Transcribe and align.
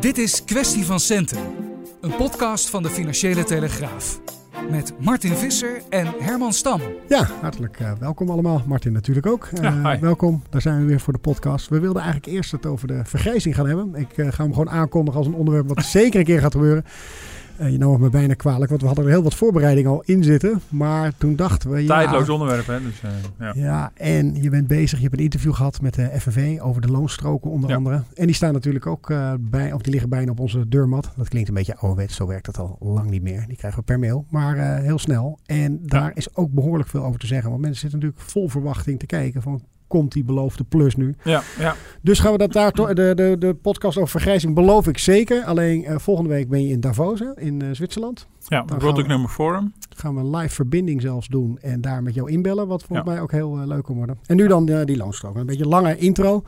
Dit 0.00 0.18
is 0.18 0.44
Kwestie 0.44 0.84
van 0.84 1.00
Centen, 1.00 1.38
een 2.00 2.16
podcast 2.16 2.70
van 2.70 2.82
de 2.82 2.88
Financiële 2.88 3.44
Telegraaf. 3.44 4.20
Met 4.70 4.92
Martin 5.00 5.34
Visser 5.36 5.82
en 5.88 6.06
Herman 6.18 6.52
Stam. 6.52 6.80
Ja, 7.08 7.28
hartelijk 7.40 7.80
uh, 7.80 7.92
welkom 7.98 8.30
allemaal. 8.30 8.62
Martin 8.66 8.92
natuurlijk 8.92 9.26
ook. 9.26 9.48
Uh, 9.54 9.62
Ja, 9.62 9.98
welkom, 9.98 10.42
daar 10.50 10.60
zijn 10.60 10.78
we 10.80 10.84
weer 10.84 11.00
voor 11.00 11.12
de 11.12 11.18
podcast. 11.18 11.68
We 11.68 11.80
wilden 11.80 12.02
eigenlijk 12.02 12.32
eerst 12.32 12.52
het 12.52 12.66
over 12.66 12.86
de 12.88 13.00
vergrijzing 13.04 13.54
gaan 13.54 13.66
hebben. 13.66 13.94
Ik 13.94 14.16
uh, 14.16 14.32
ga 14.32 14.42
hem 14.42 14.52
gewoon 14.52 14.70
aankondigen 14.70 15.18
als 15.18 15.28
een 15.28 15.34
onderwerp 15.34 15.68
wat 15.68 15.84
zeker 16.00 16.18
een 16.18 16.26
keer 16.26 16.40
gaat 16.40 16.52
gebeuren. 16.52 16.84
Uh, 17.60 17.70
je 17.70 17.78
nam 17.78 17.92
het 17.92 18.00
me 18.00 18.10
bijna 18.10 18.34
kwalijk, 18.34 18.68
want 18.68 18.80
we 18.80 18.86
hadden 18.86 19.04
er 19.04 19.10
heel 19.10 19.22
wat 19.22 19.34
voorbereidingen 19.34 19.90
al 19.90 20.02
in 20.04 20.24
zitten. 20.24 20.60
Maar 20.68 21.12
toen 21.18 21.36
dachten 21.36 21.70
we... 21.70 21.84
Tijdloos 21.84 22.26
ja, 22.26 22.32
onderwerp, 22.32 22.66
hè? 22.66 22.80
Dus, 22.82 23.02
uh, 23.02 23.10
ja. 23.38 23.52
ja, 23.54 23.92
en 23.94 24.42
je 24.42 24.50
bent 24.50 24.66
bezig. 24.66 24.98
Je 24.98 25.04
hebt 25.04 25.16
een 25.16 25.24
interview 25.24 25.54
gehad 25.54 25.80
met 25.80 25.94
de 25.94 26.10
FNV 26.20 26.58
over 26.60 26.80
de 26.80 26.88
loonstroken 26.88 27.50
onder 27.50 27.70
Ja. 27.70 27.76
andere. 27.76 28.02
En 28.14 28.26
die 28.26 28.34
staan 28.34 28.52
natuurlijk 28.52 28.86
ook 28.86 29.10
uh, 29.10 29.32
bij, 29.40 29.72
of 29.72 29.82
die 29.82 29.92
liggen 29.92 30.10
bijna 30.10 30.30
op 30.30 30.40
onze 30.40 30.68
deurmat. 30.68 31.12
Dat 31.16 31.28
klinkt 31.28 31.48
een 31.48 31.54
beetje 31.54 31.76
ouderwets, 31.76 32.16
zo 32.16 32.26
werkt 32.26 32.44
dat 32.44 32.58
al 32.58 32.76
lang 32.80 33.10
niet 33.10 33.22
meer. 33.22 33.44
Die 33.46 33.56
krijgen 33.56 33.78
we 33.78 33.84
per 33.84 33.98
mail, 33.98 34.24
maar 34.30 34.56
uh, 34.56 34.76
heel 34.76 34.98
snel. 34.98 35.38
En 35.46 35.78
daar 35.82 36.10
is 36.14 36.36
ook 36.36 36.52
behoorlijk 36.52 36.88
veel 36.88 37.04
over 37.04 37.20
te 37.20 37.26
zeggen. 37.26 37.50
Want 37.50 37.62
mensen 37.62 37.80
zitten 37.80 37.98
natuurlijk 37.98 38.30
vol 38.30 38.48
verwachting 38.48 38.98
te 38.98 39.06
kijken 39.06 39.42
van... 39.42 39.62
Komt 39.90 40.12
die 40.12 40.24
beloofde 40.24 40.64
plus 40.64 40.96
nu? 40.96 41.14
Ja, 41.24 41.42
ja. 41.58 41.74
Dus 42.02 42.18
gaan 42.18 42.32
we 42.32 42.38
dat 42.38 42.52
daar 42.52 42.72
de, 42.72 43.12
de, 43.14 43.36
de 43.38 43.54
podcast 43.54 43.96
over 43.96 44.10
vergrijzing 44.10 44.54
beloof 44.54 44.88
ik 44.88 44.98
zeker. 44.98 45.44
Alleen 45.44 45.82
uh, 45.82 45.98
volgende 45.98 46.30
week 46.30 46.48
ben 46.48 46.66
je 46.66 46.72
in 46.72 46.80
Davos 46.80 47.22
in 47.36 47.62
uh, 47.62 47.68
Zwitserland. 47.72 48.26
Ja. 48.50 48.64
we- 48.64 48.86
Economic 48.88 49.28
Forum. 49.28 49.72
Gaan 49.96 50.14
we 50.14 50.20
een 50.20 50.36
live 50.36 50.54
verbinding 50.54 51.00
zelfs 51.00 51.28
doen 51.28 51.58
en 51.60 51.80
daar 51.80 52.02
met 52.02 52.14
jou 52.14 52.30
inbellen. 52.30 52.66
Wat 52.66 52.82
volgens 52.84 53.08
Ja. 53.08 53.14
mij 53.14 53.22
ook 53.22 53.32
heel 53.32 53.60
uh, 53.60 53.66
leuk 53.66 53.84
kan 53.84 53.94
worden. 53.96 54.18
En 54.26 54.36
nu 54.36 54.46
dan 54.46 54.70
uh, 54.70 54.84
die 54.84 54.96
loonstrook. 54.96 55.36
Een 55.36 55.46
beetje 55.46 55.68
lange 55.68 55.96
intro. 55.96 56.42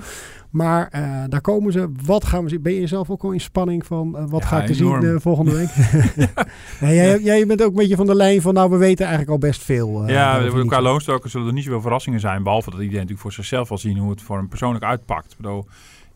Maar 0.51 0.93
uh, 0.97 1.23
daar 1.29 1.41
komen 1.41 1.73
ze. 1.73 1.91
Wat 2.05 2.25
gaan 2.25 2.43
we 2.43 2.49
zien? 2.49 2.63
Ben 2.63 2.73
je 2.75 2.87
zelf 2.87 3.11
ook 3.11 3.23
al 3.25 3.31
in 3.31 3.41
spanning 3.41 3.87
van 3.87 4.29
wat 4.31 4.41
Ja, 4.43 4.47
ga 4.47 4.61
ik 4.61 4.67
te 4.67 4.75
zien 4.75 5.21
volgende 5.21 5.53
week? 5.53 5.69
nee, 6.81 6.95
jij, 6.95 7.21
jij 7.21 7.47
bent 7.47 7.63
ook 7.63 7.71
een 7.71 7.77
beetje 7.77 7.97
van 7.97 8.07
de 8.07 8.15
lijn 8.15 8.41
van 8.43 8.55
nou 8.55 8.71
we 8.71 8.77
weten 8.77 9.07
eigenlijk 9.07 9.31
al 9.33 9.49
best 9.49 9.63
veel. 9.63 10.09
ja, 10.09 10.39
daarover 10.39 10.67
qua 10.67 10.81
loonstroken 10.83 11.31
zullen 11.31 11.47
er 11.47 11.53
niet 11.53 11.65
zoveel 11.65 11.81
verrassingen 11.81 12.21
zijn. 12.21 12.43
Behalve 12.43 12.71
dat 12.71 12.79
iedereen 12.81 12.95
natuurlijk 13.01 13.21
voor 13.23 13.33
zichzelf 13.33 13.69
wel 13.69 13.79
zien 13.79 13.99
hoe 13.99 14.11
het 14.11 14.23
voor 14.23 14.37
hem 14.37 14.49
persoonlijk 14.49 14.85
uitpakt. 14.85 15.31
Ik 15.31 15.37
bedoel, 15.37 15.67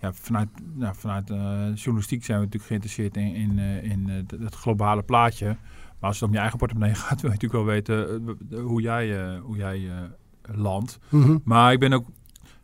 ja, 0.00 0.12
vanuit 0.12 0.48
nou, 0.74 0.94
vanuit 0.94 1.30
uh, 1.30 1.36
journalistiek 1.74 2.24
zijn 2.24 2.38
we 2.38 2.44
natuurlijk 2.44 2.64
geïnteresseerd 2.64 3.16
in, 3.16 3.34
in, 3.34 3.58
uh, 3.58 3.82
in 3.82 4.26
het 4.40 4.54
globale 4.54 5.02
plaatje. 5.02 5.46
Maar 5.46 6.08
als 6.10 6.20
het 6.20 6.28
om 6.28 6.34
je 6.34 6.40
eigen 6.40 6.58
portemonnee 6.58 6.94
gaat, 7.04 7.20
wil 7.20 7.30
je 7.30 7.36
natuurlijk 7.36 7.64
wel 7.64 7.74
weten 7.74 8.60
hoe 8.60 8.80
jij, 8.80 9.36
hoe 9.38 9.56
jij 9.56 9.90
landt. 10.42 10.98
Mhm. 11.08 11.38
Maar 11.44 11.72
ik 11.72 11.78
ben 11.78 11.92
ook 11.92 12.06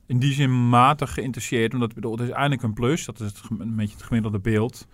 in 0.06 0.18
die 0.18 0.32
zin 0.32 0.68
matig 0.68 1.14
geïnteresseerd. 1.14 1.74
Omdat 1.74 1.94
bedoel, 1.94 2.12
het 2.12 2.28
is 2.28 2.34
eindelijk 2.34 2.62
een 2.62 2.72
plus. 2.72 3.04
Dat 3.04 3.20
is 3.20 3.26
het, 3.26 3.40
een 3.58 3.76
beetje 3.76 3.96
het 3.96 4.04
gemiddelde 4.04 4.38
beeld. 4.38 4.86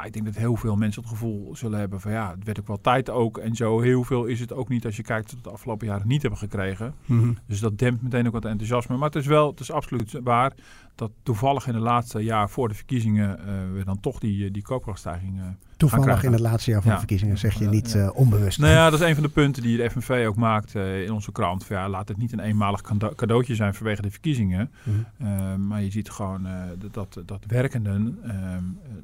Maar 0.00 0.08
ik 0.08 0.14
denk 0.14 0.26
dat 0.26 0.36
heel 0.36 0.56
veel 0.56 0.76
mensen 0.76 1.02
het 1.02 1.10
gevoel 1.10 1.56
zullen 1.56 1.78
hebben 1.78 2.00
van 2.00 2.12
ja, 2.12 2.30
het 2.30 2.44
werd 2.44 2.60
ook 2.60 2.66
wel 2.66 2.80
tijd 2.80 3.10
ook. 3.10 3.38
En 3.38 3.54
zo 3.54 3.80
heel 3.80 4.04
veel 4.04 4.24
is 4.24 4.40
het 4.40 4.52
ook 4.52 4.68
niet 4.68 4.84
als 4.84 4.96
je 4.96 5.02
kijkt 5.02 5.30
wat 5.30 5.40
we 5.40 5.48
de 5.48 5.54
afgelopen 5.54 5.86
jaren 5.86 6.08
niet 6.08 6.20
hebben 6.20 6.40
gekregen. 6.40 6.94
Mhm. 7.04 7.32
Dus 7.46 7.60
dat 7.60 7.78
dempt 7.78 8.02
meteen 8.02 8.26
ook 8.26 8.32
wat 8.32 8.44
enthousiasme. 8.44 8.96
Maar 8.96 9.06
het 9.06 9.16
is 9.16 9.26
wel, 9.26 9.50
het 9.50 9.60
is 9.60 9.70
absoluut 9.70 10.20
waar 10.22 10.52
dat 10.94 11.10
toevallig 11.22 11.66
in 11.66 11.72
de 11.72 11.78
laatste 11.78 12.20
jaar 12.20 12.50
voor 12.50 12.68
de 12.68 12.74
verkiezingen 12.74 13.38
uh, 13.38 13.46
we 13.78 13.84
dan 13.84 14.00
toch 14.00 14.18
die, 14.18 14.44
uh, 14.44 14.52
die 14.52 14.62
koopkrachtstijging 14.62 15.38
uh, 15.38 15.44
Toevallig 15.80 16.22
in 16.22 16.32
het 16.32 16.40
laatste 16.40 16.70
jaar 16.70 16.82
van 16.82 16.90
de 16.90 16.98
verkiezingen 16.98 17.38
zeg 17.38 17.58
je 17.58 17.68
niet 17.68 17.94
uh, 17.94 18.10
onbewust. 18.14 18.58
Nou 18.58 18.72
ja, 18.72 18.90
dat 18.90 19.00
is 19.00 19.06
een 19.06 19.14
van 19.14 19.22
de 19.22 19.28
punten 19.28 19.62
die 19.62 19.76
de 19.76 19.90
FNV 19.90 20.24
ook 20.28 20.36
maakt 20.36 20.74
uh, 20.74 21.02
in 21.02 21.12
onze 21.12 21.32
krant. 21.32 21.64
Van, 21.64 21.76
ja, 21.76 21.88
laat 21.88 22.08
het 22.08 22.16
niet 22.16 22.32
een 22.32 22.40
eenmalig 22.40 22.80
cadeautje 23.16 23.54
zijn 23.54 23.74
vanwege 23.74 24.02
de 24.02 24.10
verkiezingen. 24.10 24.70
Mhm. 24.82 25.28
Uh, 25.28 25.54
maar 25.54 25.82
je 25.82 25.90
ziet 25.90 26.10
gewoon 26.10 26.48
dat, 26.90 27.20
dat 27.26 27.44
werkenden, 27.46 28.18
uh, 28.24 28.32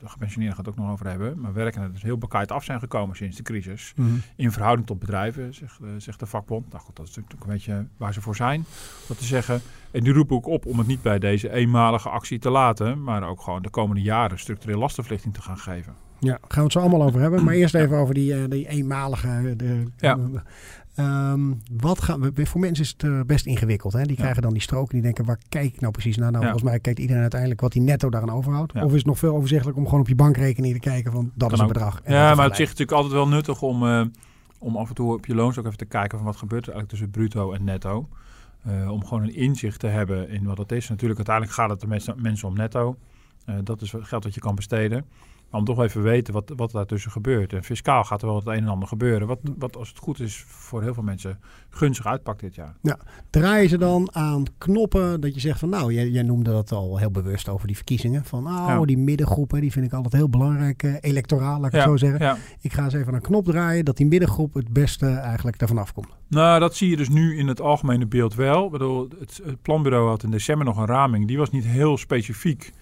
de 0.01 0.09
gepensioneerden 0.09 0.57
gaat 0.57 0.67
het 0.67 0.75
ook 0.75 0.85
nog 0.85 0.93
over 0.93 1.07
hebben, 1.09 1.41
maar 1.41 1.53
werkenden 1.53 1.93
dus 1.93 2.03
heel 2.03 2.19
bekaaid 2.19 2.53
af 2.53 2.65
zijn 2.65 2.81
gekomen 2.81 3.17
sinds 3.17 3.37
de 3.37 3.43
crisis. 3.43 3.93
Mhm. 3.97 4.09
In 4.37 4.53
verhouding 4.53 4.87
tot 4.87 4.99
bedrijven, 4.99 5.55
zegt, 5.55 5.79
zegt 5.99 6.21
de 6.21 6.27
vakbond. 6.27 6.71
Nou 6.71 6.85
goed, 6.85 6.97
dat 6.97 7.09
is 7.09 7.17
natuurlijk 7.17 7.45
een 7.45 7.53
beetje 7.53 7.87
waar 7.97 8.13
ze 8.13 8.21
voor 8.21 8.37
zijn, 8.37 8.65
dat 9.09 9.19
te 9.19 9.25
zeggen. 9.25 9.61
En 9.91 10.05
die 10.05 10.13
roepen 10.13 10.37
ook 10.37 10.47
op 10.47 10.67
om 10.67 10.79
het 10.79 10.87
niet 10.87 11.03
bij 11.03 11.19
deze 11.19 11.53
eenmalige 11.53 12.09
actie 12.09 12.39
te 12.39 12.51
laten, 12.51 13.03
maar 13.03 13.29
ook 13.29 13.41
gewoon 13.41 13.63
de 13.63 13.71
komende 13.71 14.03
jaren 14.03 14.39
structureel 14.39 14.79
lastenverlichting 14.79 15.35
te 15.35 15.43
gaan 15.43 15.59
geven. 15.59 16.06
Ja, 16.19 16.33
gaan 16.41 16.49
we 16.59 16.63
het 16.63 16.73
zo 16.73 16.79
allemaal 16.79 17.03
over 17.03 17.21
hebben. 17.21 17.45
Maar 17.45 17.55
eerst 17.55 17.75
even 17.75 17.97
over 17.97 18.15
die, 18.15 18.35
uh, 18.35 18.45
die 18.49 18.69
eenmalige. 18.69 19.55
De, 19.57 19.83
Ja. 19.97 20.19
Um, 21.33 21.63
wat 21.73 22.03
gaan 22.03 22.21
we, 22.35 22.47
voor 22.47 22.61
mensen 22.61 22.85
is 22.85 22.91
het 22.91 23.03
uh, 23.03 23.21
best 23.27 23.47
ingewikkeld. 23.47 23.93
Hè? 23.93 24.03
Die 24.03 24.11
Ja. 24.17 24.17
krijgen 24.23 24.43
dan 24.43 24.53
die 24.53 24.63
strook 24.63 24.87
en 24.89 24.93
die 24.95 25.03
denken, 25.03 25.25
waar 25.25 25.39
kijk 25.49 25.75
ik 25.75 25.81
nou 25.81 25.93
precies 25.93 26.17
naar? 26.17 26.31
Nou, 26.31 26.45
Ja. 26.45 26.51
volgens 26.51 26.71
mij 26.71 26.81
kijkt 26.81 26.99
iedereen 26.99 27.21
uiteindelijk 27.23 27.61
wat 27.61 27.73
hij 27.73 27.83
netto 27.83 28.11
daaraan 28.11 28.31
overhoudt. 28.31 28.73
Ja. 28.73 28.85
Of 28.85 28.91
is 28.91 28.97
het 28.97 29.07
nog 29.07 29.19
veel 29.19 29.35
overzichtelijk 29.35 29.79
om 29.79 29.85
gewoon 29.85 30.01
op 30.01 30.09
je 30.09 30.15
bankrekening 30.15 30.75
te 30.75 30.81
kijken 30.81 31.13
van 31.13 31.31
dat 31.35 31.49
Kan 31.49 31.53
is 31.53 31.59
een 31.59 31.65
ook. 31.67 31.73
bedrag. 31.73 32.01
Ja, 32.07 32.29
dat 32.29 32.37
maar 32.37 32.45
het 32.47 32.55
is 32.59 32.65
natuurlijk 32.69 32.93
altijd 32.93 33.13
wel 33.13 33.29
nuttig 33.29 33.63
om, 33.63 33.83
uh, 33.83 34.05
om 34.59 34.77
af 34.77 34.89
en 34.89 34.95
toe 34.95 35.15
op 35.15 35.27
je 35.27 35.35
loons 35.35 35.59
ook 35.59 35.65
even 35.67 35.79
te 35.79 35.85
kijken 35.85 36.19
van 36.19 36.27
wat 36.27 36.37
gebeurt 36.37 36.67
er 36.67 36.73
eigenlijk 36.73 36.89
tussen 37.03 37.11
bruto 37.11 37.53
en 37.53 37.65
netto. 37.65 38.09
Uh, 38.67 38.91
om 38.91 39.05
gewoon 39.05 39.23
een 39.23 39.35
inzicht 39.35 39.81
te 39.81 39.87
hebben 39.87 40.29
in 40.29 40.45
wat 40.45 40.59
het 40.59 40.73
is. 40.73 40.89
Natuurlijk, 40.89 41.17
uiteindelijk 41.19 41.57
gaat 41.57 41.71
het 41.71 41.81
de 41.81 41.87
mensen, 41.87 42.15
mensen 42.23 42.49
om 42.49 42.55
netto. 42.57 42.97
Dat 43.63 43.83
is 43.83 43.95
geld 44.01 44.23
dat 44.23 44.35
je 44.35 44.41
kan 44.41 44.55
besteden. 44.55 45.05
Om 45.57 45.65
toch 45.65 45.83
even 45.83 46.03
weten 46.03 46.33
wat, 46.33 46.53
wat 46.57 46.71
daartussen 46.71 47.11
gebeurt. 47.11 47.53
En 47.53 47.65
fiscaal 47.65 48.05
gaat 48.05 48.21
er 48.23 48.27
wel 48.27 48.37
het 48.37 48.47
een 48.47 48.53
en 48.55 48.69
ander 48.69 48.89
gebeuren. 48.89 49.27
Wat, 49.27 49.39
wat 49.59 49.77
als 49.77 49.89
het 49.89 49.99
goed 49.99 50.21
is 50.21 50.45
voor 50.47 50.83
heel 50.83 50.95
veel 50.95 51.03
mensen 51.03 51.39
gunstig 51.71 52.07
uitpakt 52.07 52.41
dit 52.41 52.55
jaar. 52.55 52.77
Draaien 53.31 53.69
ze 53.69 53.79
dan 53.79 54.15
aan 54.15 54.45
knoppen 54.59 55.21
dat 55.21 55.35
je 55.35 55.41
zegt 55.41 55.59
van 55.59 55.69
nou, 55.69 55.93
jij, 55.93 56.09
jij 56.09 56.23
noemde 56.23 56.51
dat 56.51 56.73
al 56.73 56.99
heel 56.99 57.11
bewust 57.11 57.49
over 57.49 57.67
die 57.67 57.77
verkiezingen. 57.77 58.25
Van 58.25 58.47
oh, 58.47 58.65
Ja. 58.69 58.85
die 58.85 58.99
middengroepen, 58.99 59.61
die 59.61 59.73
vind 59.73 59.87
ik 59.87 59.93
altijd 59.93 60.13
heel 60.13 60.29
belangrijk, 60.29 60.83
uh, 60.83 60.95
electoraal, 61.01 61.61
laat 61.61 61.67
ik 61.67 61.73
Ja, 61.73 61.79
het 61.79 61.89
zo 61.89 61.97
zeggen. 62.07 62.21
ja. 62.21 62.37
Ik 62.61 62.73
ga 62.73 62.85
eens 62.85 62.95
even 62.95 63.09
aan 63.09 63.15
een 63.15 63.21
knop 63.21 63.45
draaien 63.45 63.85
dat 63.85 63.97
die 63.97 64.07
middengroep 64.07 64.55
het 64.55 64.69
beste 64.73 65.07
eigenlijk 65.07 65.57
ervan 65.57 65.79
afkomt. 65.79 66.09
Nou, 66.29 66.61
dat 66.61 66.75
zie 66.77 66.91
je 66.91 66.97
dus 66.97 67.09
nu 67.09 67.39
in 67.39 67.47
het 67.49 67.61
algemene 67.61 68.07
beeld 68.07 68.35
wel. 68.35 68.65
Ik 68.65 68.71
bedoel, 68.71 69.09
het, 69.21 69.41
het 69.45 69.63
planbureau 69.63 70.09
had 70.09 70.23
in 70.23 70.31
december 70.31 70.67
nog 70.67 70.77
een 70.77 70.87
raming. 70.87 71.27
Die 71.27 71.39
was 71.39 71.51
niet 71.51 71.65
heel 71.65 71.97
specifiek. 71.99 72.73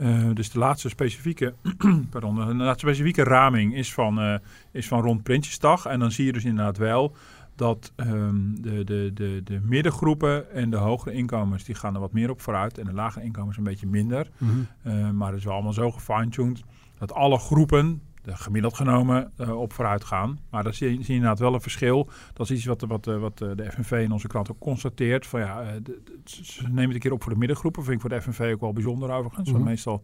Uh, 0.00 0.28
dus 0.34 0.50
de 0.50 0.58
laatste 0.58 0.88
specifieke, 0.88 1.54
pardon, 2.10 2.34
de 2.34 2.54
laatste 2.54 2.86
specifieke 2.86 3.22
raming 3.22 3.74
is 3.74 3.94
van, 3.94 4.22
uh, 4.22 4.34
is 4.72 4.88
van 4.88 5.00
rond 5.00 5.22
Prinsjesdag. 5.22 5.86
En 5.86 5.98
dan 5.98 6.10
zie 6.10 6.24
je 6.24 6.32
dus 6.32 6.44
inderdaad 6.44 6.76
wel 6.76 7.16
dat 7.56 7.92
um, 7.96 8.62
de, 8.62 8.84
de, 8.84 9.10
de, 9.14 9.40
de 9.44 9.60
middengroepen 9.62 10.52
en 10.52 10.70
de 10.70 10.76
hogere 10.76 11.14
inkomens... 11.14 11.64
die 11.64 11.74
gaan 11.74 11.94
er 11.94 12.00
wat 12.00 12.12
meer 12.12 12.30
op 12.30 12.40
vooruit. 12.40 12.78
En 12.78 12.84
de 12.84 12.92
lagere 12.92 13.24
inkomens 13.24 13.56
een 13.56 13.64
beetje 13.64 13.86
minder. 13.86 14.30
Mhm. 14.38 14.52
Uh, 14.82 15.10
maar 15.10 15.28
het 15.28 15.38
is 15.38 15.44
wel 15.44 15.54
allemaal 15.54 15.72
zo 15.72 15.90
gefine-tuned 15.90 16.62
dat 16.98 17.12
alle 17.12 17.38
groepen 17.38 18.02
gemiddeld 18.36 18.74
genomen 18.74 19.32
uh, 19.40 19.60
op 19.60 19.72
vooruit 19.72 20.04
gaan. 20.04 20.38
Maar 20.50 20.62
dan 20.62 20.74
zie 20.74 20.88
je, 20.88 20.94
zie 20.94 21.06
je 21.06 21.12
inderdaad 21.12 21.38
wel 21.38 21.54
een 21.54 21.60
verschil. 21.60 22.10
Dat 22.32 22.50
is 22.50 22.56
iets 22.56 22.64
wat, 22.64 22.80
wat, 22.80 23.04
wat 23.04 23.40
uh, 23.40 23.50
de 23.56 23.70
FNV 23.72 23.90
in 24.04 24.12
onze 24.12 24.26
krant 24.26 24.50
ook 24.50 24.58
constateert. 24.58 25.26
Van, 25.26 25.40
ja, 25.40 25.64
de, 25.82 26.00
ze 26.24 26.62
nemen 26.62 26.84
het 26.84 26.94
een 26.94 27.00
keer 27.00 27.12
op 27.12 27.22
voor 27.22 27.32
de 27.32 27.38
middengroepen. 27.38 27.84
Vind 27.84 27.94
ik 27.94 28.00
voor 28.00 28.10
de 28.10 28.20
FNV 28.20 28.50
ook 28.54 28.60
wel 28.60 28.72
bijzonder 28.72 29.10
overigens. 29.10 29.50
Want 29.50 29.64
meestal 29.64 30.02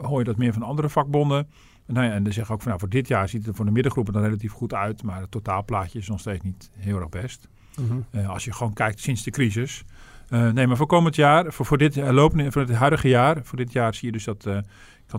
hoor 0.00 0.18
je 0.18 0.24
dat 0.24 0.36
meer 0.36 0.52
van 0.52 0.62
andere 0.62 0.88
vakbonden. 0.88 1.48
Nou 1.86 2.06
ja, 2.06 2.12
en 2.12 2.22
dan 2.22 2.32
zeggen 2.32 2.54
ook 2.54 2.60
van 2.60 2.68
nou, 2.68 2.80
voor 2.80 2.90
dit 2.90 3.08
jaar 3.08 3.28
ziet 3.28 3.40
het 3.40 3.48
er 3.48 3.54
voor 3.54 3.64
de 3.64 3.70
middengroepen 3.70 4.12
dan 4.12 4.22
relatief 4.22 4.52
goed 4.52 4.74
uit. 4.74 5.02
Maar 5.02 5.20
het 5.20 5.30
totaalplaatje 5.30 5.98
is 5.98 6.08
nog 6.08 6.20
steeds 6.20 6.42
niet 6.42 6.70
heel 6.78 6.98
erg 6.98 7.08
best. 7.08 7.48
Mhm. 7.76 8.26
als 8.26 8.44
je 8.44 8.52
gewoon 8.52 8.72
kijkt 8.72 9.00
sinds 9.00 9.22
de 9.22 9.30
crisis. 9.30 9.84
Uh, 10.32 10.50
nee, 10.50 10.66
maar 10.66 10.76
voor 10.76 10.86
komend 10.86 11.16
jaar, 11.16 11.52
voor, 11.52 11.66
voor 11.66 11.78
dit 11.78 11.96
uh, 11.96 12.10
lopende, 12.10 12.52
voor 12.52 12.62
het 12.62 12.72
huidige 12.72 13.08
jaar, 13.08 13.40
voor 13.42 13.56
dit 13.56 13.72
jaar 13.72 13.94
zie 13.94 14.06
je 14.06 14.12
dus 14.12 14.24
dat, 14.24 14.46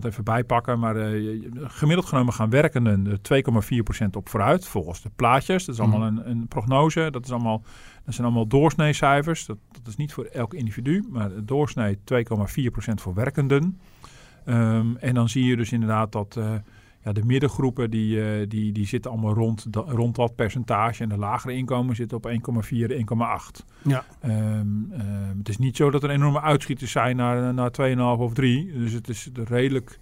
het 0.02 0.12
even 0.12 0.24
bijpakken, 0.24 0.78
maar 0.78 0.96
uh, 0.96 1.50
gemiddeld 1.54 2.08
genomen 2.08 2.32
gaan 2.32 2.50
werkenden 2.50 3.18
2,4% 3.18 4.06
op 4.10 4.28
vooruit 4.28 4.66
volgens 4.66 5.02
de 5.02 5.10
plaatjes. 5.16 5.64
Dat 5.64 5.74
is 5.74 5.80
allemaal 5.80 6.02
een, 6.02 6.30
een 6.30 6.48
prognose, 6.48 7.08
dat, 7.10 7.24
is 7.24 7.30
allemaal, 7.30 7.62
dat 8.04 8.14
zijn 8.14 8.26
allemaal 8.26 8.46
doorsneecijfers. 8.46 9.46
Dat, 9.46 9.58
dat 9.72 9.86
is 9.86 9.96
niet 9.96 10.12
voor 10.12 10.24
elk 10.24 10.54
individu, 10.54 11.04
maar 11.10 11.30
doorsnee 11.44 11.96
2,4% 11.96 12.00
voor 12.94 13.14
werkenden. 13.14 13.80
Um, 14.46 14.96
en 14.96 15.14
dan 15.14 15.28
zie 15.28 15.44
je 15.44 15.56
dus 15.56 15.72
inderdaad 15.72 16.12
dat, 16.12 16.36
uh, 16.38 16.54
ja, 17.04 17.12
de 17.12 17.24
middengroepen 17.24 17.90
die, 17.90 18.22
eh, 18.22 18.48
die, 18.48 18.72
die 18.72 18.86
zitten 18.86 19.10
allemaal 19.10 19.34
rond, 19.34 19.72
da- 19.72 19.84
rond 19.86 20.14
dat 20.16 20.34
percentage. 20.34 21.02
En 21.02 21.08
de 21.08 21.16
lagere 21.18 21.54
inkomen 21.54 21.96
zitten 21.96 22.16
op 22.16 22.26
1,4, 22.26 22.90
1,8. 22.90 23.64
Ja. 23.82 24.04
Ehm, 24.20 24.66
ehm, 24.92 25.38
het 25.38 25.48
is 25.48 25.58
niet 25.58 25.76
zo 25.76 25.90
dat 25.90 26.02
er 26.02 26.10
enorme 26.10 26.40
uitschieters 26.40 26.90
zijn 26.90 27.16
naar, 27.16 27.54
naar 27.54 27.70
2,5 27.70 28.20
of 28.20 28.34
3. 28.34 28.72
Dus 28.72 28.92
het 28.92 29.08
is 29.08 29.30
de 29.32 29.44
redelijk... 29.44 29.98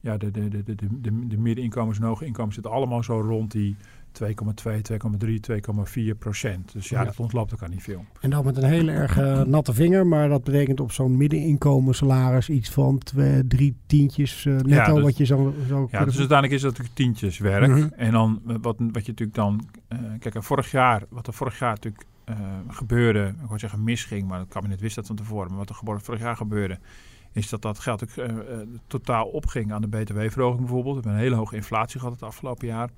Ja, 0.00 0.16
de, 0.16 0.30
de, 0.30 0.48
de, 0.48 0.62
de, 0.62 0.74
de, 0.74 0.86
de, 1.00 1.26
de 1.26 1.36
middeninkomens 1.38 1.98
en 1.98 2.04
hoge 2.04 2.26
inkomens 2.26 2.54
zitten 2.54 2.72
allemaal 2.72 3.02
zo 3.02 3.20
rond 3.20 3.50
die 3.52 3.76
2,2, 4.12 4.82
2,3, 4.82 5.40
2,4 5.40 6.18
procent. 6.18 6.72
Dus 6.72 6.88
ja, 6.88 6.98
Ja. 6.98 7.04
dat 7.04 7.20
ontloopt 7.20 7.50
elkaar 7.50 7.68
niet 7.68 7.82
veel. 7.82 8.04
En 8.20 8.30
dat 8.30 8.44
met 8.44 8.56
een 8.56 8.64
hele 8.68 8.92
erg 8.92 9.18
eh, 9.18 9.40
natte 9.42 9.74
vinger, 9.74 10.06
maar 10.06 10.28
dat 10.28 10.44
betekent 10.44 10.80
op 10.80 10.92
zo'n 10.92 11.16
middeninkomen 11.16 11.94
salaris 11.94 12.48
iets 12.48 12.70
van 12.70 12.98
twee, 12.98 13.46
drie 13.46 13.76
tientjes 13.86 14.46
eh, 14.46 14.56
netto 14.56 14.94
dus- 14.94 15.02
wat 15.02 15.16
je 15.16 15.24
zo, 15.24 15.54
zo 15.68 15.88
Ja, 15.90 16.04
dus 16.04 16.18
uiteindelijk 16.18 16.52
is 16.52 16.60
dat 16.60 16.70
natuurlijk 16.70 16.96
tientjes 16.96 17.38
werk. 17.38 17.68
Mhm. 17.70 17.88
En 17.96 18.12
dan 18.12 18.40
eh, 18.46 18.54
wat, 18.60 18.76
wat 18.78 19.04
je 19.06 19.10
natuurlijk 19.10 19.34
dan... 19.34 19.68
eh, 19.88 19.98
kijk, 20.18 20.42
vorig 20.42 20.70
jaar, 20.70 21.02
wat 21.08 21.26
er 21.26 21.32
vorig 21.32 21.58
jaar 21.58 21.70
natuurlijk 21.70 22.04
gebeurde... 22.68 23.34
Ik 23.42 23.46
wou 23.46 23.58
zeggen 23.58 23.84
misging, 23.84 24.28
maar 24.28 24.38
het 24.38 24.48
kabinet 24.48 24.80
wist 24.80 24.94
dat 24.94 25.06
van 25.06 25.16
tevoren. 25.16 25.48
Maar 25.48 25.58
wat 25.58 25.68
er 25.68 26.00
vorig 26.00 26.20
jaar 26.20 26.36
gebeurde... 26.36 26.78
is 27.32 27.48
dat 27.48 27.62
dat 27.62 27.78
geld 27.78 28.02
ook, 28.02 28.26
totaal 28.86 29.26
opging 29.26 29.72
aan 29.72 29.80
de 29.82 29.88
btw-verhoging 29.88 30.60
bijvoorbeeld. 30.60 30.94
We 30.94 31.00
hebben 31.00 31.12
een 31.12 31.24
hele 31.26 31.34
hoge 31.36 31.56
inflatie 31.56 31.98
gehad 32.00 32.14
het 32.14 32.22
afgelopen 32.22 32.66
jaar. 32.66 32.90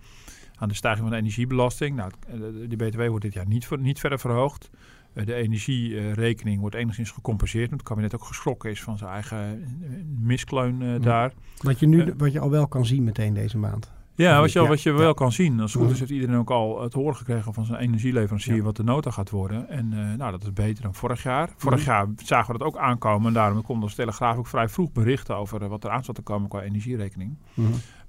Aan 0.57 0.69
de 0.69 0.75
stijging 0.75 1.03
van 1.03 1.11
de 1.11 1.21
energiebelasting. 1.23 1.97
Nou, 1.97 2.11
eh, 2.29 2.69
de- 2.69 2.77
btw 2.77 3.07
wordt 3.07 3.25
dit 3.25 3.33
jaar 3.33 3.47
niet, 3.47 3.69
niet 3.79 3.99
verder 4.01 4.19
verhoogd. 4.19 4.71
Eh, 5.13 5.27
de 5.27 5.35
energierekening 5.35 6.61
wordt 6.61 6.77
enigszins 6.77 7.11
gecompenseerd. 7.11 7.65
Omdat 7.65 7.79
het 7.81 7.89
kabinet 7.89 8.15
ook 8.15 8.25
geschrokken 8.25 8.71
is 8.71 8.83
van 8.83 8.99
zijn 8.99 9.11
eigen 9.11 9.39
eh, 9.83 9.89
miskleun 10.19 10.79
Ja. 10.81 10.99
daar. 10.99 11.33
Wat 11.59 11.79
je 11.81 11.87
nu 11.87 12.15
wat 12.17 12.33
je 12.33 12.41
al 12.41 12.51
wel 12.51 12.69
kan 12.69 12.87
zien 12.87 13.05
meteen 13.05 13.35
deze 13.35 13.59
maand. 13.59 13.93
Ja, 14.17 14.41
wat 14.41 14.53
je, 14.53 14.61
Ja, 14.61 14.69
wat 14.69 14.83
je 14.83 14.91
ja. 14.91 14.97
wel 14.97 15.15
kan 15.15 15.33
zien. 15.33 15.61
Als 15.61 15.73
het 15.73 15.83
goed 15.83 15.91
is 15.91 15.99
heeft 15.99 16.11
iedereen 16.11 16.37
ook 16.37 16.51
al 16.51 16.83
het 16.83 16.93
horen 16.93 17.17
gekregen 17.17 17.55
van 17.55 17.65
zijn 17.65 17.81
energieleverancier 17.81 18.63
wat 18.63 18.77
de 18.77 18.83
nota 18.83 19.11
gaat 19.11 19.31
worden. 19.31 19.69
En 19.69 19.89
nou, 19.89 20.31
dat 20.31 20.43
is 20.43 20.53
beter 20.53 20.83
dan 20.83 20.95
vorig 20.95 21.23
jaar. 21.23 21.51
Vorig 21.57 21.81
Mhm. 21.81 21.89
jaar 21.91 22.07
zagen 22.25 22.53
we 22.53 22.59
dat 22.59 22.67
ook 22.67 22.77
aankomen. 22.77 23.27
En 23.29 23.33
daarom 23.33 23.63
kon 23.63 23.81
de 23.81 23.95
Telegraaf 23.95 24.37
ook 24.37 24.47
vrij 24.47 24.69
vroeg 24.69 24.93
berichten 24.93 25.37
over 25.37 25.69
wat 25.69 25.85
er 25.85 25.91
aan 25.91 26.05
zat 26.05 26.15
te 26.15 26.23
komen 26.23 26.49
qua 26.49 26.61
energierekening. 26.63 27.39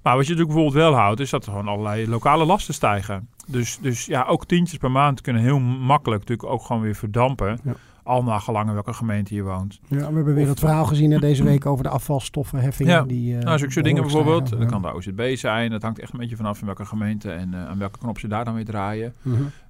Maar 0.06 0.16
wat 0.16 0.26
je 0.26 0.32
natuurlijk 0.32 0.58
bijvoorbeeld 0.58 0.90
wel 0.92 1.00
houdt, 1.02 1.20
is 1.20 1.30
dat 1.30 1.44
er 1.46 1.50
gewoon 1.50 1.68
allerlei 1.68 2.08
lokale 2.08 2.44
lasten 2.44 2.74
stijgen. 2.74 3.28
Dus, 3.46 3.78
dus 3.80 4.04
ja, 4.06 4.24
ook 4.24 4.46
tientjes 4.46 4.78
per 4.78 4.90
maand 4.90 5.20
kunnen 5.20 5.42
heel 5.42 5.58
makkelijk 5.58 6.20
natuurlijk 6.20 6.48
ook 6.48 6.62
gewoon 6.62 6.82
weer 6.82 6.94
verdampen. 6.94 7.58
Ja. 7.64 7.72
Al 8.02 8.22
naar 8.22 8.40
gelang 8.40 8.68
in 8.68 8.74
welke 8.74 8.92
gemeente 8.92 9.34
je 9.34 9.42
woont. 9.42 9.80
Ja, 9.88 9.96
we 9.96 10.02
hebben 10.14 10.34
weer 10.34 10.42
Of- 10.42 10.48
het 10.48 10.58
verhaal 10.58 10.84
gezien 10.84 11.10
hè, 11.10 11.18
deze 11.18 11.44
week 11.44 11.66
over 11.66 11.84
de 11.84 11.90
afvalstoffenheffingen. 11.90 12.92
Ja. 12.92 13.02
Die, 13.02 13.36
eh, 13.36 13.42
nou, 13.44 13.58
zulke 13.58 13.72
soort 13.72 13.84
dingen 13.84 14.02
bijvoorbeeld. 14.02 14.46
stijgen. 14.46 14.70
Dat 14.70 14.80
kan 14.80 14.90
de 14.90 14.96
OZB 14.96 15.36
zijn. 15.36 15.70
Dat 15.70 15.82
hangt 15.82 15.98
echt 15.98 16.12
een 16.12 16.18
beetje 16.18 16.36
vanaf 16.36 16.60
in 16.60 16.66
welke 16.66 16.84
gemeente 16.84 17.30
en 17.30 17.54
eh, 17.54 17.66
aan 17.68 17.78
welke 17.78 17.98
knop 17.98 18.18
ze 18.18 18.28
daar 18.28 18.44
dan 18.44 18.54
weer 18.54 18.64
draaien. 18.64 19.14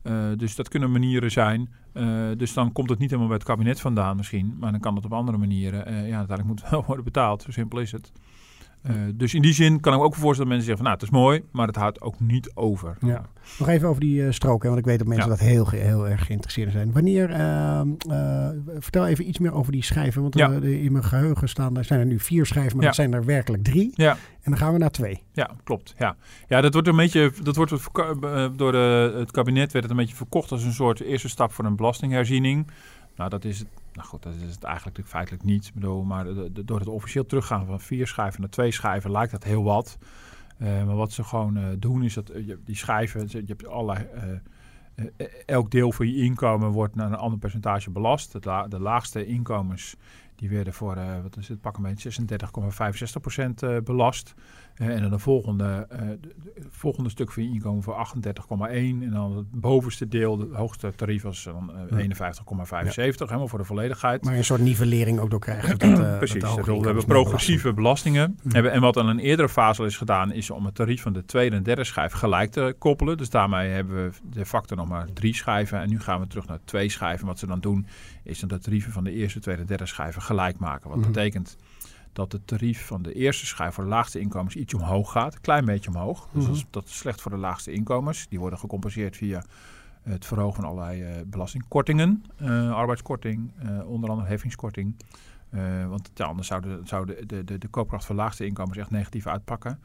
Eh, 0.03 0.13
dus 0.37 0.55
dat 0.57 0.69
kunnen 0.69 0.91
manieren 0.93 1.31
zijn. 1.31 1.69
Dus 2.37 2.53
dan 2.53 2.73
komt 2.73 2.91
het 2.91 2.99
niet 2.99 3.09
helemaal 3.11 3.29
bij 3.31 3.39
het 3.39 3.47
kabinet 3.47 3.81
vandaan 3.81 4.17
misschien. 4.17 4.57
Maar 4.61 4.71
dan 4.71 4.81
kan 4.81 4.95
het 4.95 5.05
op 5.05 5.13
andere 5.13 5.39
manieren. 5.39 5.79
Ja, 5.79 6.17
uiteindelijk 6.17 6.45
moet 6.49 6.61
het 6.61 6.71
wel 6.71 6.85
worden 6.87 7.05
betaald. 7.05 7.43
Zo 7.43 7.51
simpel 7.51 7.79
is 7.79 7.93
het. 7.93 8.13
Eh, 8.83 8.95
dus 9.15 9.35
in 9.35 9.43
die 9.43 9.53
zin 9.53 9.81
kan 9.81 9.93
ik 9.93 9.99
me 9.99 10.05
ook 10.05 10.15
voorstellen 10.15 10.51
dat 10.51 10.59
mensen 10.59 10.67
zeggen 10.67 10.85
van... 10.85 10.85
nou, 10.85 10.97
het 10.97 11.03
is 11.03 11.11
mooi, 11.11 11.43
maar 11.53 11.67
het 11.67 11.77
houdt 11.77 12.01
ook 12.01 12.21
niet 12.21 12.51
over. 12.55 12.97
Ja. 13.01 13.27
Nog 13.59 13.69
even 13.69 13.89
over 13.89 14.01
die 14.01 14.27
eh, 14.27 14.33
strook, 14.33 14.63
hè, 14.63 14.69
want 14.69 14.81
ik 14.81 14.87
weet 14.87 14.99
dat 14.99 15.07
mensen 15.07 15.31
Ja. 15.31 15.37
dat 15.37 15.47
heel, 15.47 15.69
heel 15.69 16.09
erg 16.09 16.27
geïnteresseerd 16.27 16.73
zijn. 16.73 16.93
Wanneer, 16.93 17.31
ehm, 17.31 17.89
eh, 18.09 18.49
vertel 18.79 19.07
even 19.07 19.29
iets 19.29 19.39
meer 19.39 19.53
over 19.53 19.73
die 19.73 19.85
schijven, 19.85 20.23
want 20.23 20.35
Ja. 20.35 20.51
in 20.53 20.93
mijn 20.93 21.05
geheugen 21.05 21.49
staan, 21.49 21.77
er 21.77 21.85
zijn 21.85 22.01
er 22.01 22.07
nu 22.07 22.21
vier 22.21 22.47
schijven, 22.47 22.77
maar 22.77 22.87
er 22.87 22.95
zijn 22.95 23.15
er 23.15 23.25
werkelijk 23.25 23.65
drie. 23.65 23.91
Ja. 23.95 24.11
En 24.13 24.53
dan 24.53 24.57
gaan 24.57 24.73
we 24.73 24.79
naar 24.79 24.91
twee. 24.91 25.23
Ja, 25.33 25.51
klopt. 25.65 25.95
Ja, 25.99 26.17
ja 26.49 26.61
dat 26.61 26.73
wordt 26.73 26.89
een 26.89 26.97
beetje... 26.97 27.33
Dat 27.43 27.57
wordt 27.57 27.73
door 28.59 28.73
de, 28.73 29.15
het 29.17 29.31
kabinet 29.31 29.73
werd 29.73 29.85
het 29.85 29.93
een 29.93 30.01
beetje 30.01 30.17
verkocht... 30.17 30.53
als 30.53 30.65
een 30.65 30.73
soort 30.73 31.01
eerste 31.01 31.29
stap 31.29 31.53
voor 31.53 31.65
een 31.65 31.77
belastingherziening. 31.77 32.67
Nou, 33.17 33.31
dat 33.31 33.45
is 33.45 33.59
het... 33.59 33.69
Nou 33.93 34.09
goed, 34.09 34.23
dat 34.23 34.35
is 34.35 34.55
het 34.55 34.65
eigenlijk 34.65 35.01
feitelijk 35.07 35.45
niet. 35.45 35.71
Bedoel, 35.75 36.03
maar 36.03 36.25
de- 36.25 36.53
de- 36.53 36.65
door 36.65 36.79
het 36.79 36.89
officieel 36.89 37.27
teruggaan 37.27 37.67
van 37.67 37.81
vier 37.81 38.07
schijven 38.07 38.41
naar 38.41 38.51
twee 38.51 38.71
schijven 38.73 39.11
lijkt 39.11 39.33
dat 39.33 39.45
heel 39.45 39.63
wat. 39.63 39.99
Eh, 40.59 40.67
maar 40.85 40.97
wat 40.97 41.13
ze 41.13 41.25
gewoon 41.25 41.57
eh, 41.57 41.65
doen 41.79 42.03
is 42.03 42.15
dat 42.15 42.29
eh, 42.31 42.47
je, 42.47 42.59
die 42.65 42.77
schijven, 42.77 43.29
je 43.31 43.43
hebt 43.47 43.67
allerlei, 43.67 44.07
elk 45.47 45.71
deel 45.71 45.93
van 45.93 46.07
je 46.13 46.23
inkomen 46.23 46.71
wordt 46.71 46.95
naar 46.95 47.07
een 47.07 47.15
ander 47.17 47.39
percentage 47.39 47.91
belast. 47.91 48.37
La- 48.45 48.69
de 48.69 48.81
laagste 48.81 49.27
inkomens 49.27 49.97
die 50.35 50.49
werden 50.49 50.73
voor, 50.73 50.99
wat 51.23 51.37
is 51.37 51.49
het, 51.49 51.61
pak 51.61 51.77
een 51.77 51.83
beetje 51.83 52.11
36,65 53.17 53.21
procent 53.21 53.63
eh, 53.63 53.77
belast. 53.85 54.35
Eh, 54.77 54.89
en 54.89 55.01
dan 55.03 55.11
de 55.11 55.19
volgende, 55.19 55.87
eh, 55.91 55.99
de- 55.99 56.19
de- 56.21 56.51
het 56.55 56.67
volgende 56.71 57.11
stuk 57.11 57.33
van 57.33 57.43
je 57.43 57.49
inkomen 57.49 57.83
voor 57.83 57.95
38,1. 57.95 59.03
En 59.03 59.11
dan 59.11 59.37
het 59.37 59.51
bovenste 59.51 60.09
deel, 60.09 60.39
het 60.39 60.53
hoogste 60.53 60.93
tarief 60.97 61.23
was 61.23 61.45
dan 61.45 61.71
eh, 61.75 61.91
Ja. 61.91 61.97
51,75, 61.99 63.27
helemaal 63.29 63.49
voor 63.49 63.59
de 63.59 63.65
volledigheid. 63.65 64.25
Maar 64.25 64.35
een 64.35 64.45
soort 64.45 64.61
nivellering 64.61 65.19
ook 65.19 65.31
door 65.31 65.41
krijgen. 65.41 65.79
Dat, 65.79 65.99
eh, 65.99 66.17
Precies, 66.19 66.41
dat 66.41 66.55
we 66.67 66.73
hebben 66.73 67.05
progressieve 67.05 67.73
belastingen. 67.73 68.39
Hebben- 68.49 68.73
En 68.73 68.81
wat 68.81 68.97
aan 68.97 69.09
een 69.09 69.19
eerdere 69.19 69.49
fase 69.49 69.81
al 69.81 69.87
is 69.87 69.97
gedaan, 69.97 70.33
is 70.33 70.51
om 70.51 70.65
het 70.65 70.75
tarief 70.75 71.03
van 71.03 71.13
de 71.13 71.25
tweede 71.25 71.57
en 71.57 71.63
derde 71.63 71.85
schijf 71.85 72.13
gelijk 72.13 72.51
te 72.51 72.75
koppelen. 72.79 73.17
Dus 73.17 73.31
daarmee 73.31 73.71
hebben 73.71 74.05
we 74.05 74.11
de 74.31 74.47
facto 74.47 74.75
nog 74.77 74.89
maar 74.89 75.07
drie 75.13 75.35
schijven. 75.35 75.81
En 75.81 75.89
nu 75.89 76.01
gaan 76.01 76.21
we 76.21 76.27
terug 76.27 76.47
naar 76.47 76.59
twee 76.65 76.89
schijven. 76.89 77.27
Wat 77.27 77.39
ze 77.39 77.47
dan 77.47 77.61
doen, 77.61 77.87
is 78.25 78.41
dan 78.41 78.49
de 78.49 78.59
tarieven 78.59 78.93
van 78.93 79.05
de 79.05 79.13
eerste, 79.13 79.41
tweede 79.41 79.61
en 79.61 79.67
derde 79.67 79.87
schijven 79.87 80.23
gelijk 80.23 80.59
maken. 80.59 80.89
Wat 80.91 80.99
Mhm. 80.99 81.07
betekent 81.07 81.57
dat 82.17 82.33
het 82.33 82.47
tarief 82.47 82.87
van 82.87 83.03
de 83.03 83.13
eerste 83.13 83.47
schijf 83.47 83.75
voor 83.75 83.85
de 83.85 83.91
laagste 83.91 84.21
inkomens 84.21 84.57
iets 84.57 84.75
omhoog 84.75 85.13
gaat. 85.13 85.35
Een 85.35 85.41
klein 85.41 85.65
beetje 85.65 85.91
omhoog. 85.91 86.29
Dus 86.33 86.43
Mhm. 86.43 86.47
dat, 86.53 86.57
is, 86.57 86.67
dat 86.71 86.85
is 86.85 86.97
slecht 86.97 87.21
voor 87.21 87.31
de 87.31 87.37
laagste 87.37 87.73
inkomens. 87.73 88.29
Die 88.29 88.39
worden 88.39 88.59
gecompenseerd 88.59 89.17
via 89.17 89.45
het 90.03 90.27
verhogen 90.27 90.63
van 90.63 90.71
allerlei 90.71 91.03
eh, 91.03 91.13
belastingkortingen. 91.27 92.25
Eh, 92.37 92.73
arbeidskorting, 92.73 93.51
eh, 93.59 93.89
onder 93.89 94.11
andere 94.11 94.29
heffingskorting. 94.29 94.95
Want 95.89 96.11
ja, 96.15 96.25
anders 96.25 96.49
zou, 96.49 96.61
de, 96.63 96.81
zou 96.85 97.07
de, 97.07 97.27
de, 97.27 97.45
de, 97.45 97.59
de 97.59 97.69
koopkracht 97.69 98.05
van 98.05 98.17
laagste 98.17 98.47
inkomens 98.47 98.79
echt 98.79 98.91
negatief 98.91 99.27
uitpakken. 99.27 99.81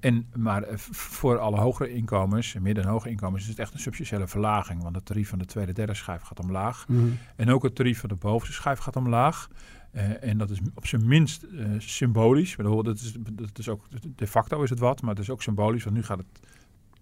En, 0.00 0.26
maar 0.36 0.64
voor 0.90 1.38
alle 1.38 1.58
hogere 1.60 1.94
inkomens, 1.94 2.54
midden- 2.60 2.84
en 2.84 2.90
hoge 2.90 3.10
inkomens, 3.10 3.42
is 3.42 3.48
het 3.48 3.58
echt 3.58 3.72
een 3.74 3.78
substantiële 3.80 4.26
verlaging. 4.28 4.82
Want 4.82 4.94
het 4.96 5.04
tarief 5.04 5.28
van 5.28 5.38
de 5.38 5.44
tweede 5.44 5.72
derde 5.72 5.94
schijf 5.94 6.22
gaat 6.22 6.40
omlaag. 6.40 6.88
Mhm. 6.88 7.06
En 7.36 7.50
ook 7.50 7.62
het 7.62 7.74
tarief 7.74 8.00
van 8.00 8.08
de 8.08 8.14
bovenste 8.14 8.54
schijf 8.54 8.78
gaat 8.78 8.96
omlaag. 8.96 9.48
Eh, 9.90 10.22
en 10.28 10.38
dat 10.38 10.50
is 10.50 10.58
op 10.74 10.86
zijn 10.86 11.06
minst 11.08 11.42
eh, 11.42 11.66
symbolisch. 11.78 12.56
Dat, 12.56 12.94
is, 12.94 13.14
dat 13.32 13.58
is 13.58 13.68
ook, 13.68 13.84
de 14.16 14.26
facto 14.26 14.62
is 14.62 14.70
het 14.70 14.78
wat, 14.78 15.00
maar 15.02 15.10
het 15.10 15.18
is 15.22 15.30
ook 15.30 15.42
symbolisch. 15.42 15.84
Want 15.84 15.96
nu 15.96 16.02
gaat 16.02 16.18
het, 16.18 16.26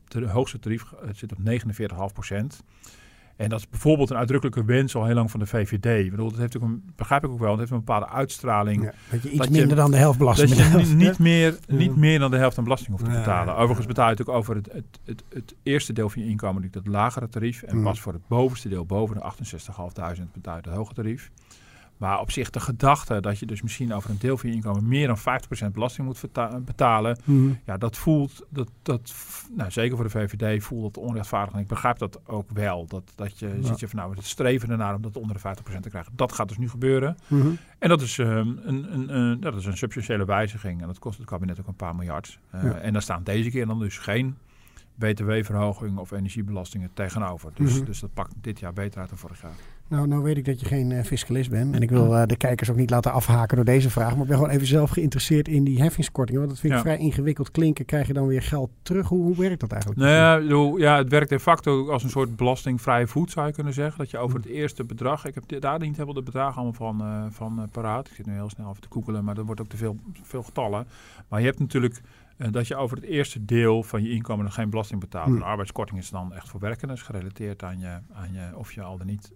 de 0.09 0.27
hoogste 0.29 0.59
tarief 0.59 0.93
eh, 0.93 1.09
zit 1.15 1.33
op 1.33 1.39
49,5 2.09 2.13
procent. 2.13 2.63
En 3.37 3.49
dat 3.49 3.59
is 3.59 3.69
bijvoorbeeld 3.69 4.11
een 4.11 4.17
uitdrukkelijke 4.17 4.65
wens 4.65 4.95
al 4.95 5.05
heel 5.05 5.15
lang 5.15 5.31
van 5.31 5.41
de 5.41 5.47
VVD. 5.47 6.05
Ik 6.05 6.11
bedoel, 6.11 6.31
dat 6.31 6.39
heeft 6.39 6.57
ook 6.57 6.63
een, 6.63 6.83
begrijp 6.97 7.25
ik 7.25 7.31
ook 7.31 7.39
wel, 7.39 7.51
het 7.51 7.59
heeft 7.59 7.71
een 7.71 7.77
bepaalde 7.79 8.09
uitstraling. 8.09 8.83
Ja, 8.83 8.93
dat 9.11 9.23
je 9.23 9.29
iets 9.29 9.39
Dat 9.39 9.47
je- 9.47 9.53
minder 9.53 9.77
dan 9.77 9.91
de 9.91 9.97
helft 9.97 10.19
belasting 10.19 10.51
Dat 10.51 10.89
je 10.89 10.95
niet, 10.95 11.19
meer, 11.19 11.59
niet 11.69 11.97
meer 11.97 12.19
dan 12.19 12.31
de 12.31 12.37
helft 12.37 12.59
aan 12.59 12.65
belasting 12.65 12.91
hoeft 12.99 13.05
te 13.11 13.17
betalen. 13.19 13.55
ja, 13.55 13.59
Overigens 13.61 13.87
betaal 13.87 14.05
je 14.05 14.11
natuurlijk 14.11 14.39
over 14.39 14.55
het, 14.57 14.73
het, 14.73 14.85
het, 15.05 15.25
het 15.29 15.55
eerste 15.63 15.93
deel 15.93 16.09
van 16.11 16.23
je 16.23 16.29
inkomen 16.29 16.69
dat 16.71 16.87
lagere 16.87 17.29
tarief. 17.29 17.63
En 17.63 17.77
Mm. 17.77 17.83
pas 17.83 18.01
voor 18.01 18.13
het 18.13 18.27
bovenste 18.29 18.69
deel, 18.69 18.87
boven 18.87 19.15
de 19.17 19.23
68.500, 19.23 20.33
betaal 20.33 20.57
je 20.57 20.63
het 20.63 20.75
hoge 20.77 20.95
tarief. 20.95 21.31
Maar 21.97 22.21
op 22.21 22.31
zich 22.31 22.51
de 22.51 22.61
gedachte 22.61 23.21
dat 23.21 23.39
je 23.39 23.47
dus 23.47 23.63
misschien 23.63 23.95
over 23.95 24.11
een 24.11 24.19
deel 24.19 24.37
van 24.39 24.49
je 24.51 24.55
inkomen 24.57 24.89
meer 24.89 25.07
dan 25.07 25.19
50% 25.19 25.73
belasting 25.73 26.07
moet 26.07 26.25
betalen. 26.65 27.19
Mhm. 27.25 27.51
Ja, 27.65 27.77
dat 27.77 27.97
voelt, 27.97 28.47
dat, 28.51 28.71
dat, 28.83 29.15
nou, 29.53 29.71
zeker 29.71 29.97
voor 29.97 30.05
de 30.05 30.11
VVD 30.11 30.63
voelt 30.65 30.95
dat 30.95 31.05
onrechtvaardig. 31.05 31.55
En 31.55 31.61
ik 31.61 31.67
begrijp 31.67 31.99
dat 31.99 32.21
ook 32.27 32.51
wel. 32.51 32.87
Dat, 32.87 33.13
dat 33.15 33.39
je 33.39 33.49
Ja. 33.49 33.67
ziet 33.67 33.81
je 33.81 33.89
van 33.89 33.99
nou, 33.99 34.15
het 34.15 34.25
streven 34.25 34.71
ernaar 34.71 34.95
om 34.95 35.03
dat 35.03 35.17
onder 35.17 35.35
de 35.35 35.41
50% 35.41 35.81
te 35.83 35.89
krijgen. 35.89 36.13
Dat 36.17 36.33
gaat 36.33 36.49
dus 36.49 36.59
nu 36.59 36.69
gebeuren. 36.69 37.17
Mhm. 37.27 37.49
En 37.79 37.89
dat 37.89 38.01
is, 38.01 38.19
ehm, 38.19 38.31
een, 38.39 38.93
een, 38.95 39.17
een, 39.17 39.41
dat 39.41 39.55
is 39.57 39.67
een 39.67 39.77
substantiële 39.77 40.25
wijziging. 40.25 40.81
En 40.81 40.87
dat 40.87 40.99
kost 40.99 41.19
het 41.19 41.27
kabinet 41.27 41.61
ook 41.61 41.67
een 41.67 41.75
paar 41.75 41.95
miljard. 41.97 42.39
Eh, 42.51 42.63
Ja. 42.63 42.73
En 42.75 42.93
daar 42.93 43.03
staan 43.03 43.23
deze 43.23 43.51
keer 43.51 43.67
dan 43.67 43.79
dus 43.79 43.99
geen 43.99 44.37
btw-verhoging 44.99 45.99
of 45.99 46.11
energiebelastingen 46.11 46.91
tegenover. 46.95 47.51
Dus, 47.55 47.75
Mhm. 47.77 47.85
dus 47.85 48.01
dat 48.01 48.15
pakt 48.15 48.33
dit 48.41 48.59
jaar 48.61 48.73
beter 48.73 49.01
uit 49.01 49.09
dan 49.09 49.19
vorig 49.19 49.41
jaar. 49.43 49.53
Nou, 49.89 50.07
nou 50.09 50.23
weet 50.23 50.37
ik 50.37 50.45
dat 50.45 50.61
je 50.61 50.67
geen 50.67 50.93
eh, 50.93 51.05
fiscalist 51.05 51.51
bent. 51.51 51.75
En 51.75 51.83
ik 51.83 51.91
wil 51.91 52.17
eh, 52.17 52.27
de 52.27 52.37
kijkers 52.37 52.71
ook 52.71 52.77
niet 52.77 52.91
laten 52.91 53.13
afhaken 53.13 53.57
door 53.57 53.65
deze 53.65 53.91
vraag. 53.91 54.13
Maar 54.13 54.23
ik 54.23 54.29
ben 54.29 54.37
gewoon 54.37 54.53
even 54.53 54.67
zelf 54.67 54.91
geïnteresseerd 54.91 55.49
in 55.49 55.65
die 55.65 55.83
heffingskortingen. 55.83 56.41
Want 56.41 56.53
dat 56.53 56.61
vind 56.61 56.73
ik 56.73 56.79
Ja. 56.79 56.85
vrij 56.85 56.99
ingewikkeld 56.99 57.51
klinken. 57.51 57.85
Krijg 57.85 58.07
je 58.07 58.13
dan 58.13 58.27
weer 58.27 58.43
geld 58.43 58.71
terug? 58.83 59.09
Hoe, 59.09 59.23
hoe 59.23 59.37
werkt 59.37 59.61
dat 59.61 59.73
eigenlijk? 59.73 60.01
Nou 60.01 60.13
ja, 60.13 60.77
ja, 60.79 60.97
het 60.97 61.09
werkt 61.09 61.29
de 61.29 61.41
facto 61.41 61.91
als 61.91 62.03
een 62.03 62.11
soort 62.11 62.37
belastingvrije 62.37 63.07
voet, 63.07 63.31
zou 63.31 63.47
je 63.47 63.53
kunnen 63.53 63.73
zeggen. 63.73 63.99
Dat 63.99 64.11
je 64.11 64.19
over 64.19 64.37
het 64.39 64.47
eerste 64.47 64.85
bedrag, 64.85 65.27
ik 65.27 65.35
heb 65.35 65.61
daar 65.61 65.79
niet 65.79 65.93
helemaal 65.93 66.15
de 66.15 66.23
bedragen 66.23 66.55
allemaal 66.55 66.73
van, 66.73 67.01
eh, 67.01 67.25
van 67.31 67.59
eh, 67.59 67.65
paraat. 67.73 68.09
Ik 68.09 68.15
zit 68.15 68.27
nu 68.27 68.33
heel 68.33 68.51
snel 68.51 68.71
even 68.71 68.83
te 68.83 68.89
googelen, 68.91 69.25
maar 69.25 69.37
er 69.37 69.45
wordt 69.45 69.61
ook 69.61 69.69
te 69.69 69.77
veel, 69.77 69.97
veel 70.23 70.43
getallen. 70.43 70.87
Maar 71.29 71.41
je 71.41 71.47
hebt 71.47 71.59
natuurlijk 71.59 72.01
eh, 72.37 72.53
dat 72.53 72.67
je 72.67 72.77
over 72.77 72.97
het 72.97 73.07
eerste 73.07 73.45
deel 73.45 73.83
van 73.83 74.03
je 74.03 74.11
inkomen 74.11 74.45
nog 74.45 74.55
geen 74.55 74.71
belasting 74.71 75.01
betaalt. 75.01 75.27
Hmm. 75.27 75.37
Een 75.37 75.43
arbeidskorting 75.43 75.99
is 75.99 76.11
dan 76.11 76.35
echt 76.35 76.49
voor 76.49 76.61
werkenden, 76.61 76.97
is 76.97 77.03
gerelateerd 77.03 77.63
aan 77.63 77.79
je, 77.79 77.99
aan 78.13 78.33
je 78.33 78.51
of 78.55 78.73
je 78.73 78.83
al 78.83 78.97
dan 78.99 79.07
niet 79.07 79.33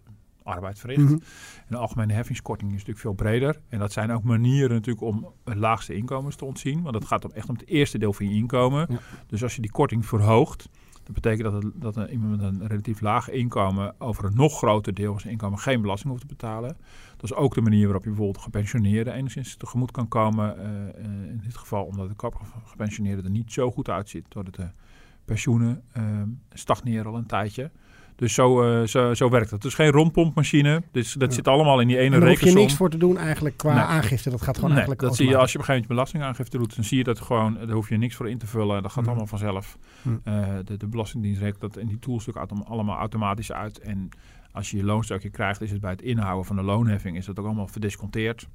arbeid 0.50 0.78
verricht. 0.78 1.02
Mhm. 1.02 1.12
En 1.12 1.66
de 1.69 1.76
algemene 1.76 2.12
heffingskorting 2.12 2.71
is 2.71 2.76
natuurlijk 2.76 3.07
veel 3.07 3.12
breder. 3.12 3.61
En 3.69 3.78
dat 3.78 3.92
zijn 3.92 4.11
ook 4.11 4.23
manieren 4.23 4.71
natuurlijk 4.71 5.07
om 5.07 5.33
het 5.45 5.59
laagste 5.59 5.95
inkomens 5.95 6.37
te 6.37 6.45
ontzien. 6.45 6.83
Want 6.83 6.95
het 6.95 7.04
gaat 7.04 7.25
om 7.25 7.30
echt 7.33 7.49
om 7.49 7.54
het 7.54 7.66
eerste 7.66 7.99
deel 7.99 8.12
van 8.12 8.28
je 8.28 8.35
inkomen. 8.35 8.87
Ja. 8.90 8.99
Dus 9.26 9.42
als 9.42 9.54
je 9.54 9.62
die 9.62 9.71
korting 9.71 10.07
verhoogt, 10.07 10.69
dat 11.02 11.23
betekent 11.23 11.52
dat, 11.52 11.62
het, 11.62 11.73
dat 11.75 11.97
een, 11.97 12.11
iemand 12.11 12.30
met 12.30 12.40
een 12.40 12.66
relatief 12.66 13.00
laag 13.00 13.30
inkomen 13.30 13.95
over 13.99 14.25
een 14.25 14.35
nog 14.35 14.57
groter 14.57 14.95
deel 14.95 15.11
van 15.11 15.21
zijn 15.21 15.33
inkomen 15.33 15.59
geen 15.59 15.80
belasting 15.80 16.11
hoeft 16.11 16.28
te 16.28 16.35
betalen. 16.35 16.76
Dat 17.16 17.30
is 17.30 17.35
ook 17.35 17.54
de 17.54 17.61
manier 17.61 17.85
waarop 17.85 18.02
je 18.02 18.09
bijvoorbeeld 18.09 18.45
gepensioneerden 18.45 19.14
enigszins 19.14 19.57
tegemoet 19.57 19.90
kan 19.90 20.09
komen. 20.09 20.59
eh, 20.59 20.88
eh, 20.88 21.04
in 21.04 21.40
dit 21.45 21.57
geval 21.57 21.85
omdat 21.85 22.09
de 22.09 22.30
gepensioneerden 22.64 23.25
er 23.25 23.30
niet 23.30 23.52
zo 23.52 23.71
goed 23.71 23.88
uitziet. 23.88 24.26
Doordat 24.28 24.54
de 24.54 24.71
pensioenen 25.25 25.83
eh, 25.92 26.23
stagneren 26.52 27.07
al 27.07 27.16
een 27.16 27.26
tijdje. 27.26 27.71
Dus 28.21 28.35
zo, 28.35 28.62
eh, 28.62 28.87
zo, 28.87 29.15
zo 29.15 29.29
werkt 29.31 29.50
het. 29.50 29.62
Het 29.62 29.71
is 29.73 29.75
geen 29.75 29.91
rondpompmachine. 29.91 30.83
Dus 30.93 31.12
dat 31.12 31.29
Ja. 31.29 31.35
zit 31.35 31.49
allemaal 31.49 31.81
in 31.81 31.89
die 31.89 31.99
ene 31.99 32.15
En 32.15 32.21
daar 32.21 32.29
hoef 32.29 32.41
je 32.41 32.53
niks 32.53 32.75
voor 32.75 32.91
te 32.91 32.97
doen 32.97 33.19
eigenlijk 33.19 33.57
qua 33.57 33.75
Nee. 33.75 33.83
aangifte. 33.83 34.31
Dat 34.31 34.43
gaat 34.43 34.55
gewoon 34.55 34.71
Nee, 34.71 34.79
eigenlijk 34.79 35.00
dat 35.09 35.17
zie 35.17 35.29
je 35.29 35.37
als 35.37 35.53
je 35.53 35.59
op 35.59 35.65
een 35.69 35.71
gegeven 35.75 35.89
moment 35.89 36.11
belastingaangifte 36.12 36.59
doet. 36.59 36.75
Dan 36.77 36.85
zie 36.85 36.99
je 36.99 37.05
dat 37.05 37.21
gewoon, 37.21 37.55
daar 37.55 37.71
hoef 37.71 37.89
je 37.89 37.97
niks 37.97 38.15
voor 38.15 38.31
in 38.31 38.39
te 38.39 38.47
vullen. 38.47 38.83
Dat 38.83 38.91
gaat 38.91 39.00
Mhm. 39.00 39.09
allemaal 39.09 39.27
vanzelf. 39.27 39.79
Mhm. 40.03 40.17
Eh, 40.25 40.49
de, 40.65 40.77
de 40.77 40.87
Belastingdienst 40.87 41.41
rekent 41.41 41.61
dat 41.61 41.77
in 41.77 41.87
die 41.87 41.99
toolstuk 41.99 42.37
allemaal 42.65 42.99
automatisch 42.99 43.53
uit. 43.53 43.79
En 43.79 44.09
als 44.53 44.71
je 44.71 44.77
je 44.77 44.85
loonstukje 44.85 45.31
krijgt, 45.31 45.61
is 45.61 45.71
het 45.71 45.81
bij 45.81 45.91
het 45.91 46.03
inhouden 46.03 46.45
van 46.45 46.57
de 46.57 46.62
loonheffing 46.62 47.17
is 47.17 47.27
dat 47.27 47.39
ook 47.39 47.47
allemaal 47.47 47.67
verdisconteerd. 47.69 48.49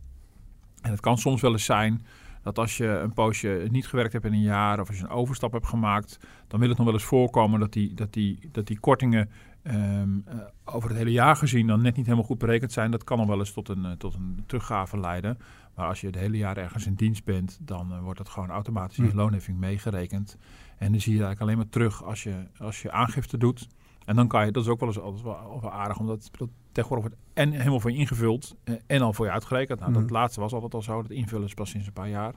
En 0.82 0.92
het 0.92 1.00
kan 1.00 1.18
soms 1.18 1.42
wel 1.42 1.52
eens 1.52 1.66
zijn 1.66 2.06
dat 2.42 2.58
als 2.60 2.78
je 2.78 2.88
een 2.88 3.14
poosje 3.14 3.68
niet 3.72 3.88
gewerkt 3.88 4.14
hebt 4.14 4.26
in 4.26 4.34
een 4.34 4.42
jaar 4.42 4.80
of 4.80 4.88
als 4.88 4.98
je 4.98 5.04
een 5.04 5.10
overstap 5.10 5.52
hebt 5.52 5.68
gemaakt, 5.68 6.20
dan 6.48 6.60
wil 6.60 6.70
het 6.70 6.78
nog 6.78 6.86
wel 6.86 6.96
eens 6.96 7.04
voorkomen 7.04 7.60
dat 7.60 7.74
die, 7.74 7.94
dat 7.94 8.14
die, 8.14 8.40
dat 8.52 8.68
die 8.68 8.80
kortingen 8.80 9.30
ehm, 9.66 10.10
eh, 10.26 10.36
over 10.66 10.90
het 10.90 10.98
hele 10.98 11.12
jaar 11.12 11.36
gezien 11.36 11.68
dan 11.68 11.82
net 11.82 11.96
niet 11.96 12.06
helemaal 12.06 12.26
goed 12.28 12.38
berekend 12.38 12.72
zijn. 12.72 12.92
Dat 12.92 13.04
kan 13.04 13.18
nog 13.18 13.28
wel 13.28 13.40
eens 13.40 13.54
tot 13.54 13.70
een, 13.70 13.86
eh, 13.86 13.92
tot 13.92 14.14
een 14.14 14.44
teruggave 14.46 15.00
leiden. 15.00 15.38
Maar 15.76 15.88
als 15.88 16.02
je 16.02 16.08
het 16.08 16.16
hele 16.16 16.38
jaar 16.38 16.58
ergens 16.58 16.86
in 16.86 16.94
dienst 16.94 17.24
bent, 17.24 17.58
dan 17.62 17.92
eh, 17.92 18.00
wordt 18.00 18.18
dat 18.18 18.30
gewoon 18.30 18.50
automatisch 18.50 18.98
in 18.98 19.04
je 19.04 19.10
Hm. 19.10 19.18
loonheffing 19.18 19.58
meegerekend. 19.58 20.38
En 20.78 20.92
dan 20.92 21.02
zie 21.02 21.14
je 21.14 21.18
eigenlijk 21.24 21.42
alleen 21.42 21.58
maar 21.58 21.70
terug 21.70 22.04
als 22.04 22.24
je, 22.24 22.34
als 22.58 22.82
je 22.82 22.92
aangifte 22.92 23.38
doet. 23.38 23.68
En 24.06 24.16
dan 24.16 24.28
kan 24.28 24.46
je, 24.46 24.52
dat 24.52 24.64
is 24.64 24.70
ook 24.70 24.80
wel 24.80 24.90
eens 24.90 25.00
altijd 25.00 25.24
wel, 25.24 25.60
wel 25.62 25.72
aardig, 25.72 26.00
omdat 26.00 26.30
dat 26.38 26.50
tegenwoordig 26.72 27.08
wordt 27.10 27.24
en 27.34 27.52
helemaal 27.52 27.80
voor 27.80 27.92
je 27.92 27.98
ingevuld 27.98 28.56
en 28.88 29.02
al 29.02 29.14
voor 29.14 29.26
je 29.26 29.32
uitgerekend. 29.32 29.80
Nou, 29.80 29.92
Mhm. 29.92 30.02
dat 30.02 30.10
laatste 30.10 30.40
was 30.40 30.54
altijd 30.54 30.74
al 30.74 30.82
zo, 30.82 31.02
dat 31.02 31.12
invullen 31.12 31.46
is 31.46 31.54
pas 31.54 31.70
sinds 31.70 31.88
een 31.88 31.94
paar 31.94 32.10
jaar. 32.10 32.34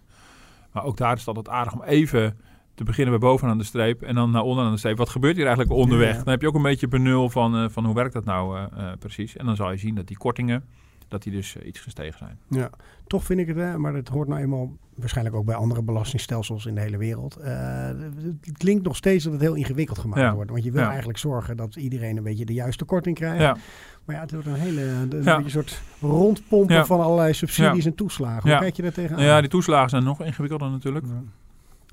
Maar 0.72 0.84
ook 0.84 0.96
daar 0.96 1.12
is 1.12 1.18
het 1.18 1.28
altijd 1.36 1.48
aardig 1.56 1.72
om 1.72 1.82
even 1.82 2.38
te 2.78 2.84
beginnen 2.84 3.18
bij 3.20 3.28
bovenaan 3.28 3.58
de 3.58 3.64
streep 3.64 4.02
en 4.02 4.14
dan 4.14 4.30
naar 4.30 4.42
onderaan 4.42 4.72
de 4.72 4.78
streep. 4.78 4.96
Wat 4.96 5.08
gebeurt 5.08 5.36
hier 5.36 5.46
eigenlijk 5.46 5.76
onderweg? 5.76 6.16
Dan 6.16 6.28
heb 6.28 6.40
je 6.40 6.46
ook 6.48 6.54
een 6.54 6.62
beetje 6.62 6.88
benul 6.88 7.30
van, 7.30 7.56
eh, 7.56 7.64
van 7.68 7.84
hoe 7.84 7.94
werkt 7.94 8.12
dat 8.12 8.24
nou 8.24 8.56
eh, 8.58 8.62
eh, 8.90 8.98
precies. 8.98 9.36
En 9.36 9.46
dan 9.46 9.56
zal 9.56 9.70
je 9.70 9.76
zien 9.76 9.94
dat 9.94 10.06
die 10.06 10.16
kortingen, 10.16 10.64
dat 11.08 11.22
die 11.22 11.32
dus 11.32 11.56
iets 11.56 11.80
gestegen 11.80 12.18
zijn. 12.18 12.38
Ja, 12.48 12.70
toch 13.06 13.24
vind 13.24 13.40
ik 13.40 13.46
het, 13.46 13.56
hè, 13.56 13.78
maar 13.78 13.94
het 13.94 14.08
hoort 14.08 14.28
nou 14.28 14.40
eenmaal 14.40 14.76
waarschijnlijk 14.94 15.36
ook 15.36 15.44
bij 15.44 15.54
andere 15.54 15.82
belastingstelsels 15.82 16.66
in 16.66 16.74
de 16.74 16.80
hele 16.80 16.96
wereld. 16.96 17.34
Het 17.40 18.56
klinkt 18.56 18.84
nog 18.84 18.96
steeds 18.96 19.24
dat 19.24 19.32
het 19.32 19.42
heel 19.42 19.54
ingewikkeld 19.54 19.98
gemaakt 19.98 20.20
Ja. 20.20 20.34
wordt. 20.34 20.50
Want 20.50 20.64
je 20.64 20.70
wil 20.70 20.82
Ja. 20.82 20.88
eigenlijk 20.88 21.18
zorgen 21.18 21.56
dat 21.56 21.76
iedereen 21.76 22.16
een 22.16 22.22
beetje 22.22 22.44
de 22.44 22.52
juiste 22.52 22.84
korting 22.84 23.16
krijgt. 23.16 23.40
Ja, 23.40 23.56
Maar 24.04 24.16
ja, 24.16 24.22
het 24.22 24.32
wordt 24.32 24.46
een 24.46 24.54
hele 24.54 24.82
een 25.10 25.50
soort 25.50 25.82
rondpompen 26.00 26.86
van 26.86 27.00
allerlei 27.00 27.32
subsidies 27.32 27.84
en 27.86 27.94
toeslagen. 27.94 28.42
Hoe 28.42 28.50
Ja. 28.50 28.58
kijk 28.58 28.76
je 28.76 28.82
daar 28.82 28.92
tegenaan? 28.92 29.24
ja, 29.24 29.40
die 29.40 29.50
toeslagen 29.50 29.90
zijn 29.90 30.04
nog 30.04 30.22
ingewikkelder 30.22 30.70
natuurlijk. 30.70 31.04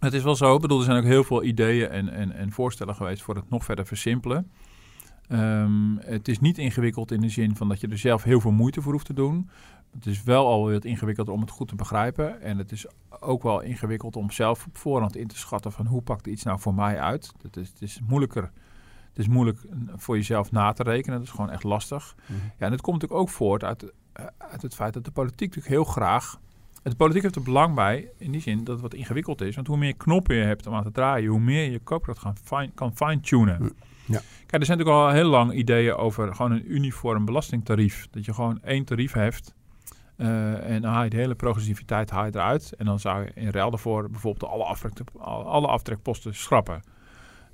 Het 0.06 0.14
is 0.14 0.24
wel 0.24 0.36
zo. 0.36 0.56
Ik 0.56 0.62
bedoel, 0.62 0.78
er 0.78 0.84
zijn 0.84 0.98
ook 0.98 1.04
heel 1.04 1.24
veel 1.24 1.44
ideeën 1.44 1.90
en, 1.90 2.10
en, 2.10 2.32
en 2.32 2.52
voorstellen 2.52 2.96
geweest 2.96 3.22
voor 3.22 3.36
het 3.36 3.50
nog 3.50 3.64
verder 3.64 3.86
versimpelen. 3.86 4.52
Ehm, 5.28 5.96
het 5.98 6.28
is 6.28 6.40
niet 6.40 6.58
ingewikkeld 6.58 7.12
in 7.12 7.20
de 7.20 7.30
zin 7.30 7.56
van 7.56 7.70
dat 7.70 7.80
je 7.80 7.88
er 7.88 7.98
zelf 7.98 8.24
heel 8.24 8.40
veel 8.40 8.52
moeite 8.52 8.82
voor 8.82 8.92
hoeft 8.92 9.06
te 9.06 9.14
doen. 9.14 9.50
Het 9.94 10.06
is 10.06 10.24
wel 10.24 10.48
al 10.48 10.72
wat 10.72 10.86
ingewikkeld 10.86 11.30
om 11.30 11.42
het 11.42 11.50
goed 11.50 11.68
te 11.68 11.76
begrijpen. 11.76 12.42
En 12.42 12.58
het 12.58 12.72
is 12.72 12.86
ook 13.20 13.44
wel 13.44 13.62
ingewikkeld 13.62 14.16
om 14.16 14.32
zelf 14.32 14.66
op 14.66 14.78
voorhand 14.78 15.16
in 15.16 15.28
te 15.28 15.38
schatten 15.38 15.72
van 15.72 15.86
hoe 15.86 16.02
pakt 16.02 16.28
iets 16.28 16.44
nou 16.44 16.60
voor 16.60 16.74
mij 16.74 17.00
uit. 17.00 17.32
Het 17.42 17.58
is, 17.58 17.70
het 17.70 17.82
is 17.82 18.00
moeilijker. 18.08 18.52
Het 19.10 19.20
is 19.20 19.28
moeilijk 19.28 19.60
voor 19.96 20.16
jezelf 20.16 20.52
na 20.52 20.72
te 20.72 20.84
rekenen. 20.84 21.18
Dat 21.18 21.28
is 21.28 21.34
gewoon 21.34 21.52
echt 21.52 21.64
lastig. 21.64 22.16
Mhm. 22.26 22.40
Ja, 22.58 22.66
en 22.66 22.72
het 22.72 22.82
komt 22.82 23.02
natuurlijk 23.02 23.22
ook 23.22 23.30
voort 23.30 23.64
uit, 23.64 23.94
uit 24.38 24.62
het 24.62 24.76
feit 24.76 24.94
dat 24.94 25.06
de 25.06 25.12
politiek 25.12 25.56
natuurlijk 25.56 25.74
heel 25.74 25.84
graag. 25.84 26.40
De 26.92 26.96
politiek 26.96 27.22
heeft 27.24 27.36
er 27.36 27.42
belang 27.44 27.76
bij, 27.76 28.10
in 28.18 28.32
die 28.32 28.42
zin 28.42 28.58
dat 28.58 28.68
het 28.68 28.82
wat 28.82 28.94
ingewikkeld 28.94 29.42
is. 29.42 29.56
Want 29.56 29.68
hoe 29.68 29.78
meer 29.78 29.96
knoppen 29.96 30.36
je 30.36 30.44
hebt 30.44 30.68
om 30.68 30.74
aan 30.74 30.84
te 30.84 30.92
draaien, 30.92 31.30
hoe 31.30 31.40
meer 31.40 31.72
je 31.72 31.80
koopkracht 31.80 32.20
gaan 32.20 32.36
fine, 32.44 32.72
kan 32.76 32.96
fine-tunen. 32.96 33.74
Ja. 34.08 34.22
Kijk, 34.46 34.62
er 34.62 34.66
zijn 34.66 34.78
natuurlijk 34.78 35.06
al 35.08 35.10
heel 35.10 35.30
lang 35.30 35.54
ideeën 35.54 35.96
over 35.96 36.36
gewoon 36.36 36.52
een 36.52 36.74
uniform 36.74 37.26
belastingtarief. 37.26 38.08
Dat 38.12 38.26
je 38.26 38.34
gewoon 38.34 38.62
één 38.64 38.86
tarief 38.86 39.14
hebt. 39.14 39.54
eh, 40.16 40.70
en 40.70 40.82
dan 40.82 40.92
haal 40.92 41.04
je 41.04 41.10
de 41.10 41.18
hele 41.18 41.36
progressiviteit 41.36 42.10
haal 42.10 42.26
je 42.26 42.32
eruit. 42.36 42.74
En 42.78 42.86
dan 42.86 43.00
zou 43.00 43.24
je 43.24 43.32
in 43.36 43.50
ruil 43.50 43.70
daarvoor 43.70 44.10
bijvoorbeeld 44.10 44.52
alle, 44.52 44.64
aftrek, 44.64 44.94
alle 45.20 45.68
aftrekposten 45.68 46.36
schrappen. 46.36 46.82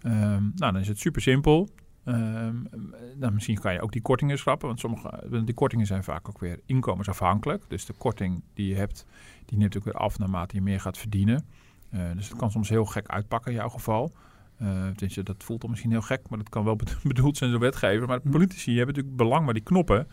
Ehm, 0.02 0.42
nou, 0.56 0.72
dan 0.72 0.78
is 0.78 0.88
het 0.88 1.00
super 1.00 1.22
simpel. 1.22 1.70
Nou, 2.03 3.34
misschien 3.34 3.60
kan 3.60 3.74
je 3.74 3.81
ook 3.81 3.91
die 3.91 4.01
kortingen 4.01 4.38
schrappen, 4.38 4.67
want 4.67 4.79
sommige 4.79 5.43
die 5.46 5.53
kortingen 5.53 5.86
zijn 5.86 6.03
vaak 6.03 6.29
ook 6.29 6.39
weer 6.39 6.60
inkomensafhankelijk. 6.65 7.63
Dus 7.67 7.86
de 7.86 7.93
korting 7.93 8.43
die 8.53 8.67
je 8.67 8.75
hebt, 8.75 9.05
die 9.46 9.58
neemt 9.58 9.77
ook 9.77 9.84
weer 9.84 9.93
af 9.93 10.20
naarmate 10.20 10.55
je 10.55 10.62
meer 10.62 10.79
gaat 10.79 10.98
verdienen. 10.98 11.46
Eh, 11.89 12.00
dus 12.15 12.29
het 12.29 12.38
kan 12.38 12.51
soms 12.51 12.70
heel 12.70 12.86
gek 12.86 13.08
uitpakken 13.08 13.51
in 13.51 13.58
jouw 13.58 13.70
geval. 13.70 14.13
Tenminste, 14.58 15.24
dat 15.24 15.43
voelt 15.43 15.62
dan 15.62 15.70
misschien 15.70 15.91
heel 15.91 16.01
gek, 16.01 16.29
maar 16.29 16.38
dat 16.38 16.50
kan 16.50 16.63
wel 16.63 16.75
bed- 16.75 16.98
bedoeld 17.13 17.38
zijn 17.38 17.51
door 17.51 17.60
wetgever. 17.60 18.08
Maar 18.08 18.20
politici 18.20 18.77
hebben 18.77 18.96
natuurlijk 18.96 19.17
belang 19.17 19.43
bij 19.43 19.53
die 19.53 19.63
knoppen. 19.63 20.08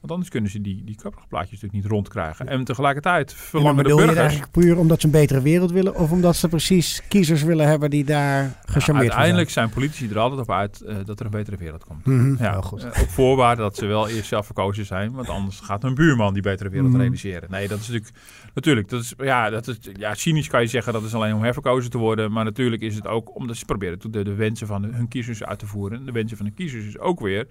Want 0.00 0.12
anders 0.12 0.30
kunnen 0.30 0.50
ze 0.50 0.60
die, 0.60 0.84
die 0.84 0.96
kapplaatjes 0.96 1.50
natuurlijk 1.50 1.72
niet 1.82 1.92
rondkrijgen. 1.92 2.48
En 2.48 2.64
tegelijkertijd 2.64 3.34
verlangen 3.34 3.82
de 3.84 3.90
je 3.90 3.96
burgers... 3.96 4.18
eigenlijk 4.18 4.50
puur 4.50 4.78
omdat 4.78 5.00
ze 5.00 5.06
een 5.06 5.12
betere 5.12 5.40
wereld 5.40 5.70
willen? 5.70 5.94
Of 5.96 6.10
omdat 6.12 6.36
ze 6.36 6.48
precies 6.48 7.02
kiezers 7.08 7.42
willen 7.42 7.66
hebben 7.66 7.90
die 7.90 8.04
daar 8.04 8.42
gecharmeerd 8.64 8.86
van 8.86 8.96
Uiteindelijk 8.96 9.50
zijn 9.50 9.68
politici 9.70 10.08
er 10.10 10.18
altijd 10.18 10.40
op 10.40 10.50
uit 10.50 10.80
eh, 10.80 10.96
dat 11.04 11.18
er 11.20 11.24
een 11.24 11.30
betere 11.30 11.56
wereld 11.56 11.84
komt. 11.84 12.00
zijn? 12.04 12.16
Mhm, 12.32 12.42
Ja, 12.42 12.60
goed. 12.60 12.84
eh, 12.84 13.02
op 13.02 13.08
voorwaarde 13.08 13.62
dat 13.62 13.76
ze 13.76 13.86
wel 13.86 14.08
eerst 14.08 14.28
zelf 14.28 14.46
verkozen 14.46 14.86
zijn, 14.86 15.12
want 15.12 15.28
anders 15.28 15.60
gaat 15.60 15.82
hun 15.82 15.94
buurman 15.94 16.32
die 16.32 16.42
betere 16.42 16.68
wereld 16.68 16.90
Mhm. 16.90 17.00
realiseren. 17.00 17.50
Nee, 17.50 17.68
dat 17.68 17.78
is 17.80 17.86
natuurlijk, 17.88 18.16
natuurlijk, 18.54 18.88
dat 18.88 19.00
is, 19.02 19.14
ja, 19.18 19.50
dat 19.50 19.66
is, 19.66 19.78
ja, 19.96 20.14
cynisch 20.14 20.48
kan 20.48 20.60
je 20.60 20.66
zeggen 20.66 20.92
dat 20.92 21.02
is 21.02 21.14
alleen 21.14 21.34
om 21.34 21.42
herverkozen 21.42 21.90
te 21.90 21.98
worden, 21.98 22.32
maar 22.32 22.44
natuurlijk 22.44 22.82
is 22.82 22.94
het 22.94 23.06
ook 23.06 23.34
omdat 23.36 23.56
ze 23.56 23.64
proberen 23.64 23.98
de, 24.10 24.24
de 24.24 24.34
wensen 24.34 24.66
van 24.66 24.84
hun 24.84 25.08
kiezers 25.08 25.44
uit 25.44 25.58
te 25.58 25.66
voeren. 25.66 25.98
En 25.98 26.04
de 26.04 26.12
wensen 26.12 26.36
van 26.36 26.46
de 26.46 26.52
kiezers 26.52 26.84
is 26.84 26.98
ook 26.98 27.20
weer 27.20 27.46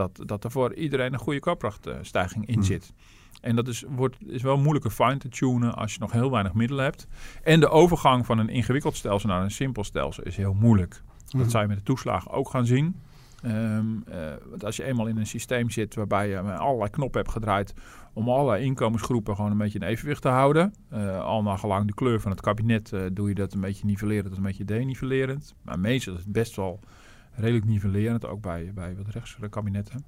dat, 0.00 0.28
dat 0.28 0.44
er 0.44 0.50
voor 0.50 0.74
iedereen 0.74 1.12
een 1.12 1.18
goede 1.18 1.40
koopkrachtstijging 1.40 2.46
in 2.46 2.58
Mhm. 2.58 2.66
zit. 2.66 2.92
En 3.40 3.56
dat 3.56 3.68
is, 3.68 3.84
wordt, 3.88 4.16
is 4.26 4.42
wel 4.42 4.56
moeilijker 4.58 4.90
fine 4.90 5.16
te 5.16 5.28
tunen 5.28 5.74
als 5.74 5.92
je 5.92 6.00
nog 6.00 6.12
heel 6.12 6.30
weinig 6.30 6.52
middelen 6.52 6.84
hebt. 6.84 7.06
En 7.42 7.60
de 7.60 7.68
overgang 7.68 8.26
van 8.26 8.38
een 8.38 8.48
ingewikkeld 8.48 8.96
stelsel 8.96 9.28
naar 9.28 9.42
een 9.42 9.50
simpel 9.50 9.84
stelsel 9.84 10.24
is 10.24 10.36
heel 10.36 10.54
moeilijk. 10.54 11.02
Dat 11.38 11.50
zou 11.50 11.62
je 11.62 11.68
met 11.68 11.78
de 11.78 11.84
toeslagen 11.84 12.30
ook 12.30 12.50
gaan 12.50 12.66
zien. 12.66 12.96
Eh, 13.42 13.78
want 14.50 14.64
als 14.64 14.76
je 14.76 14.84
eenmaal 14.84 15.06
in 15.06 15.16
een 15.16 15.26
systeem 15.26 15.70
zit 15.70 15.94
waarbij 15.94 16.28
je 16.28 16.42
met 16.42 16.58
allerlei 16.58 16.90
knoppen 16.90 17.20
hebt 17.20 17.32
gedraaid 17.32 17.74
om 18.12 18.28
allerlei 18.28 18.64
inkomensgroepen 18.64 19.36
gewoon 19.36 19.50
een 19.50 19.58
beetje 19.58 19.78
in 19.78 19.86
evenwicht 19.86 20.22
te 20.22 20.28
houden. 20.28 20.74
eh, 20.88 21.20
al 21.24 21.42
naar 21.42 21.58
gelang 21.58 21.86
de 21.86 21.94
kleur 21.94 22.20
van 22.20 22.30
het 22.30 22.40
kabinet 22.40 22.92
eh, 22.92 23.00
doe 23.12 23.28
je 23.28 23.34
dat 23.34 23.52
een 23.52 23.60
beetje 23.60 23.84
nivellerend 23.86 24.26
tot 24.28 24.36
een 24.36 24.42
beetje 24.42 24.64
denivelerend. 24.64 25.54
Maar 25.62 25.78
meestal 25.78 26.12
is 26.14 26.18
het 26.20 26.32
best 26.32 26.56
wel 26.56 26.80
redelijk 27.40 27.66
nivellerend, 27.66 28.26
ook 28.26 28.40
bij, 28.40 28.70
bij 28.74 28.96
wat 28.96 29.08
rechtsere 29.08 29.48
kabinetten. 29.48 30.04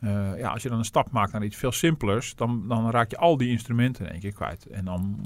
Eh, 0.00 0.38
ja, 0.38 0.50
als 0.50 0.62
je 0.62 0.68
dan 0.68 0.78
een 0.78 0.84
stap 0.84 1.10
maakt 1.10 1.32
naar 1.32 1.44
iets 1.44 1.56
veel 1.56 1.72
simpelers, 1.72 2.34
dan, 2.34 2.68
dan 2.68 2.90
raak 2.90 3.10
je 3.10 3.16
al 3.16 3.36
die 3.36 3.50
instrumenten 3.50 4.06
in 4.06 4.12
één 4.12 4.20
keer 4.20 4.32
kwijt. 4.32 4.66
En 4.66 4.84
dan, 4.84 5.18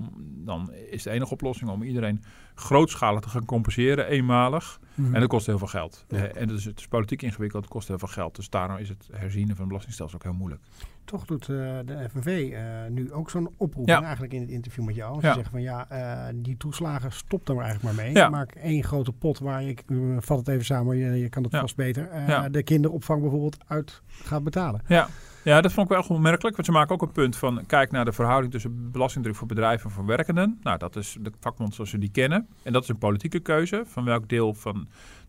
dan 0.45 0.73
is 0.73 1.03
de 1.03 1.11
enige 1.11 1.33
oplossing 1.33 1.71
om 1.71 1.83
iedereen 1.83 2.23
grootschalig 2.55 3.21
te 3.21 3.29
gaan 3.29 3.45
compenseren, 3.45 4.07
eenmalig. 4.07 4.81
Mhm. 4.95 5.15
En 5.15 5.21
dat 5.21 5.29
kost 5.29 5.47
heel 5.47 5.59
veel 5.59 5.67
geld. 5.67 6.05
Ja. 6.09 6.17
Eh, 6.17 6.43
en 6.43 6.49
dus 6.49 6.65
het 6.65 6.79
is 6.79 6.89
politiek 6.89 7.23
ingewikkeld, 7.23 7.63
het 7.63 7.73
kost 7.73 7.89
heel 7.89 7.99
veel 7.99 8.09
geld. 8.09 8.37
Dus 8.37 8.51
daarom 8.51 8.77
is 8.77 8.89
het 8.89 9.09
herzien 9.13 9.47
van 9.47 9.57
het 9.57 9.67
belastingstelsel 9.67 10.19
ook 10.19 10.25
heel 10.25 10.33
moeilijk. 10.33 10.63
Toch 11.07 11.25
doet 11.25 11.43
eh, 11.43 11.57
de 11.85 12.07
FNV 12.11 12.51
eh, 12.53 12.63
nu 12.91 13.13
ook 13.13 13.31
zo'n 13.31 13.51
oproep 13.57 13.89
Ja. 13.89 14.03
eigenlijk 14.03 14.33
in 14.33 14.41
het 14.41 14.51
interview 14.51 14.85
met 14.85 14.95
jou. 14.95 15.21
Ze 15.21 15.27
Ja. 15.27 15.33
zeggen 15.33 15.53
van 15.53 15.63
ja, 15.63 15.89
eh, 15.89 16.35
die 16.35 16.57
toeslagen 16.57 17.13
stop 17.13 17.49
er 17.49 17.55
maar 17.55 17.65
eigenlijk 17.65 17.97
maar 17.97 18.05
mee. 18.05 18.15
Ja. 18.15 18.29
Maak 18.29 18.51
één 18.55 18.85
grote 18.85 19.13
pot 19.13 19.39
waar 19.39 19.63
je, 19.63 19.69
ik 19.69 19.85
vat 20.19 20.39
het 20.39 20.49
even 20.49 20.65
samen, 20.65 20.97
je, 20.97 21.11
je 21.11 21.29
kan 21.29 21.43
het 21.43 21.57
vast 21.57 21.77
beter, 21.77 22.09
de 22.51 22.63
kinderopvang 22.63 23.21
bijvoorbeeld 23.21 23.57
uit 23.67 24.03
gaat 24.09 24.45
betalen. 24.45 24.81
Ja. 24.87 25.09
ja, 25.45 25.61
dat 25.61 25.73
vond 25.73 25.91
ik 25.91 25.97
wel 25.97 26.17
opmerkelijk. 26.17 26.55
Want 26.57 26.67
ze 26.69 26.73
maken 26.75 26.95
ook 26.95 27.03
een 27.03 27.13
punt 27.13 27.37
van... 27.37 27.67
kijk 27.67 27.91
naar 27.91 28.05
de 28.05 28.13
verhouding 28.13 28.53
tussen 28.53 28.91
belastingdruk 28.91 29.37
voor 29.37 29.47
bedrijven 29.47 29.89
en 29.89 29.95
voor 29.95 30.07
werkenden. 30.07 30.59
Nou, 30.63 30.79
dat 30.79 30.97
is 30.97 31.17
de 31.21 31.33
vakbond 31.41 31.75
zoals 31.75 31.93
we 31.93 31.99
die 31.99 32.11
kennen. 32.11 32.49
En 32.63 32.73
dat 32.73 32.83
is 32.83 32.89
een 32.89 32.99
politieke 32.99 33.41
keuze. 33.41 33.83
Van 33.87 34.05
welk 34.05 34.29
deel 34.29 34.55
van 34.55 34.89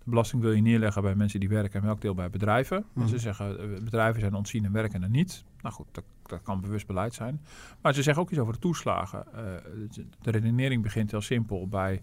belasting 0.09 0.41
wil 0.41 0.51
je 0.51 0.61
neerleggen 0.61 1.01
bij 1.01 1.15
mensen 1.15 1.39
die 1.39 1.49
werken... 1.49 1.79
en 1.79 1.85
welk 1.85 2.01
deel 2.01 2.13
bij 2.13 2.29
bedrijven. 2.29 2.85
Mhm. 2.93 3.01
En 3.01 3.09
ze 3.09 3.19
zeggen, 3.19 3.59
eh, 3.59 3.83
bedrijven 3.83 4.21
zijn 4.21 4.33
ontzien 4.33 4.65
en 4.65 4.71
werkenden 4.71 5.11
niet. 5.11 5.43
Nou 5.61 5.75
goed, 5.75 5.87
dat, 5.91 6.03
dat 6.23 6.41
kan 6.41 6.61
bewust 6.61 6.87
beleid 6.87 7.13
zijn. 7.13 7.41
Maar 7.81 7.93
ze 7.93 8.03
zeggen 8.03 8.23
ook 8.23 8.29
iets 8.29 8.39
over 8.39 8.53
de 8.53 8.59
toeslagen. 8.59 9.33
Eh, 9.33 9.43
de 10.21 10.31
redenering 10.31 10.83
begint 10.83 11.11
heel 11.11 11.21
simpel 11.21 11.67
bij... 11.67 12.01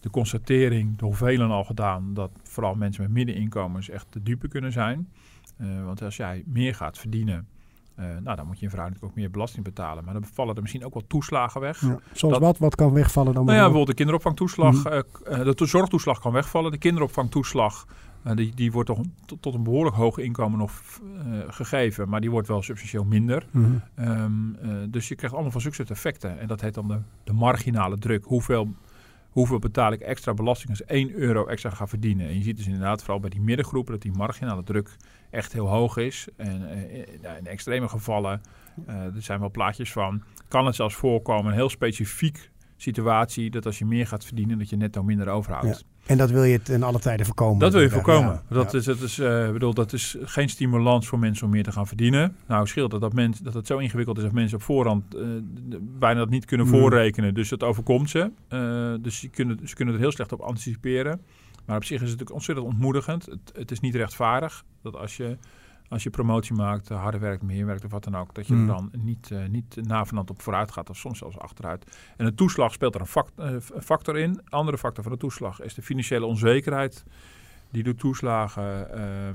De 0.00 0.12
constatering, 0.12 0.98
door 0.98 1.16
velen 1.16 1.50
al 1.50 1.64
gedaan, 1.64 2.14
dat 2.14 2.30
vooral 2.42 2.74
mensen 2.74 3.02
met 3.02 3.12
middeninkomens 3.12 3.88
echt 3.88 4.06
de 4.12 4.22
dupe 4.22 4.48
kunnen 4.48 4.72
zijn. 4.72 5.08
want 5.84 6.02
als 6.02 6.16
jij 6.16 6.42
meer 6.46 6.74
gaat 6.74 6.98
verdienen, 6.98 7.46
nou, 7.96 8.36
dan 8.36 8.46
moet 8.46 8.58
je 8.58 8.64
in 8.64 8.70
verhouding 8.70 9.02
ook 9.02 9.14
meer 9.14 9.30
belasting 9.30 9.64
betalen. 9.64 10.04
Maar 10.04 10.14
dan 10.14 10.24
vallen 10.24 10.54
er 10.54 10.62
misschien 10.62 10.84
ook 10.84 10.94
wel 10.94 11.06
toeslagen 11.06 11.60
weg. 11.60 11.80
Ja, 11.80 11.98
zoals 12.12 12.38
wat? 12.38 12.58
Wat 12.58 12.74
kan 12.74 12.92
wegvallen 12.92 13.34
dan? 13.34 13.44
Nou 13.44 13.56
ja, 13.56 13.62
bijvoorbeeld 13.62 13.96
de 13.96 14.02
kinderopvangtoeslag. 14.02 14.74
Mm. 14.74 15.54
de 15.54 15.66
zorgtoeslag 15.66 16.20
kan 16.20 16.32
wegvallen. 16.32 16.70
De 16.70 16.78
kinderopvangtoeslag 16.78 17.86
uh, 18.26 18.36
die, 18.36 18.54
die 18.54 18.72
wordt 18.72 18.88
toch 18.88 19.00
tot, 19.26 19.42
tot, 19.42 19.54
een 19.54 19.62
behoorlijk 19.62 19.96
hoog 19.96 20.18
inkomen 20.18 20.58
nog 20.58 20.72
gegeven, 21.48 22.08
maar 22.08 22.20
die 22.20 22.30
wordt 22.30 22.48
wel 22.48 22.62
substantieel 22.62 23.04
minder. 23.04 23.46
Mhm. 23.50 23.64
um, 23.96 24.56
uh, 24.62 24.70
dus 24.88 25.08
je 25.08 25.14
krijgt 25.14 25.34
allemaal 25.34 25.52
van 25.52 25.60
zulke 25.60 25.84
effecten. 25.84 26.38
En 26.38 26.46
dat 26.46 26.60
heet 26.60 26.74
dan 26.74 26.88
de, 26.88 26.98
de 27.24 27.32
marginale 27.32 27.98
druk. 27.98 28.24
Hoeveel, 28.24 28.74
hoeveel 29.36 29.58
betaal 29.58 29.92
ik 29.92 30.00
extra 30.00 30.34
belasting 30.34 30.70
als 30.70 30.84
1 30.84 31.14
euro 31.14 31.46
extra 31.46 31.70
ga 31.70 31.86
verdienen? 31.86 32.26
En 32.26 32.34
je 32.34 32.42
ziet 32.42 32.56
dus 32.56 32.66
inderdaad 32.66 33.00
vooral 33.00 33.20
bij 33.20 33.30
die 33.30 33.40
middengroepen 33.40 33.92
dat 33.92 34.02
die 34.02 34.12
marginale 34.12 34.62
druk 34.62 34.96
echt 35.30 35.52
heel 35.52 35.68
hoog 35.68 35.96
is. 35.96 36.28
En 36.36 36.68
in 37.38 37.46
extreme 37.46 37.88
gevallen, 37.88 38.40
er 38.86 39.12
zijn 39.22 39.40
wel 39.40 39.50
plaatjes 39.50 39.92
van, 39.92 40.22
kan 40.48 40.66
het 40.66 40.74
zelfs 40.74 40.94
voorkomen, 40.94 41.46
een 41.46 41.56
heel 41.56 41.68
specifiek 41.68 42.50
situatie, 42.76 43.50
dat 43.50 43.66
als 43.66 43.78
je 43.78 43.84
meer 43.84 44.06
gaat 44.06 44.24
verdienen, 44.24 44.58
dat 44.58 44.68
je 44.68 44.76
netto 44.76 45.02
minder 45.02 45.28
overhoudt. 45.28 45.66
Ja. 45.66 45.96
En 46.06 46.16
dat 46.16 46.30
wil 46.30 46.44
je 46.44 46.60
in 46.70 46.82
alle 46.82 46.98
tijden 46.98 47.26
voorkomen. 47.26 47.58
Dat 47.58 47.72
wil 47.72 47.82
je 47.82 47.90
voorkomen. 47.90 48.42
dat, 48.48 48.74
Is, 48.74 48.84
dat, 48.84 49.00
is, 49.00 49.18
uh, 49.18 49.52
bedoel, 49.52 49.74
dat 49.74 49.92
is 49.92 50.16
geen 50.20 50.48
stimulans 50.48 51.06
voor 51.06 51.18
mensen 51.18 51.46
om 51.46 51.52
meer 51.52 51.62
te 51.62 51.72
gaan 51.72 51.86
verdienen. 51.86 52.36
Nou 52.46 52.66
scheelt 52.66 52.92
het 52.92 53.00
dat, 53.00 53.12
mens, 53.12 53.38
dat 53.38 53.54
het 53.54 53.66
zo 53.66 53.78
ingewikkeld 53.78 54.16
is 54.16 54.22
dat 54.22 54.32
mensen 54.32 54.56
op 54.56 54.62
voorhand 54.62 55.14
uh, 55.14 55.22
bijna 55.80 56.18
dat 56.18 56.30
niet 56.30 56.44
kunnen 56.44 56.66
mm. 56.66 56.72
voorrekenen. 56.72 57.34
Dus 57.34 57.48
dat 57.48 57.62
overkomt 57.62 58.10
ze. 58.10 58.30
Uh, 58.48 58.94
dus 59.00 59.18
ze 59.18 59.28
kunnen, 59.28 59.58
ze 59.64 59.74
kunnen 59.74 59.94
er 59.94 60.00
heel 60.00 60.12
slecht 60.12 60.32
op 60.32 60.40
anticiperen. 60.40 61.20
Maar 61.64 61.76
op 61.76 61.84
zich 61.84 62.02
is 62.02 62.10
het 62.10 62.18
natuurlijk 62.18 62.36
ontzettend 62.36 62.66
ontmoedigend. 62.66 63.26
Het, 63.26 63.52
het 63.54 63.70
is 63.70 63.80
niet 63.80 63.94
rechtvaardig 63.94 64.64
dat 64.82 64.96
als 64.96 65.16
je 65.16 65.36
als 65.88 66.02
je 66.02 66.10
promotie 66.10 66.54
maakt, 66.54 66.90
eh, 66.90 67.02
harder 67.02 67.20
werkt, 67.20 67.42
meer 67.42 67.66
werkt 67.66 67.84
of 67.84 67.90
wat 67.90 68.04
dan 68.04 68.16
ook, 68.16 68.34
dat 68.34 68.46
je 68.46 68.52
er 68.52 68.58
mm. 68.58 68.66
dan 68.66 68.90
niet, 68.98 69.30
uh, 69.32 69.46
niet 69.48 69.76
navenant 69.82 70.30
op 70.30 70.42
vooruit 70.42 70.70
gaat 70.70 70.90
of 70.90 70.96
soms 70.96 71.18
zelfs 71.18 71.38
achteruit. 71.38 71.96
En 72.16 72.24
de 72.24 72.34
toeslag 72.34 72.72
speelt 72.72 72.94
er 72.94 73.00
een, 73.00 73.52
uh, 73.52 73.60
factor 73.82 74.18
in. 74.18 74.40
Andere 74.48 74.78
factor 74.78 75.02
van 75.02 75.12
de 75.12 75.18
toeslag 75.18 75.60
is 75.60 75.74
de 75.74 75.82
financiële 75.82 76.26
onzekerheid 76.26 77.04
die 77.70 77.82
de 77.82 77.94
toeslagen 77.94 78.88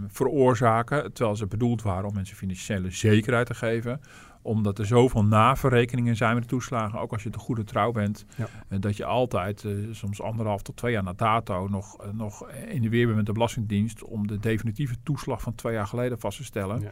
veroorzaken, 0.07 1.13
terwijl 1.13 1.35
ze 1.35 1.47
bedoeld 1.47 1.81
waren 1.81 2.09
om 2.09 2.13
mensen 2.13 2.35
financiële 2.35 2.91
zekerheid 2.91 3.45
te 3.45 3.53
geven 3.53 4.01
omdat 4.41 4.79
er 4.79 4.85
zoveel 4.85 5.25
naverrekeningen 5.25 6.15
zijn 6.15 6.33
met 6.33 6.43
de 6.43 6.49
toeslagen, 6.49 6.99
ook 6.99 7.11
als 7.11 7.23
je 7.23 7.29
de 7.29 7.39
goede 7.39 7.63
trouw 7.63 7.91
bent, 7.91 8.25
ja. 8.35 8.47
Eh, 8.67 8.79
dat 8.79 8.97
je 8.97 9.05
altijd, 9.05 9.63
uh, 9.63 9.93
soms 9.93 10.21
anderhalf 10.21 10.61
tot 10.61 10.77
twee 10.77 10.91
jaar 10.91 11.03
na 11.03 11.13
dato, 11.13 11.67
nog, 11.67 12.03
uh, 12.05 12.11
nog 12.13 12.49
in 12.49 12.81
de 12.81 12.89
weer 12.89 13.05
bent 13.05 13.17
met 13.17 13.25
de 13.25 13.31
Belastingdienst 13.31 14.03
om 14.03 14.27
de 14.27 14.39
definitieve 14.39 14.95
toeslag 15.03 15.41
van 15.41 15.55
twee 15.55 15.73
jaar 15.73 15.87
geleden 15.87 16.19
vast 16.19 16.37
te 16.37 16.43
stellen. 16.43 16.81
Ja. 16.81 16.91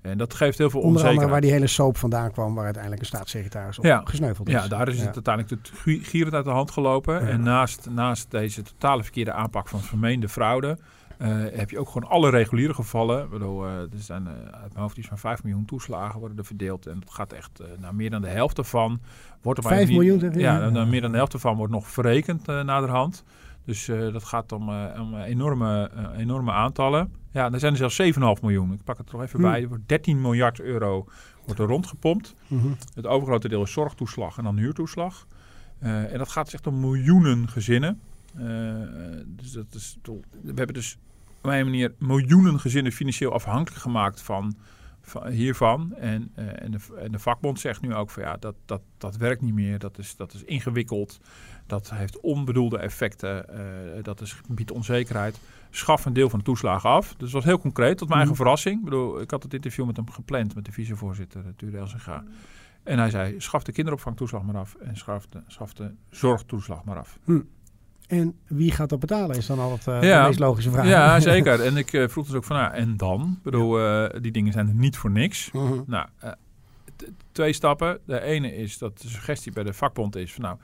En 0.00 0.18
dat 0.18 0.34
geeft 0.34 0.58
heel 0.58 0.70
veel 0.70 0.80
Onder 0.80 1.02
onzekerheid. 1.02 1.16
Onder 1.16 1.32
waar 1.32 1.40
die 1.40 1.52
hele 1.52 1.66
soap 1.66 1.96
vandaan 1.96 2.32
kwam, 2.32 2.54
waar 2.54 2.64
uiteindelijk 2.64 3.02
een 3.02 3.08
staatssecretaris 3.08 3.78
op 3.78 4.00
gesneuveld 4.04 4.48
is. 4.48 4.54
Ja, 4.54 4.68
daar 4.68 4.88
is 4.88 5.00
het 5.00 5.14
uiteindelijk 5.14 5.64
de 5.64 6.00
gierend 6.02 6.34
uit 6.34 6.44
de 6.44 6.50
hand 6.50 6.70
gelopen. 6.70 7.28
En 7.28 7.42
naast, 7.42 7.90
naast 7.90 8.30
deze 8.30 8.62
totale 8.62 9.02
verkeerde 9.02 9.32
aanpak 9.32 9.68
van 9.68 9.80
vermeende 9.80 10.28
fraude... 10.28 10.78
Uh, 11.18 11.44
heb 11.52 11.70
je 11.70 11.78
ook 11.78 11.88
gewoon 11.88 12.10
alle 12.10 12.30
reguliere 12.30 12.74
gevallen. 12.74 13.30
Bedoel, 13.30 13.66
uh, 13.66 13.78
er 13.78 13.88
zijn 13.98 14.22
uh, 14.22 14.30
uit 14.30 14.72
mijn 14.72 14.82
hoofd 14.82 14.96
iets 14.96 15.08
van 15.08 15.18
5 15.18 15.42
miljoen 15.42 15.64
toeslagen 15.64 16.20
worden 16.20 16.38
er 16.38 16.44
verdeeld. 16.44 16.86
En 16.86 16.98
het 16.98 17.10
gaat 17.10 17.32
echt 17.32 17.62
naar 17.80 17.94
meer 17.94 18.10
dan 18.10 18.22
de 18.22 18.28
helft 18.28 18.58
ervan. 18.58 19.00
Wordt 19.42 19.58
er 19.58 19.68
5 19.68 19.88
miljoen? 19.88 20.18
Niet, 20.22 20.34
ja, 20.34 20.66
ja, 20.66 20.84
meer 20.84 21.00
dan 21.00 21.10
de 21.10 21.16
helft 21.16 21.32
ervan 21.32 21.56
wordt 21.56 21.72
nog 21.72 21.86
verrekend 21.88 22.46
naderhand. 22.46 23.24
Dus 23.64 23.86
dat 23.86 24.24
gaat 24.24 24.52
om, 24.52 24.68
om 25.00 25.14
enorme, 25.14 25.90
enorme 26.16 26.52
aantallen. 26.52 27.12
Ja, 27.30 27.52
er 27.52 27.58
zijn 27.58 27.72
er 27.72 27.90
zelfs 27.90 28.16
7,5 28.38 28.42
miljoen. 28.42 28.72
Ik 28.72 28.84
pak 28.84 28.98
het 28.98 29.08
er 29.08 29.14
nog 29.14 29.22
even 29.22 29.40
hm. 29.40 29.46
bij. 29.46 29.62
Er 29.62 29.68
wordt 29.68 29.88
13 29.88 30.20
miljard 30.20 30.60
euro 30.60 31.06
wordt 31.44 31.60
er 31.60 31.66
rondgepompt. 31.66 32.34
-hmm. 32.46 32.76
Het 32.94 33.06
overgrote 33.06 33.48
deel 33.48 33.62
is 33.62 33.72
zorgtoeslag 33.72 34.38
en 34.38 34.44
dan 34.44 34.56
huurtoeslag. 34.56 35.26
en 35.78 36.18
dat 36.18 36.28
gaat 36.28 36.52
echt 36.52 36.66
om 36.66 36.80
miljoenen 36.80 37.48
gezinnen. 37.48 38.00
dus 39.26 39.52
dat 39.52 39.74
is, 39.74 39.98
we 40.42 40.52
hebben 40.54 40.74
dus 40.74 40.98
op 41.44 41.50
een 41.50 41.64
manier 41.64 41.94
miljoenen 41.98 42.60
gezinnen 42.60 42.92
financieel 42.92 43.32
afhankelijk 43.32 43.82
gemaakt 43.82 44.22
van, 44.22 44.56
van 45.00 45.28
hiervan. 45.28 45.94
En, 45.94 46.32
uh, 46.38 46.62
en, 46.62 46.70
de, 46.70 46.78
en, 46.98 47.12
de, 47.12 47.18
vakbond 47.18 47.60
zegt 47.60 47.80
nu 47.80 47.94
ook 47.94 48.10
van 48.10 48.22
ja, 48.22 48.36
dat, 48.36 48.54
dat, 48.64 48.80
dat 48.98 49.16
werkt 49.16 49.42
niet 49.42 49.54
meer. 49.54 49.78
Dat 49.78 49.98
is, 49.98 50.16
dat 50.16 50.34
is 50.34 50.44
ingewikkeld. 50.44 51.20
Dat 51.66 51.90
heeft 51.90 52.20
onbedoelde 52.20 52.78
effecten. 52.78 53.46
Uh, 53.50 54.02
dat 54.02 54.20
is, 54.20 54.40
biedt 54.48 54.70
onzekerheid. 54.70 55.40
Schaf 55.70 56.04
een 56.04 56.12
deel 56.12 56.30
van 56.30 56.38
de 56.38 56.44
toeslagen 56.44 56.90
af. 56.90 57.08
Dus 57.08 57.18
dat 57.18 57.30
was 57.30 57.44
heel 57.44 57.58
concreet, 57.58 57.98
tot 57.98 58.08
mijn 58.08 58.20
eigen 58.20 58.36
mhm. 58.36 58.42
verrassing. 58.42 58.78
Ik, 58.78 58.84
bedoel, 58.84 59.20
ik 59.20 59.30
had 59.30 59.42
het 59.42 59.54
interview 59.54 59.86
met 59.86 59.96
hem 59.96 60.10
gepland, 60.10 60.54
met 60.54 60.64
de 60.64 60.72
vicevoorzitter 60.72 61.42
Ture 61.56 61.78
Elsinga. 61.78 62.24
En 62.82 62.98
hij 62.98 63.10
zei, 63.10 63.40
schaf 63.40 63.62
de 63.62 63.72
kinderopvangtoeslag 63.72 64.42
maar 64.42 64.56
af 64.56 64.74
en 64.74 64.96
schaf 64.96 65.26
de, 65.26 65.42
schaf 65.46 65.72
de 65.74 65.94
zorgtoeslag 66.10 66.84
maar 66.84 66.98
af. 66.98 67.18
Hm. 67.24 67.40
En 68.06 68.38
wie 68.46 68.70
gaat 68.70 68.88
dat 68.88 69.00
betalen, 69.00 69.36
is 69.36 69.46
dan 69.46 69.58
altijd 69.58 70.02
uh, 70.02 70.08
ja, 70.08 70.20
de 70.22 70.26
meest 70.26 70.38
logische 70.38 70.70
vraag. 70.70 70.88
Ja, 70.88 71.20
zeker. 71.30 71.60
En 71.60 71.76
ik 71.76 71.92
uh, 71.92 72.08
vroeg 72.08 72.26
dus 72.26 72.34
ook 72.34 72.44
van, 72.44 72.56
nou, 72.56 72.72
en 72.74 72.96
dan? 72.96 73.34
Ik 73.36 73.42
bedoel, 73.42 73.80
uh, 73.80 74.06
die 74.20 74.32
dingen 74.32 74.52
zijn 74.52 74.68
er 74.68 74.74
niet 74.74 74.96
voor 74.96 75.10
niks. 75.10 75.48
-huh. 75.52 75.80
Nou, 75.86 76.06
twee 77.32 77.52
stappen. 77.52 77.98
De 78.06 78.20
ene 78.20 78.56
is 78.56 78.78
dat 78.78 79.00
de 79.00 79.08
suggestie 79.08 79.52
bij 79.52 79.62
de 79.62 79.72
vakbond 79.72 80.16
is 80.16 80.32
van, 80.32 80.42
nou... 80.42 80.56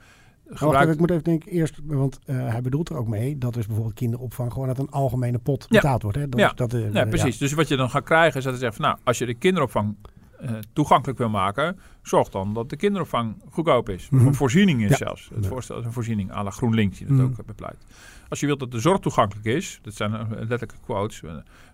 Gebruik... 0.53 0.89
ik 0.89 0.99
moet 0.99 1.11
even 1.11 1.23
denken, 1.23 1.51
eerst, 1.51 1.79
want 1.83 2.19
hij 2.25 2.61
bedoelt 2.61 2.89
er 2.89 2.97
ook 2.97 3.07
mee 3.07 3.37
dat 3.37 3.53
dus 3.53 3.65
bijvoorbeeld 3.65 3.95
kinderopvang 3.95 4.51
gewoon 4.53 4.67
uit 4.67 4.77
een 4.77 4.89
algemene 4.89 5.37
pot 5.37 5.67
betaald 5.67 6.01
wordt. 6.01 6.17
Hè? 6.17 6.29
Dat, 6.29 6.39
ja, 6.39 6.51
dat, 6.55 6.75
ja 6.93 7.05
precies. 7.05 7.37
Dus 7.37 7.53
wat 7.53 7.67
je 7.67 7.75
dan 7.75 7.89
gaat 7.89 8.03
krijgen 8.03 8.37
is 8.37 8.43
dat 8.43 8.53
hij 8.53 8.61
zegt 8.61 8.75
van, 8.75 8.85
nou, 8.85 8.97
als 9.03 9.17
je 9.17 9.25
de 9.25 9.33
kinderopvang 9.33 9.95
uh, 10.43 10.49
toegankelijk 10.73 11.19
wil 11.19 11.29
maken, 11.29 11.79
zorg 12.01 12.29
dan 12.29 12.53
dat 12.53 12.69
de 12.69 12.75
kinderopvang 12.75 13.35
goedkoop 13.49 13.89
is. 13.89 14.09
Mm 14.09 14.17
-hmm. 14.17 14.27
Een 14.27 14.35
voorziening 14.35 14.83
is 14.83 14.89
ja. 14.89 14.95
zelfs. 14.95 15.29
Het 15.33 15.47
voorstel 15.47 15.79
is 15.79 15.85
een 15.85 15.91
voorziening 15.91 16.31
à 16.31 16.43
la 16.43 16.49
GroenLinks 16.49 16.97
die 16.97 17.07
dat 17.07 17.15
mm 17.15 17.21
-hmm. 17.21 17.35
ook 17.39 17.45
bepleit. 17.45 17.85
Als 18.29 18.39
je 18.39 18.45
wilt 18.45 18.59
dat 18.59 18.71
de 18.71 18.79
zorg 18.79 18.99
toegankelijk 18.99 19.45
is, 19.45 19.79
dat 19.81 19.93
zijn 19.93 20.11
letterlijke 20.29 20.75
quotes, 20.83 21.21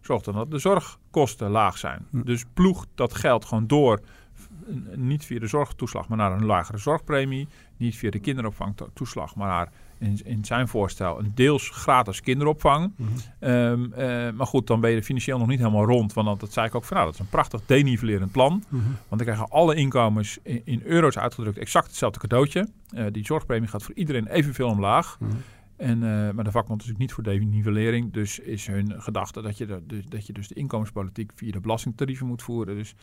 zorg 0.01 0.21
dan 0.21 0.33
dat 0.33 0.51
de 0.51 0.59
zorgkosten 0.59 1.49
laag 1.49 1.77
zijn. 1.77 2.07
Mm. 2.09 2.25
Dus 2.25 2.45
ploeg 2.53 2.85
dat 2.95 3.15
geld 3.15 3.45
gewoon 3.45 3.67
door, 3.67 4.01
niet 4.95 5.25
via 5.25 5.39
de 5.39 5.47
zorgtoeslag, 5.47 6.07
maar 6.07 6.17
naar 6.17 6.31
een 6.31 6.45
lagere 6.45 6.77
zorgpremie. 6.77 7.47
Niet 7.77 7.95
via 7.95 8.09
de 8.09 8.19
kinderopvangtoeslag, 8.19 9.35
maar 9.35 9.47
naar 9.47 9.71
in, 9.99 10.19
in 10.23 10.45
zijn 10.45 10.67
voorstel 10.67 11.19
een 11.19 11.31
deels 11.35 11.69
gratis 11.69 12.21
kinderopvang. 12.21 12.93
Mm 12.95 13.07
-hmm. 13.39 13.49
um, 13.49 13.93
uh, 13.97 14.31
maar 14.31 14.47
goed, 14.47 14.67
dan 14.67 14.79
ben 14.79 14.91
je 14.91 15.03
financieel 15.03 15.37
nog 15.37 15.47
niet 15.47 15.59
helemaal 15.59 15.85
rond. 15.85 16.13
Want 16.13 16.39
dat 16.39 16.53
zei 16.53 16.67
ik 16.67 16.75
ook 16.75 16.83
van, 16.83 16.95
nou, 16.95 17.09
dat 17.09 17.19
is 17.19 17.25
een 17.25 17.29
prachtig 17.29 17.61
denivelerend 17.65 18.31
plan. 18.31 18.51
Mm 18.53 18.79
-hmm. 18.79 18.95
Want 19.07 19.07
dan 19.09 19.19
krijgen 19.19 19.49
alle 19.49 19.75
inkomens 19.75 20.37
in, 20.43 20.61
in, 20.65 20.81
euro's 20.83 21.17
uitgedrukt 21.17 21.57
exact 21.57 21.87
hetzelfde 21.87 22.19
cadeautje. 22.19 22.67
Uh, 22.93 23.05
die 23.11 23.25
zorgpremie 23.25 23.69
gaat 23.69 23.83
voor 23.83 23.95
iedereen 23.95 24.27
evenveel 24.27 24.69
omlaag. 24.69 25.17
Mm 25.19 25.29
-hmm. 25.29 25.37
En, 25.77 25.97
uh, 25.97 26.31
maar 26.31 26.43
de 26.43 26.51
vakbond 26.51 26.81
is 26.81 26.87
natuurlijk 26.87 26.99
niet 26.99 27.13
voor 27.13 27.23
denivellering. 27.23 28.13
Dus 28.13 28.39
is 28.39 28.67
hun 28.67 28.93
gedachte 28.97 29.41
dat 29.41 29.57
je, 29.57 29.65
de, 29.65 29.81
dus, 29.87 30.05
dat 30.05 30.27
je 30.27 30.33
dus 30.33 30.47
de 30.47 30.55
inkomenspolitiek 30.55 31.31
via 31.35 31.51
de 31.51 31.59
belastingtarieven 31.59 32.27
moet 32.27 32.41
voeren. 32.41 32.75
Dus 32.75 32.95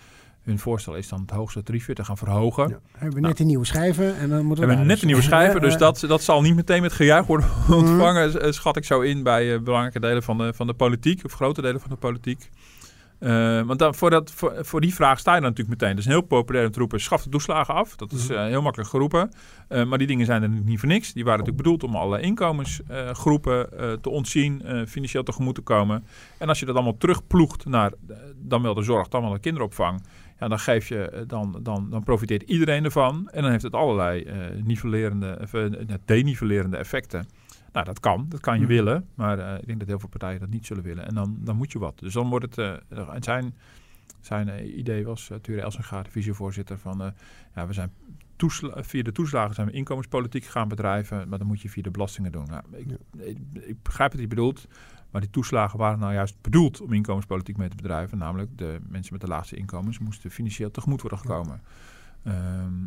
hun 0.42 0.58
voorstel 0.58 0.96
is 0.96 1.08
dan 1.08 1.20
het 1.20 1.30
hoogste 1.30 1.62
tarief 1.62 1.86
weer 1.86 1.96
te 1.96 2.04
gaan 2.04 2.16
verhogen. 2.16 2.68
Ja. 2.68 2.78
Hebben 2.92 3.14
we 3.14 3.20
net 3.20 3.22
nou, 3.22 3.34
een 3.38 3.46
nieuwe 3.46 3.64
schijven 3.64 4.16
en 4.16 4.28
dan 4.28 4.44
moeten 4.44 4.64
we. 4.64 4.70
Hebben 4.70 4.86
net 4.86 5.00
een 5.00 5.06
nieuwe 5.06 5.22
schijven, 5.22 5.60
dus 5.60 5.76
dat, 5.76 6.00
dat 6.00 6.22
zal 6.22 6.40
niet 6.42 6.54
meteen 6.54 6.82
met 6.82 6.92
gejuich 6.92 7.26
worden 7.26 7.48
ontvangen. 7.70 8.30
Mm. 8.30 8.52
Schat 8.52 8.76
ik 8.76 8.84
zo 8.84 9.00
in 9.00 9.22
bij 9.22 9.54
uh, 9.54 9.60
belangrijke 9.60 10.00
delen 10.00 10.22
van 10.22 10.38
de, 10.38 10.52
van 10.54 10.66
de 10.66 10.74
politiek, 10.74 11.24
of 11.24 11.32
grote 11.32 11.62
delen 11.62 11.80
van 11.80 11.90
de 11.90 11.96
politiek. 11.96 12.50
Uh, 13.24 13.62
want 13.62 13.78
dan, 13.78 13.94
voor, 13.94 14.10
dat, 14.10 14.30
voor, 14.30 14.54
voor, 14.60 14.80
die 14.80 14.94
vraag 14.94 15.18
sta 15.18 15.34
je 15.34 15.40
dan 15.40 15.50
natuurlijk 15.50 15.80
meteen. 15.80 15.96
Dat 15.96 16.04
is 16.04 16.10
heel 16.10 16.20
populair 16.20 16.66
om 16.66 16.72
te 16.72 16.78
roepen, 16.78 17.00
schaf 17.00 17.22
de 17.22 17.30
toeslagen 17.30 17.74
af. 17.74 17.96
Dat 17.96 18.12
is 18.12 18.30
uh, 18.30 18.44
heel 18.44 18.62
makkelijk 18.62 18.90
geroepen. 18.90 19.30
Uh, 19.68 19.84
maar 19.84 19.98
die 19.98 20.06
dingen 20.06 20.26
zijn 20.26 20.42
er 20.42 20.48
niet 20.48 20.78
voor 20.78 20.88
niks. 20.88 21.12
Die 21.12 21.24
waren 21.24 21.38
natuurlijk 21.38 21.64
bedoeld 21.64 21.84
om 21.84 21.96
alle 21.96 22.20
inkomensgroepen 22.20 23.68
te 24.00 24.10
ontzien, 24.10 24.62
financieel 24.88 25.22
tegemoet 25.22 25.54
te 25.54 25.60
komen. 25.60 26.06
En 26.38 26.48
als 26.48 26.60
je 26.60 26.66
dat 26.66 26.74
allemaal 26.74 26.96
terugploegt 26.96 27.64
naar 27.64 27.92
dan 28.36 28.62
wel 28.62 28.74
de 28.74 28.82
zorg, 28.82 29.08
dan 29.08 29.22
wel 29.22 29.32
de 29.32 29.38
kinderopvang 29.38 30.02
ja, 30.40 30.48
dan, 30.48 30.58
geef 30.58 30.88
je, 30.88 31.24
dan, 31.26 31.58
dan, 31.62 31.90
dan 31.90 32.02
profiteert 32.02 32.42
iedereen 32.42 32.84
ervan. 32.84 33.28
En 33.32 33.42
dan 33.42 33.50
heeft 33.50 33.62
het 33.62 33.74
allerlei 33.74 34.26
nivellerende, 34.62 35.38
of, 35.42 35.50
denivellerende 36.04 36.76
effecten. 36.76 37.26
Nou, 37.74 37.86
dat 37.86 38.00
kan. 38.00 38.26
Dat 38.28 38.40
kan 38.40 38.54
je 38.54 38.60
mm. 38.60 38.66
willen. 38.66 39.08
Maar 39.14 39.38
uh, 39.38 39.58
ik 39.58 39.66
denk 39.66 39.78
dat 39.78 39.88
heel 39.88 39.98
veel 39.98 40.08
partijen 40.08 40.40
dat 40.40 40.48
niet 40.48 40.66
zullen 40.66 40.82
willen. 40.82 41.06
En 41.06 41.14
dan, 41.14 41.36
dan 41.40 41.56
moet 41.56 41.72
je 41.72 41.78
wat. 41.78 41.98
Dus 41.98 42.12
dan 42.12 42.28
wordt 42.28 42.56
het... 42.56 42.80
en 42.88 43.22
zijn, 43.22 43.54
zijn 44.20 44.78
idee 44.78 45.04
was, 45.04 45.30
uh, 45.30 45.38
Ture 45.38 45.60
Elsenga, 45.60 46.02
de 46.02 46.10
visievoorzitter, 46.10 46.78
van... 46.78 47.14
ja, 47.54 47.66
we 47.66 47.72
zijn 47.72 47.92
via 48.76 49.02
de 49.02 49.12
toeslagen 49.12 49.54
zijn 49.54 49.66
we 49.66 49.72
inkomenspolitiek 49.72 50.44
gaan 50.44 50.68
bedrijven. 50.68 51.28
Maar 51.28 51.38
dan 51.38 51.46
moet 51.46 51.60
je 51.60 51.70
via 51.70 51.82
de 51.82 51.90
belastingen 51.90 52.32
doen. 52.32 52.46
Nou, 52.46 52.62
ik, 52.70 52.86
ja. 52.88 53.22
ik, 53.22 53.38
ik 53.52 53.82
begrijp 53.82 54.10
wat 54.10 54.20
hij 54.20 54.28
bedoelt. 54.28 54.66
Maar 55.10 55.20
die 55.20 55.30
toeslagen 55.30 55.78
waren 55.78 55.98
nou 55.98 56.12
juist 56.12 56.36
bedoeld 56.40 56.80
om 56.80 56.92
inkomenspolitiek 56.92 57.56
mee 57.56 57.68
te 57.68 57.76
bedrijven. 57.76 58.18
Namelijk 58.18 58.58
de 58.58 58.80
mensen 58.88 59.12
met 59.12 59.22
de 59.22 59.28
laagste 59.28 59.56
inkomens 59.56 59.98
moesten 59.98 60.30
financieel 60.30 60.70
tegemoet 60.70 61.00
worden 61.00 61.18
gekomen. 61.18 61.60
Ehm, 62.24 62.36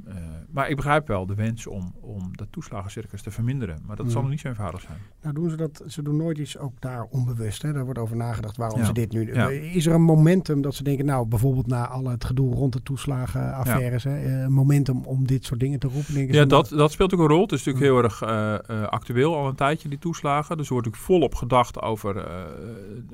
eh, 0.06 0.16
maar 0.52 0.70
ik 0.70 0.76
begrijp 0.76 1.08
wel 1.08 1.26
de 1.26 1.36
wens 1.36 1.68
om, 1.68 1.94
om 2.02 2.30
de 2.38 2.48
toeslagencircus 2.50 3.22
te 3.22 3.32
verminderen. 3.32 3.80
Maar 3.86 3.96
dat 3.96 4.06
Mm. 4.06 4.12
zal 4.12 4.22
nog 4.22 4.30
niet 4.32 4.40
zo 4.40 4.48
eenvoudig 4.48 4.82
zijn. 4.82 4.98
Nou 5.22 5.36
doen 5.36 5.50
ze 5.50 5.56
dat, 5.56 5.84
ze 5.88 6.02
doen 6.02 6.18
nooit 6.18 6.38
iets 6.38 6.58
ook 6.58 6.82
daar 6.82 7.04
onbewust. 7.10 7.62
Hè? 7.62 7.74
Daar 7.74 7.84
wordt 7.84 8.00
over 8.00 8.16
nagedacht 8.16 8.58
waarom 8.58 8.80
Ja. 8.80 8.86
ze 8.86 8.94
dit 8.94 9.12
nu... 9.12 9.34
Ja. 9.34 9.50
Is 9.50 9.86
er 9.86 9.94
een 9.94 10.02
momentum 10.02 10.62
dat 10.62 10.76
ze 10.76 10.84
denken, 10.84 11.06
nou 11.06 11.28
bijvoorbeeld 11.28 11.68
na 11.68 11.88
al 11.88 12.06
het 12.06 12.26
gedoe 12.26 12.54
rond 12.54 12.74
de 12.74 12.84
toeslagenaffaires, 12.84 14.04
hè, 14.04 14.18
eh, 14.18 14.42
een 14.42 14.54
momentum 14.54 15.06
om 15.06 15.28
dit 15.28 15.46
soort 15.46 15.60
dingen 15.60 15.80
te 15.80 15.88
roepen? 15.88 16.14
Denken 16.14 16.36
Ja, 16.36 16.42
ze, 16.42 16.48
dat, 16.48 16.70
dat 16.70 16.92
speelt 16.92 17.14
ook 17.14 17.20
een 17.20 17.28
rol. 17.28 17.42
Het 17.42 17.52
is 17.52 17.64
natuurlijk 17.64 17.86
heel 17.94 18.04
erg 18.04 18.22
eh, 18.22 18.88
actueel 18.88 19.36
al 19.36 19.48
een 19.48 19.56
tijdje, 19.56 19.90
die 19.90 20.00
toeslagen. 20.00 20.58
Dus 20.58 20.68
er 20.68 20.74
wordt 20.74 20.88
natuurlijk 20.88 21.12
volop 21.20 21.36
gedacht 21.36 21.82
over 21.82 22.28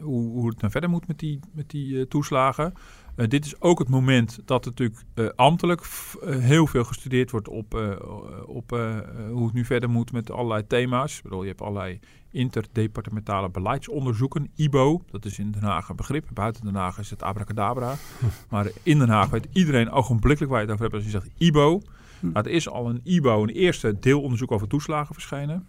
hoe, 0.01 0.29
hoe 0.31 0.47
het 0.49 0.59
nou 0.59 0.71
verder 0.71 0.89
moet 0.89 1.07
met 1.07 1.19
die, 1.19 1.39
met 1.51 1.69
die 1.69 2.07
toeslagen. 2.07 2.73
Eh, 3.15 3.27
dit 3.27 3.45
is 3.45 3.61
ook 3.61 3.79
het 3.79 3.89
moment 3.89 4.39
dat 4.45 4.65
natuurlijk 4.65 4.99
eh, 5.13 5.25
ambtelijk 5.35 5.83
f- 5.85 6.15
eh, 6.21 6.37
heel 6.37 6.67
veel 6.67 6.83
gestudeerd 6.83 7.31
wordt 7.31 7.47
op, 7.47 7.73
op 8.45 8.69
hoe 9.31 9.45
het 9.45 9.53
nu 9.53 9.65
verder 9.65 9.89
moet 9.89 10.11
met 10.11 10.31
allerlei 10.31 10.67
thema's. 10.67 11.17
Ik 11.17 11.23
bedoel, 11.23 11.41
je 11.41 11.47
hebt 11.47 11.61
allerlei 11.61 11.99
interdepartementale 12.31 13.49
beleidsonderzoeken, 13.49 14.51
IBO. 14.55 15.01
Dat 15.11 15.25
is 15.25 15.39
in 15.39 15.51
Den 15.51 15.63
Haag 15.63 15.89
een 15.89 15.95
begrip. 15.95 16.27
Buiten 16.33 16.63
Den 16.65 16.75
Haag 16.75 16.97
is 16.99 17.09
het 17.09 17.23
abracadabra. 17.23 17.95
Maar 18.49 18.67
in 18.83 18.99
Den 18.99 19.09
Haag 19.09 19.29
weet 19.29 19.47
iedereen 19.51 19.89
ogenblikkelijk 19.91 20.51
waar 20.51 20.61
je 20.61 20.67
het 20.67 20.75
over 20.75 20.91
hebt 20.91 21.03
als 21.03 21.11
je 21.11 21.19
zegt 21.19 21.29
IBO. 21.37 21.81
Nou, 22.19 22.45
er 22.45 22.51
is 22.51 22.69
al 22.69 22.89
een 22.89 23.01
IBO, 23.03 23.43
een 23.43 23.49
eerste 23.49 23.99
deelonderzoek 23.99 24.51
over 24.51 24.67
toeslagen 24.67 25.13
verschenen. 25.13 25.67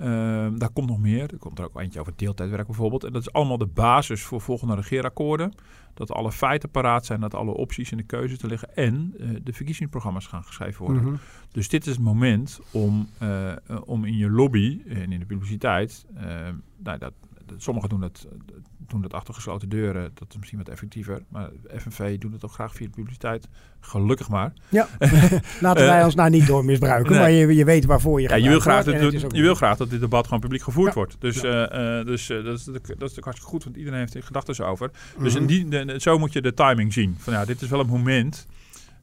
Ehm, 0.00 0.58
daar 0.58 0.70
komt 0.72 0.88
nog 0.88 0.98
meer. 0.98 1.22
Er 1.32 1.38
komt 1.38 1.58
er 1.58 1.64
ook 1.64 1.80
eentje 1.80 2.00
over 2.00 2.12
deeltijdwerk 2.16 2.66
bijvoorbeeld. 2.66 3.04
En 3.04 3.12
dat 3.12 3.22
is 3.22 3.32
allemaal 3.32 3.58
de 3.58 3.66
basis 3.66 4.22
voor 4.22 4.40
volgende 4.40 4.74
regeerakkoorden. 4.74 5.52
Dat 5.94 6.10
alle 6.12 6.32
feiten 6.32 6.70
paraat 6.70 7.06
zijn, 7.06 7.20
dat 7.20 7.34
alle 7.34 7.52
opties 7.52 7.90
en 7.90 7.96
de 7.96 8.02
keuzes 8.02 8.38
te 8.38 8.46
liggen. 8.46 8.76
En 8.76 9.14
eh, 9.18 9.28
de 9.42 9.52
verkiezingsprogramma's 9.52 10.26
gaan 10.26 10.44
geschreven 10.44 10.84
worden. 10.84 11.02
mhm. 11.04 11.14
Dus 11.52 11.68
dit 11.68 11.86
is 11.86 11.92
het 11.92 12.02
moment 12.04 12.60
om, 12.70 13.08
eh, 13.18 13.50
eh, 13.52 13.56
om 13.84 14.04
in 14.04 14.16
je 14.16 14.30
lobby 14.30 14.80
en 14.88 15.12
in 15.12 15.18
de 15.20 15.26
publiciteit. 15.26 16.04
eh, 16.16 16.24
nou, 16.82 16.98
dat- 16.98 17.12
sommigen 17.56 17.88
doen 17.88 18.00
dat, 18.00 18.26
doen 18.78 19.02
dat 19.02 19.12
achter 19.14 19.34
gesloten 19.34 19.68
deuren. 19.68 20.10
Dat 20.14 20.28
is 20.30 20.36
misschien 20.36 20.58
wat 20.58 20.68
effectiever. 20.68 21.22
Maar 21.28 21.50
FNV 21.76 22.18
doet 22.18 22.32
het 22.32 22.44
ook 22.44 22.52
graag 22.52 22.74
via 22.74 22.86
de 22.86 22.92
publiciteit. 22.92 23.48
Gelukkig 23.80 24.28
maar. 24.28 24.52
Ja, 24.68 24.88
laten 25.60 25.84
wij 25.86 26.04
ons 26.04 26.14
nou 26.14 26.30
niet 26.30 26.46
door 26.46 26.64
misbruiken, 26.64 27.10
nee. 27.12 27.20
maar 27.20 27.30
je, 27.30 27.54
je 27.54 27.64
weet 27.64 27.84
waarvoor 27.84 28.20
je 28.20 28.28
Ja, 28.28 28.34
je, 28.34 28.48
wil 28.48 28.60
graag 28.60 28.84
dat, 28.84 28.94
het 28.94 29.32
je 29.34 29.42
wil 29.42 29.54
graag 29.54 29.76
dat 29.76 29.90
dit 29.90 30.00
debat 30.00 30.24
gewoon 30.24 30.40
publiek 30.40 30.62
gevoerd 30.62 30.88
Ja. 30.88 30.94
wordt. 30.94 31.16
Dus, 31.18 31.40
Ja. 31.40 31.68
eh, 31.68 31.98
eh, 32.00 32.06
dus 32.06 32.30
eh, 32.30 32.44
dat, 32.44 32.58
is, 32.58 32.64
dat 32.64 32.74
is 32.74 32.84
natuurlijk 32.88 33.24
hartstikke 33.24 33.50
goed, 33.50 33.64
want 33.64 33.76
iedereen 33.76 33.98
heeft 33.98 34.14
er 34.14 34.22
gedachten 34.22 34.66
over. 34.66 34.90
Dus 35.18 35.34
in 35.34 35.46
die, 35.46 35.68
de- 35.68 35.94
zo 35.98 36.18
moet 36.18 36.32
je 36.32 36.42
de 36.42 36.54
timing 36.54 36.92
zien. 36.92 37.16
Van 37.18 37.32
ja, 37.32 37.44
dit 37.44 37.62
is 37.62 37.68
wel 37.68 37.80
een 37.80 37.86
moment. 37.86 38.46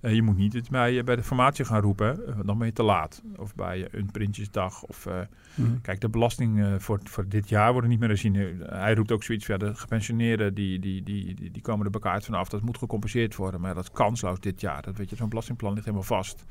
Eh, 0.01 0.13
je 0.15 0.21
moet 0.21 0.37
niet 0.37 0.53
het 0.53 0.69
bij, 0.69 1.03
bij 1.03 1.15
de 1.15 1.23
formatie 1.23 1.65
gaan 1.65 1.81
roepen, 1.81 2.27
eh, 2.27 2.33
dan 2.45 2.57
ben 2.57 2.67
je 2.67 2.73
te 2.73 2.83
laat. 2.83 3.21
Of 3.37 3.55
bij 3.55 3.83
eh, 3.87 3.99
een 3.99 4.11
Prinsjesdag. 4.11 4.83
Of, 4.83 5.05
eh, 5.05 5.19
Mhm. 5.55 5.81
kijk, 5.81 6.01
de 6.01 6.09
belasting 6.09 6.59
eh, 6.61 6.73
voor, 6.77 6.99
voor 7.03 7.27
dit 7.27 7.49
jaar 7.49 7.71
worden 7.71 7.89
niet 7.89 7.99
meer 7.99 8.09
gezien. 8.09 8.35
Eh, 8.35 8.45
Hij 8.69 8.93
roept 8.95 9.11
ook 9.11 9.23
zoiets 9.23 9.45
van 9.45 9.55
ja, 9.59 9.65
de 9.67 9.75
gepensioneerden 9.75 10.53
die, 10.53 10.79
die, 10.79 11.03
die, 11.03 11.33
die, 11.35 11.51
die 11.51 11.61
komen 11.61 11.85
er 11.85 11.91
bekaaid 11.91 12.25
vanaf. 12.25 12.49
Dat 12.49 12.61
moet 12.61 12.77
gecompenseerd 12.77 13.35
worden, 13.35 13.61
maar 13.61 13.73
dat 13.73 13.83
is 13.83 13.91
kansloos 13.91 14.39
dit 14.39 14.61
jaar. 14.61 14.81
Dat 14.81 14.97
weet 14.97 15.09
je, 15.09 15.15
zo'n 15.15 15.29
belastingplan 15.29 15.73
ligt 15.73 15.85
helemaal 15.85 16.05
vast. 16.07 16.45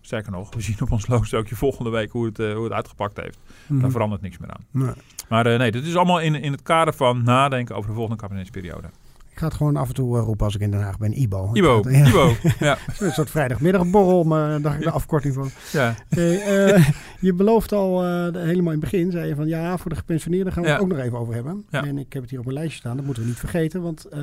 Sterker 0.00 0.32
nog, 0.32 0.54
we 0.54 0.60
zien 0.60 0.80
op 0.80 0.90
ons 0.92 1.06
loonstrookje 1.06 1.56
volgende 1.56 1.90
week 1.90 2.10
hoe 2.10 2.24
het, 2.26 2.38
eh, 2.38 2.54
hoe 2.54 2.64
het 2.64 2.72
uitgepakt 2.72 3.16
heeft. 3.16 3.38
Mhm. 3.66 3.80
Daar 3.80 3.90
verandert 3.90 4.22
niks 4.22 4.38
meer 4.38 4.50
aan. 4.50 4.64
Nee. 4.70 4.92
Maar 5.28 5.46
eh, 5.46 5.58
nee, 5.58 5.70
dit 5.70 5.84
is 5.86 5.96
allemaal 5.96 6.20
in, 6.20 6.34
in 6.34 6.52
het 6.52 6.62
kader 6.62 6.94
van 6.94 7.22
nadenken 7.22 7.76
over 7.76 7.88
de 7.90 7.96
volgende 7.96 8.20
kabinetsperiode. 8.22 8.88
Ik 9.38 9.44
ga 9.44 9.50
het 9.50 9.56
gewoon 9.60 9.76
af 9.76 9.88
en 9.88 9.94
toe 9.94 10.18
eh, 10.18 10.24
roepen 10.24 10.44
als 10.44 10.54
ik 10.54 10.60
in 10.60 10.70
Den 10.70 10.80
Haag 10.82 10.98
ben. 10.98 11.20
IBO. 11.20 11.50
Ibo, 11.52 11.82
Ja. 11.90 12.06
Ibo. 12.06 12.32
Ja, 12.58 12.78
Een 12.98 13.10
soort 13.12 13.30
vrijdagmiddagborrel, 13.30 14.24
maar 14.24 14.60
daar 14.60 14.78
de 14.80 14.90
afkorting 14.90 15.34
van. 15.34 15.50
ja. 15.72 15.94
Hey, 16.08 16.40
eh, 16.74 16.88
je 17.20 17.34
belooft 17.34 17.72
al 17.72 18.04
eh, 18.04 18.08
helemaal 18.42 18.72
in 18.72 18.80
het 18.80 18.90
begin, 18.90 19.10
zei 19.10 19.28
je 19.28 19.34
van 19.34 19.46
ja, 19.48 19.76
voor 19.78 19.90
de 19.90 19.96
gepensioneerden 19.96 20.52
gaan 20.52 20.62
we 20.62 20.68
Ja. 20.68 20.74
het 20.74 20.82
ook 20.82 20.88
nog 20.90 20.98
even 20.98 21.18
over 21.18 21.34
hebben. 21.34 21.64
Ja. 21.70 21.84
En 21.84 21.98
ik 21.98 22.12
heb 22.12 22.22
het 22.22 22.30
hier 22.30 22.38
op 22.38 22.44
mijn 22.44 22.56
lijstje 22.58 22.78
staan, 22.78 22.96
dat 22.96 23.04
moeten 23.04 23.22
we 23.22 23.28
niet 23.28 23.38
vergeten, 23.38 23.82
want 23.82 24.04
eh, 24.04 24.20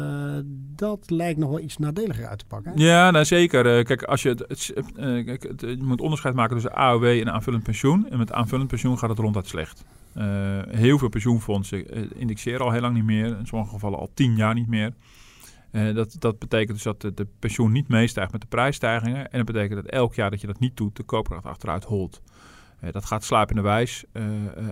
dat 0.76 1.00
lijkt 1.10 1.40
nog 1.40 1.50
wel 1.50 1.60
iets 1.60 1.78
nadeliger 1.78 2.26
uit 2.28 2.40
te 2.40 2.46
pakken. 2.46 2.72
hè? 2.76 2.84
Ja, 2.84 3.12
nou 3.12 3.26
zeker. 3.26 3.78
Eh, 3.78 3.84
kijk, 3.86 4.04
als 4.04 4.22
je, 4.22 4.30
het, 4.30 4.40
het, 4.48 4.74
eh, 4.96 5.26
kijk, 5.26 5.44
het- 5.44 5.62
je 5.62 5.78
moet 5.82 6.02
onderscheid 6.02 6.36
maken 6.36 6.54
tussen 6.54 6.74
AOW 6.76 7.04
en 7.06 7.32
aanvullend 7.34 7.64
pensioen. 7.64 8.08
En 8.10 8.18
met 8.18 8.32
aanvullend 8.32 8.70
pensioen 8.70 8.98
gaat 9.00 9.10
het 9.10 9.20
ronduit 9.20 9.48
slecht. 9.48 9.84
Eh, 10.16 10.62
heel 10.68 10.98
veel 10.98 11.10
pensioenfondsen 11.10 11.90
eh, 11.90 12.04
indexeren 12.16 12.66
al 12.66 12.72
heel 12.72 12.82
lang 12.82 12.96
niet 12.96 13.04
meer. 13.04 13.38
In 13.38 13.48
sommige 13.48 13.72
gevallen 13.72 14.00
al 14.00 14.12
tien 14.14 14.36
jaar 14.36 14.54
niet 14.54 14.68
meer. 14.68 14.94
Eh, 15.72 15.96
dat, 15.96 16.16
dat 16.20 16.40
betekent 16.40 16.84
dus 16.84 16.84
dat 16.84 17.18
de, 17.18 17.28
pensioen 17.40 17.72
niet 17.72 17.88
meestijgt 17.88 18.32
met 18.32 18.42
de 18.42 18.48
prijsstijgingen. 18.48 19.32
En 19.32 19.38
dat 19.38 19.46
betekent 19.46 19.84
dat 19.84 19.92
elk 19.92 20.16
jaar 20.16 20.32
dat 20.32 20.42
je 20.42 20.48
dat 20.48 20.60
niet 20.60 20.78
doet, 20.78 20.96
de 20.96 21.04
koopkracht 21.04 21.46
achteruit 21.46 21.84
holt. 21.84 22.22
Dat 22.92 23.06
gaat 23.06 23.24
sluipende 23.24 23.62
wijs 23.62 24.06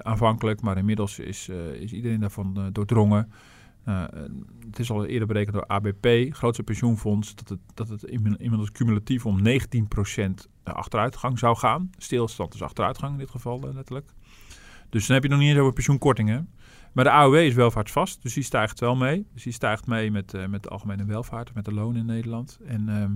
aanvankelijk, 0.01 0.61
maar 0.61 0.77
inmiddels 0.77 1.19
is, 1.19 1.49
is 1.79 1.93
iedereen 1.93 2.19
daarvan 2.19 2.69
doordrongen. 2.71 3.31
Nou, 3.85 4.09
het 4.65 4.79
is 4.79 4.91
al 4.91 5.05
eerder 5.05 5.27
berekend 5.27 5.55
door 5.55 5.65
ABP, 5.67 6.07
grootste 6.29 6.63
pensioenfonds, 6.63 7.35
dat 7.35 7.49
het, 7.49 7.59
dat 7.73 7.89
het 7.89 8.03
inmi- 8.03 8.35
inmiddels 8.37 8.71
cumulatief 8.71 9.25
om 9.25 9.41
19% 9.47 9.51
achteruitgang 10.63 11.39
zou 11.39 11.55
gaan. 11.57 11.89
Stilstand 11.97 12.53
is 12.53 12.61
achteruitgang 12.61 13.11
in 13.11 13.19
dit 13.19 13.29
geval 13.29 13.59
letterlijk. 13.73 14.13
Dus 14.93 15.07
dan 15.07 15.15
heb 15.15 15.23
je 15.23 15.29
nog 15.29 15.39
niet 15.39 15.49
eens 15.49 15.59
over 15.59 15.73
pensioenkortingen. 15.73 16.49
Maar 16.91 17.03
de 17.03 17.09
AOW 17.09 17.35
is 17.35 17.53
welvaartsvast, 17.53 18.21
dus 18.21 18.33
die 18.33 18.43
stijgt 18.43 18.79
wel 18.79 18.95
mee. 18.95 19.27
Dus 19.33 19.43
die 19.43 19.53
stijgt 19.53 19.87
mee 19.87 20.11
met, 20.11 20.33
eh, 20.33 20.45
met 20.45 20.63
de 20.63 20.69
algemene 20.69 21.05
welvaart, 21.05 21.53
met 21.53 21.65
de 21.65 21.73
loon 21.73 21.95
in 21.95 22.05
Nederland. 22.05 22.59
En 22.65 22.89
ehm, 22.89 23.11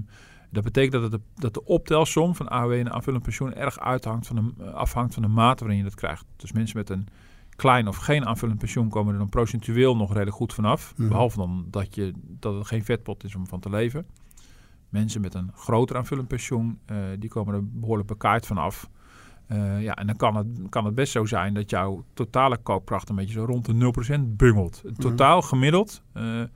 dat 0.52 0.64
betekent 0.64 0.92
dat, 0.92 1.02
het 1.02 1.12
de, 1.12 1.20
dat 1.36 1.54
de 1.54 1.66
optelsom 1.66 2.36
van 2.36 2.48
AOW 2.48 2.72
en 2.72 2.92
aanvullend 2.92 3.24
pensioen 3.24 3.54
erg 3.54 3.80
uithangt 3.80 4.28
van 4.28 4.36
de, 4.36 4.64
eh, 4.64 4.74
afhangt 4.74 5.14
van 5.14 5.24
de 5.24 5.30
mate 5.30 5.60
waarin 5.60 5.78
je 5.78 5.90
dat 5.90 5.96
krijgt. 5.96 6.26
Dus 6.36 6.52
mensen 6.52 6.78
met 6.78 6.90
een 6.90 7.08
klein 7.56 7.88
of 7.88 7.96
geen 7.98 8.26
aanvullend 8.26 8.60
pensioen 8.60 8.90
komen 8.90 9.14
er 9.14 9.20
dan 9.20 9.30
procentueel 9.30 9.96
nog 9.96 10.12
redelijk 10.12 10.38
goed 10.38 10.54
vanaf. 10.54 10.94
Mhm. 10.96 11.08
Behalve 11.08 11.38
dan 11.38 11.68
dat, 11.70 11.96
je, 11.96 12.14
dat 12.24 12.56
het 12.56 12.68
geen 12.68 12.84
vetpot 12.84 13.24
is 13.24 13.36
om 13.36 13.48
van 13.48 13.60
te 13.60 13.70
leven. 13.70 14.06
Mensen 14.90 15.22
met 15.22 15.34
een 15.34 15.52
groter 15.54 15.98
aanvullend 15.98 16.28
pensioen, 16.28 16.80
eh, 16.86 16.98
die 17.20 17.30
komen 17.30 17.54
er 17.54 17.68
behoorlijk 17.70 18.08
bekaaid 18.08 18.46
vanaf. 18.46 18.90
Eh 19.48 19.82
ja, 19.82 19.96
en 19.96 20.08
dan 20.08 20.16
kan 20.16 20.36
het, 20.36 20.48
kan 20.70 20.86
het 20.86 20.96
best 20.96 21.12
zo 21.12 21.26
zijn 21.26 21.54
dat 21.54 21.70
jouw 21.70 22.04
totale 22.14 22.58
koopkracht 22.58 23.10
een 23.10 23.16
beetje 23.16 23.34
zo 23.34 23.46
rond 23.46 23.66
de 23.66 24.18
0% 24.20 24.36
bungelt. 24.38 24.84
Totaal 24.98 25.42
gemiddeld, 25.42 26.02
eh, 26.14 26.42
eh, 26.42 26.50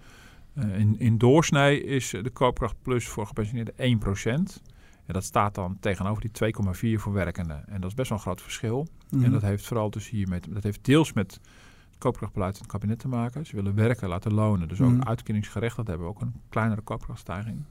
in, 0.54 1.00
in 1.00 1.18
doorsnee 1.18 1.84
is 1.84 2.10
de 2.10 2.30
koopkracht 2.30 2.76
plus 2.82 3.08
voor 3.08 3.28
gepensioneerden 3.28 3.74
1%. 3.78 4.62
En 5.06 5.14
dat 5.14 5.24
staat 5.24 5.56
dan 5.56 5.78
tegenover 5.80 6.22
die 6.22 6.32
2,4 6.32 7.00
voor 7.00 7.14
werkenden. 7.14 7.68
En 7.68 7.82
dat 7.82 7.90
is 7.90 7.96
best 7.96 8.10
wel 8.10 8.18
een 8.18 8.24
groot 8.24 8.42
verschil. 8.42 8.88
Mhm. 9.10 9.24
En 9.24 9.32
dat 9.32 9.42
heeft 9.42 9.66
vooral 9.68 9.90
dus 9.90 10.10
hiermee, 10.10 10.40
dat 10.50 10.64
heeft 10.64 10.86
deels 10.86 11.14
met 11.14 11.34
het 11.90 11.98
koopkrachtbeleid 11.98 12.54
van 12.58 12.62
het 12.62 12.72
kabinet 12.72 13.00
te 13.00 13.08
maken. 13.08 13.46
Ze 13.46 13.56
willen 13.56 13.76
werken, 13.76 14.08
laten 14.10 14.34
lonen. 14.34 14.68
Dus 14.68 14.82
ook 14.82 14.92
Mhm. 14.92 15.08
uitkeringsgerechtigd 15.08 15.88
hebben 15.88 16.06
we 16.06 16.14
ook 16.14 16.22
een 16.22 16.34
kleinere 16.50 16.82
koopkrachtstijging. 16.82 17.64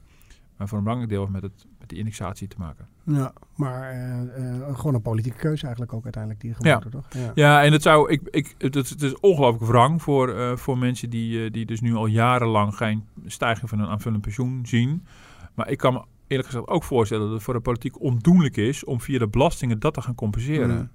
Maar 0.61 0.69
voor 0.69 0.79
een 0.79 0.83
belangrijk 0.85 1.13
deel 1.13 1.27
met, 1.27 1.41
het, 1.41 1.65
met 1.79 1.89
die 1.89 1.97
indexatie 1.97 2.47
te 2.47 2.55
maken. 2.59 2.87
Ja, 3.03 3.33
maar 3.55 3.89
eh, 3.91 4.21
eh, 4.59 4.75
gewoon 4.77 4.93
een 4.93 5.01
politieke 5.01 5.37
keuze 5.37 5.61
eigenlijk 5.63 5.93
ook 5.93 6.03
uiteindelijk 6.03 6.41
die 6.41 6.49
Ja. 6.51 6.55
gemaakt 6.57 6.91
wordt, 6.93 7.11
toch? 7.11 7.21
Ja. 7.23 7.31
Ja, 7.35 7.63
en 7.63 7.71
het 7.71 7.81
zou, 7.81 8.11
ik, 8.11 8.21
ik, 8.29 8.55
het, 8.57 8.75
is- 8.75 8.89
het 8.89 9.01
is 9.01 9.19
ongelooflijk 9.19 9.71
wrang 9.71 10.01
voor, 10.01 10.29
eh, 10.35 10.55
voor 10.55 10.77
mensen 10.77 11.09
die, 11.09 11.51
die 11.51 11.65
dus 11.65 11.81
nu 11.81 11.93
al 11.95 12.05
jarenlang 12.05 12.75
geen 12.75 13.03
stijging 13.25 13.69
van 13.69 13.79
hun 13.79 13.87
aanvullend 13.87 14.21
pensioen 14.21 14.65
zien. 14.65 15.05
Maar 15.53 15.69
ik 15.69 15.77
kan 15.77 15.93
me 15.93 16.01
eerlijk 16.27 16.49
gezegd 16.49 16.67
ook 16.67 16.83
voorstellen 16.83 17.23
dat 17.25 17.33
het 17.33 17.43
voor 17.43 17.53
de 17.53 17.59
politiek 17.59 18.01
ondoenlijk 18.01 18.57
is 18.57 18.83
om 18.83 19.01
via 19.01 19.19
de 19.19 19.27
belastingen 19.27 19.79
dat 19.79 19.93
te 19.93 20.01
gaan 20.01 20.15
compenseren. 20.15 20.91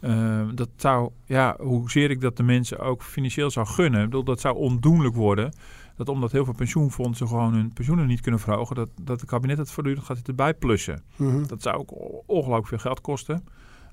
Mm. 0.00 0.54
Dat 0.54 0.68
zou, 0.76 1.10
ja, 1.24 1.56
hoezeer 1.60 2.10
ik 2.10 2.20
dat 2.20 2.36
de 2.36 2.42
mensen 2.42 2.78
ook 2.78 3.02
financieel 3.02 3.50
zou 3.50 3.66
gunnen, 3.66 4.04
bedoel, 4.04 4.24
dat 4.24 4.40
zou 4.40 4.56
ondoenlijk 4.56 5.14
worden. 5.14 5.52
Dat 5.98 6.08
omdat 6.08 6.32
heel 6.32 6.44
veel 6.44 6.54
pensioenfondsen 6.54 7.28
gewoon 7.28 7.54
hun 7.54 7.72
pensioenen 7.72 8.06
niet 8.06 8.20
kunnen 8.20 8.40
verhogen, 8.40 8.76
dat, 8.76 8.90
dat 9.02 9.20
het 9.20 9.30
kabinet 9.30 9.58
het 9.58 9.70
voortdurend 9.70 10.06
gaat 10.06 10.16
zitten 10.16 10.36
bijplussen. 10.36 11.02
Mhm. 11.16 11.46
Dat 11.46 11.62
zou 11.62 11.76
ook 11.76 11.92
ongelooflijk 12.26 12.68
veel 12.68 12.78
geld 12.78 13.00
kosten. 13.00 13.44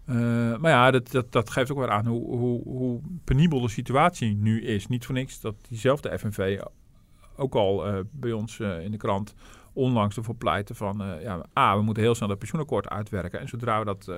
Eh, 0.06 0.16
maar 0.58 0.72
ja, 0.72 0.92
dat, 0.92 1.12
dat, 1.12 1.32
dat 1.32 1.50
geeft 1.50 1.72
ook 1.72 1.78
weer 1.78 1.90
aan 1.90 2.06
hoe, 2.06 2.38
hoe, 2.38 2.62
hoe 2.64 3.02
penibel 3.24 3.62
de 3.62 3.70
situatie 3.70 4.36
nu 4.36 4.62
is. 4.62 4.88
Niet 4.88 5.06
voor 5.06 5.16
niks 5.16 5.42
dat 5.42 5.56
diezelfde 5.70 6.20
FNV 6.20 6.60
ook 7.36 7.56
al 7.56 7.88
eh, 7.88 8.00
bij 8.12 8.32
ons 8.32 8.60
eh, 8.60 8.84
in 8.84 8.92
de 8.92 8.98
krant 8.98 9.34
onlangs 9.74 10.18
ervoor 10.18 10.36
pleiten 10.36 10.76
van... 10.76 11.04
ja, 11.22 11.46
A, 11.58 11.78
we 11.78 11.84
moeten 11.84 12.04
heel 12.04 12.16
snel 12.16 12.28
dat 12.28 12.38
pensioenakkoord 12.38 12.90
uitwerken. 12.90 13.40
En 13.40 13.48
zodra 13.48 13.84
dat... 13.84 14.12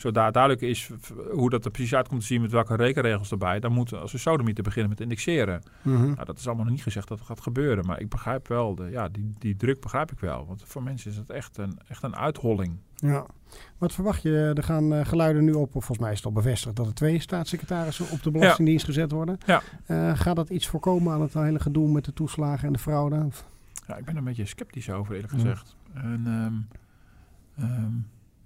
Zodra 0.00 0.30
duidelijk 0.30 0.62
is 0.62 0.90
hoe 1.30 1.50
dat 1.50 1.64
er 1.64 1.70
precies 1.70 1.94
uit 1.94 2.08
komt 2.08 2.20
te 2.20 2.26
zien 2.26 2.40
met 2.40 2.50
welke 2.50 2.76
rekenregels 2.76 3.30
erbij, 3.30 3.60
dan 3.60 3.72
moeten 3.72 3.94
we 3.96 4.02
als 4.02 4.12
we 4.12 4.18
sodemieter 4.18 4.64
beginnen 4.64 4.90
met 4.90 5.00
indexeren. 5.00 5.62
Mhm. 5.82 6.02
Nou, 6.02 6.24
dat 6.24 6.38
is 6.38 6.46
allemaal 6.46 6.64
nog 6.64 6.74
niet 6.74 6.82
gezegd 6.82 7.08
dat 7.08 7.18
het 7.18 7.26
gaat 7.26 7.40
gebeuren, 7.40 7.86
maar 7.86 8.00
ik 8.00 8.08
begrijp 8.08 8.48
wel, 8.48 8.74
de, 8.74 8.84
ja, 8.90 9.08
die, 9.08 9.34
die 9.38 9.56
druk 9.56 9.80
begrijp 9.80 10.12
ik 10.12 10.18
wel. 10.18 10.46
Want 10.46 10.62
voor 10.66 10.82
mensen 10.82 11.10
is 11.10 11.16
het 11.16 11.30
echt 11.30 11.56
een, 11.58 11.78
echt 11.88 12.02
een 12.02 12.16
uitholling. 12.16 12.76
Ja. 12.94 13.26
Wat 13.78 13.92
verwacht 13.92 14.22
je? 14.22 14.52
Er 14.54 14.62
gaan 14.62 14.92
eh, 14.94 15.06
geluiden 15.06 15.44
nu 15.44 15.52
op, 15.52 15.66
of 15.76 15.84
volgens 15.84 15.98
mij 15.98 16.10
is 16.10 16.16
het 16.16 16.26
al 16.26 16.32
bevestigd, 16.32 16.76
dat 16.76 16.86
er 16.86 16.94
twee 16.94 17.20
staatssecretarissen 17.20 18.10
op 18.10 18.22
de 18.22 18.30
Belastingdienst 18.30 18.84
gezet 18.84 19.10
worden. 19.12 19.38
Ja. 19.46 19.62
Eh, 19.86 20.10
gaat 20.14 20.36
dat 20.36 20.50
iets 20.50 20.68
voorkomen 20.68 21.12
aan 21.12 21.20
het 21.20 21.34
hele 21.34 21.60
gedoe 21.60 21.88
met 21.92 22.04
de 22.04 22.12
toeslagen 22.12 22.66
en 22.66 22.72
de 22.72 22.78
fraude? 22.78 23.28
Ja, 23.86 23.96
ik 23.96 24.04
ben 24.04 24.12
er 24.14 24.18
een 24.18 24.24
beetje 24.24 24.46
sceptisch 24.46 24.90
over, 24.90 25.14
eerlijk 25.14 25.32
Ja. 25.32 25.38
gezegd. 25.38 25.76
En, 25.94 26.68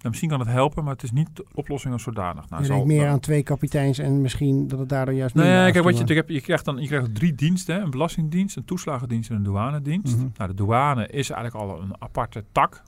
ehm, 0.05 0.09
misschien 0.09 0.29
kan 0.29 0.39
het 0.41 0.49
helpen, 0.49 0.85
maar 0.85 0.93
het 0.93 1.03
is 1.03 1.13
niet 1.13 1.29
de 1.33 1.45
oplossing 1.55 1.93
als 1.93 2.03
zodanig. 2.03 2.49
Nou, 2.49 2.63
je 2.63 2.69
denkt 2.69 2.87
meer 2.87 2.97
nou, 2.97 3.11
aan 3.11 3.21
twee 3.21 3.43
kapiteins 3.43 3.99
en 3.99 4.21
misschien 4.21 4.69
dat 4.69 4.79
het 4.79 4.89
daardoor 4.89 5.15
juist 5.15 5.35
Nee, 5.35 5.45
minder 5.45 5.73
kijk, 5.73 5.85
wat 5.85 5.95
je, 5.95 6.01
natuurlijk 6.01 6.27
hebt, 6.27 6.39
je 6.39 6.45
krijgt 6.45 6.65
dan 6.65 6.81
je 6.81 6.87
krijgt 6.87 7.15
drie 7.15 7.35
diensten: 7.35 7.75
hè? 7.75 7.81
een 7.81 7.91
belastingdienst, 7.91 8.57
een 8.57 8.65
toeslagendienst 8.65 9.31
en 9.31 9.37
een 9.37 9.43
douanedienst. 9.43 10.17
Mhm. 10.17 10.27
Nou, 10.37 10.51
de 10.51 10.57
douane 10.57 11.07
is 11.07 11.31
eigenlijk 11.31 11.65
al 11.65 11.83
een 11.83 11.95
aparte 11.99 12.45
tak 12.53 12.83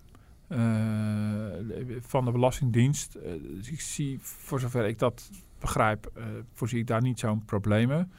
eh, 0.49 0.61
van 2.01 2.25
de 2.25 2.31
belastingdienst. 2.31 3.15
Eh, 3.15 3.33
dus 3.57 3.71
ik 3.71 3.81
zie, 3.81 4.19
voor 4.21 4.61
zover 4.61 4.87
ik 4.87 4.99
dat 4.99 5.31
begrijp, 5.61 6.11
eh, 6.15 6.25
voorzie 6.53 6.79
ik 6.79 6.87
daar 6.87 7.03
niet 7.03 7.19
zo'n 7.19 7.45
problemen. 7.45 8.13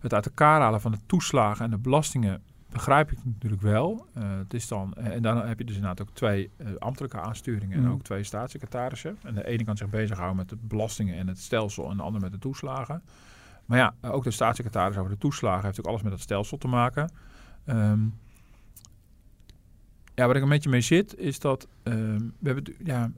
Het 0.00 0.14
uit 0.14 0.26
elkaar 0.26 0.60
halen 0.60 0.80
van 0.80 0.92
de 0.92 0.98
toeslagen 1.06 1.64
en 1.64 1.70
de 1.70 1.78
belastingen 1.78 2.42
begrijp 2.76 3.10
ik 3.12 3.18
natuurlijk 3.24 3.62
wel. 3.62 4.06
Eh, 4.14 4.36
het 4.36 4.54
is 4.54 4.68
dan, 4.68 4.94
eh, 4.94 5.14
en 5.14 5.22
dan 5.22 5.46
heb 5.46 5.58
je 5.58 5.64
dus 5.64 5.74
inderdaad 5.74 6.08
ook 6.08 6.14
twee 6.14 6.50
eh, 6.56 6.66
ambtelijke 6.78 7.20
aansturingen 7.20 7.76
en 7.76 7.82
Mhm. 7.82 7.92
ook 7.92 8.02
twee 8.02 8.22
staatssecretarissen. 8.22 9.16
En 9.22 9.34
de 9.34 9.46
ene 9.46 9.64
kan 9.64 9.76
zich 9.76 9.88
bezighouden 9.88 10.36
met 10.36 10.48
de 10.48 10.56
belastingen 10.60 11.16
en 11.16 11.28
het 11.28 11.38
stelsel 11.38 11.90
en 11.90 11.96
de 11.96 12.02
andere 12.02 12.24
met 12.24 12.32
de 12.32 12.38
toeslagen. 12.38 13.02
Maar 13.64 13.78
ja, 13.78 13.94
ook 14.00 14.24
de 14.24 14.30
staatssecretaris 14.30 14.96
over 14.96 15.10
de 15.10 15.18
toeslagen 15.18 15.64
heeft 15.64 15.78
ook 15.80 15.86
alles 15.86 16.02
met 16.02 16.12
het 16.12 16.20
stelsel 16.20 16.58
te 16.58 16.68
maken. 16.68 17.12
Ehm, 17.64 18.00
ja, 20.14 20.26
waar 20.26 20.36
ik 20.36 20.42
een 20.42 20.48
beetje 20.48 20.70
mee 20.70 20.80
zit, 20.80 21.18
is 21.18 21.38
dat 21.38 21.68
ehm, 21.82 22.20
we 22.38 22.46
hebben, 22.46 22.74
ja, 22.84 23.10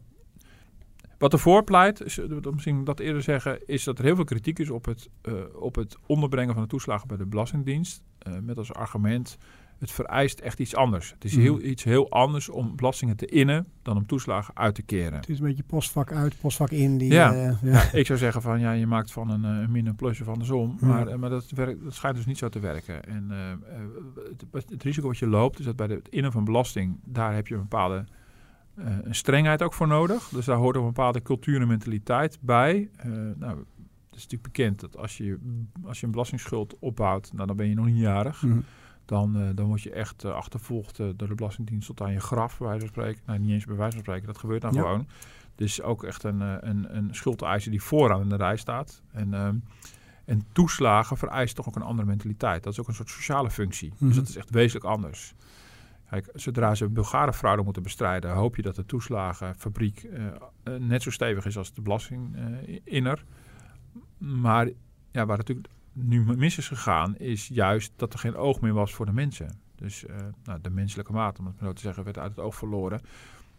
wat 1.18 1.32
ervoor 1.32 1.64
pleit, 1.64 2.04
is, 2.04 2.20
dat 2.28 2.52
misschien 2.54 2.84
dat 2.84 3.00
eerder 3.00 3.22
zeggen, 3.22 3.66
is 3.66 3.84
dat 3.84 3.98
er 3.98 4.04
heel 4.04 4.14
veel 4.14 4.24
kritiek 4.24 4.58
is 4.58 4.70
op 4.70 4.84
het, 4.84 5.08
op 5.54 5.74
het 5.74 5.96
onderbrengen 6.06 6.54
van 6.54 6.62
de 6.62 6.68
toeslagen 6.68 7.08
bij 7.08 7.16
de 7.16 7.26
Belastingdienst. 7.26 8.02
Eh, 8.28 8.38
met 8.42 8.58
als 8.58 8.72
argument, 8.72 9.38
het 9.78 9.90
vereist 9.90 10.40
echt 10.40 10.58
iets 10.60 10.74
anders. 10.74 11.10
Het 11.12 11.24
is 11.24 11.32
Mhm. 11.32 11.40
heel, 11.42 11.60
iets 11.60 11.84
heel 11.84 12.10
anders 12.10 12.48
om 12.48 12.76
belastingen 12.76 13.16
te 13.16 13.26
innen 13.26 13.66
dan 13.82 13.96
om 13.96 14.06
toeslagen 14.06 14.56
uit 14.56 14.74
te 14.74 14.82
keren. 14.82 15.18
Het 15.18 15.28
is 15.28 15.38
een 15.38 15.44
beetje 15.46 15.62
postvak 15.62 16.12
uit, 16.12 16.34
postvak 16.40 16.70
in. 16.70 16.98
Die, 16.98 17.12
Ja. 17.12 17.32
eh, 17.34 17.62
ja. 17.62 17.92
Ik 17.92 18.06
zou 18.06 18.18
zeggen 18.18 18.42
van 18.42 18.60
ja, 18.60 18.72
je 18.72 18.86
maakt 18.86 19.12
van 19.12 19.30
een, 19.30 19.44
eh, 19.44 19.50
een 19.62 19.70
min 19.70 19.86
een 19.86 19.94
plus 19.96 20.20
of 20.20 20.28
andersom. 20.28 20.76
Ja. 20.80 20.86
Maar, 20.86 21.06
eh, 21.06 21.16
maar 21.16 21.30
dat, 21.30 21.50
werkt, 21.50 21.84
dat 21.84 21.94
schijnt 21.94 22.16
dus 22.16 22.26
niet 22.26 22.38
zo 22.38 22.48
te 22.48 22.60
werken. 22.60 23.04
En 23.04 23.30
het, 24.52 24.70
het 24.70 24.82
risico 24.82 25.06
wat 25.06 25.18
je 25.18 25.26
loopt 25.26 25.58
is 25.58 25.64
dat 25.64 25.76
bij 25.76 25.86
de- 25.86 25.94
het 25.94 26.08
innen 26.08 26.32
van 26.32 26.44
belasting, 26.44 26.98
daar 27.04 27.34
heb 27.34 27.46
je 27.46 27.54
een 27.54 27.60
bepaalde 27.60 28.04
een 29.02 29.14
strengheid 29.14 29.62
ook 29.62 29.74
voor 29.74 29.86
nodig. 29.88 30.28
Dus 30.28 30.44
daar 30.44 30.56
hoort 30.56 30.76
een 30.76 30.82
bepaalde 30.84 31.22
cultuur 31.22 31.60
en 31.60 31.68
mentaliteit 31.68 32.38
bij. 32.40 32.90
Nou, 33.36 33.64
is 34.18 34.24
natuurlijk 34.24 34.52
bekend 34.52 34.80
dat 34.80 34.96
als 34.96 35.16
je, 35.16 35.38
als 35.84 36.00
je 36.00 36.06
een 36.06 36.12
belastingsschuld 36.12 36.78
opbouwt, 36.78 37.32
nou, 37.32 37.46
dan 37.46 37.56
ben 37.56 37.68
je 37.68 37.74
nog 37.74 37.86
niet 37.86 37.98
jarig. 37.98 38.42
Mhm. 38.42 38.60
Dan, 39.04 39.36
eh, 39.40 39.48
dan 39.54 39.66
word 39.66 39.82
je 39.82 39.92
echt 39.92 40.24
eh, 40.24 40.34
achtervolgd 40.34 40.98
eh, 41.00 41.06
door 41.16 41.28
de 41.28 41.34
Belastingdienst 41.34 41.86
tot 41.86 42.00
aan 42.00 42.12
je 42.12 42.20
graf, 42.20 42.58
bij 42.58 42.66
wijze 42.66 42.80
van 42.80 42.94
spreken. 42.94 43.22
Nou, 43.26 43.38
niet 43.38 43.50
eens 43.50 43.64
bij 43.64 43.76
wijze 43.76 43.92
van 43.92 44.00
spreken, 44.00 44.26
dat 44.26 44.38
gebeurt 44.38 44.62
dan 44.62 44.72
Ja. 44.74 44.80
gewoon. 44.80 45.06
Dus 45.54 45.82
ook 45.82 46.04
echt 46.04 46.22
een, 46.22 46.40
een, 46.40 46.96
een 46.96 47.14
schuldeiser 47.14 47.70
die 47.70 47.82
vooraan 47.82 48.20
in 48.20 48.28
de 48.28 48.36
rij 48.36 48.56
staat. 48.56 49.02
En, 49.12 49.34
ehm, 49.34 49.56
en 50.24 50.42
toeslagen 50.52 51.16
vereist 51.16 51.56
toch 51.56 51.68
ook 51.68 51.76
een 51.76 51.82
andere 51.82 52.08
mentaliteit. 52.08 52.62
Dat 52.62 52.72
is 52.72 52.80
ook 52.80 52.88
een 52.88 52.94
soort 52.94 53.10
sociale 53.10 53.50
functie. 53.50 53.92
Mhm. 53.94 54.06
Dus 54.06 54.16
dat 54.16 54.28
is 54.28 54.36
echt 54.36 54.50
wezenlijk 54.50 54.86
anders. 54.86 55.34
Kijk, 56.10 56.28
zodra 56.34 56.74
ze 56.74 56.88
Bulgare 56.88 57.32
fraude 57.32 57.62
moeten 57.62 57.82
bestrijden, 57.82 58.30
hoop 58.30 58.56
je 58.56 58.62
dat 58.62 58.76
de 58.76 58.86
toeslagenfabriek 58.86 60.02
eh, 60.02 60.74
net 60.78 61.02
zo 61.02 61.10
stevig 61.10 61.46
is 61.46 61.56
als 61.58 61.72
de 61.72 61.80
belastinginner. 61.80 63.24
Maar 64.18 64.70
ja, 65.10 65.26
waar 65.26 65.36
natuurlijk 65.36 65.68
nu 65.92 66.36
mis 66.36 66.58
is 66.58 66.68
gegaan, 66.68 67.16
is 67.16 67.48
juist 67.48 67.92
dat 67.96 68.12
er 68.12 68.18
geen 68.18 68.36
oog 68.36 68.60
meer 68.60 68.72
was 68.72 68.94
voor 68.94 69.06
de 69.06 69.12
mensen. 69.12 69.60
Dus 69.74 70.06
eh, 70.06 70.16
nou, 70.44 70.60
de 70.60 70.70
menselijke 70.70 71.12
maat, 71.12 71.38
om 71.38 71.46
het 71.46 71.54
maar 71.54 71.68
zo 71.68 71.74
te 71.74 71.80
zeggen, 71.80 72.04
werd 72.04 72.18
uit 72.18 72.30
het 72.30 72.44
oog 72.44 72.54
verloren. 72.54 73.00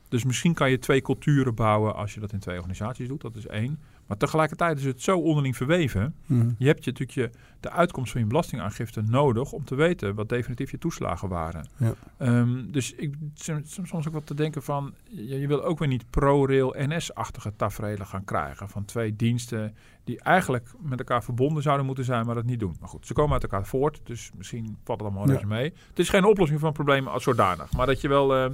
Dus 0.10 0.24
misschien 0.24 0.54
kan 0.54 0.72
je 0.72 0.80
twee 0.80 1.02
culturen 1.02 1.56
bouwen 1.56 1.96
als 1.96 2.14
je 2.14 2.20
dat 2.20 2.34
in 2.34 2.40
twee 2.40 2.56
organisaties 2.56 3.08
doet. 3.08 3.22
Dat 3.22 3.36
is 3.36 3.48
één. 3.48 3.80
Maar 4.10 4.18
tegelijkertijd 4.18 4.78
is 4.78 4.86
het 4.86 5.02
zo 5.02 5.20
onderling 5.20 5.56
verweven. 5.56 6.16
Mhm. 6.26 6.50
Je 6.58 6.66
hebt 6.68 6.84
je 6.84 6.92
natuurlijk 6.92 7.34
je, 7.34 7.40
de 7.60 7.70
uitkomst 7.70 8.12
van 8.12 8.22
je 8.22 8.28
belastingaangifte 8.28 9.02
nodig 9.02 9.52
om 9.52 9.66
te 9.66 9.76
weten 9.76 10.16
wat 10.16 10.30
definitief 10.30 10.72
je 10.72 10.78
toeslagen 10.78 11.30
waren. 11.30 11.68
Ja. 11.78 11.94
Ehm, 12.18 12.72
dus 12.72 12.94
ik 12.94 13.16
soms 13.34 13.78
soms 13.90 14.08
ook 14.08 14.14
wat 14.14 14.26
te 14.26 14.34
denken 14.34 14.64
van, 14.64 14.94
je, 15.04 15.40
je 15.40 15.48
wil 15.48 15.64
ook 15.64 15.80
weer 15.80 15.88
niet 15.88 16.10
pro-rail 16.10 16.76
NS-achtige 16.78 17.56
tafereelen 17.56 18.06
gaan 18.06 18.24
krijgen 18.24 18.70
van 18.70 18.86
twee 18.86 19.16
diensten 19.16 19.76
die 20.04 20.20
eigenlijk 20.22 20.70
met 20.82 21.00
elkaar 21.00 21.24
verbonden 21.24 21.64
zouden 21.64 21.86
moeten 21.86 22.06
zijn, 22.06 22.26
maar 22.26 22.36
dat 22.36 22.46
niet 22.46 22.60
doen. 22.60 22.76
Maar 22.80 22.90
goed, 22.90 23.08
ze 23.08 23.14
komen 23.14 23.34
uit 23.34 23.44
elkaar 23.44 23.66
voort, 23.66 24.02
dus 24.04 24.32
misschien 24.38 24.78
valt 24.84 25.00
het 25.00 25.10
allemaal 25.10 25.40
Ja. 25.40 25.46
mee. 25.48 25.74
Het 25.90 26.00
is 26.00 26.10
geen 26.10 26.26
oplossing 26.26 26.60
van 26.60 26.74
problemen 26.74 27.12
als 27.12 27.24
zodanig, 27.24 27.74
maar 27.74 27.86
dat 27.86 28.02
je 28.02 28.08
wel, 28.08 28.36
eh, 28.36 28.50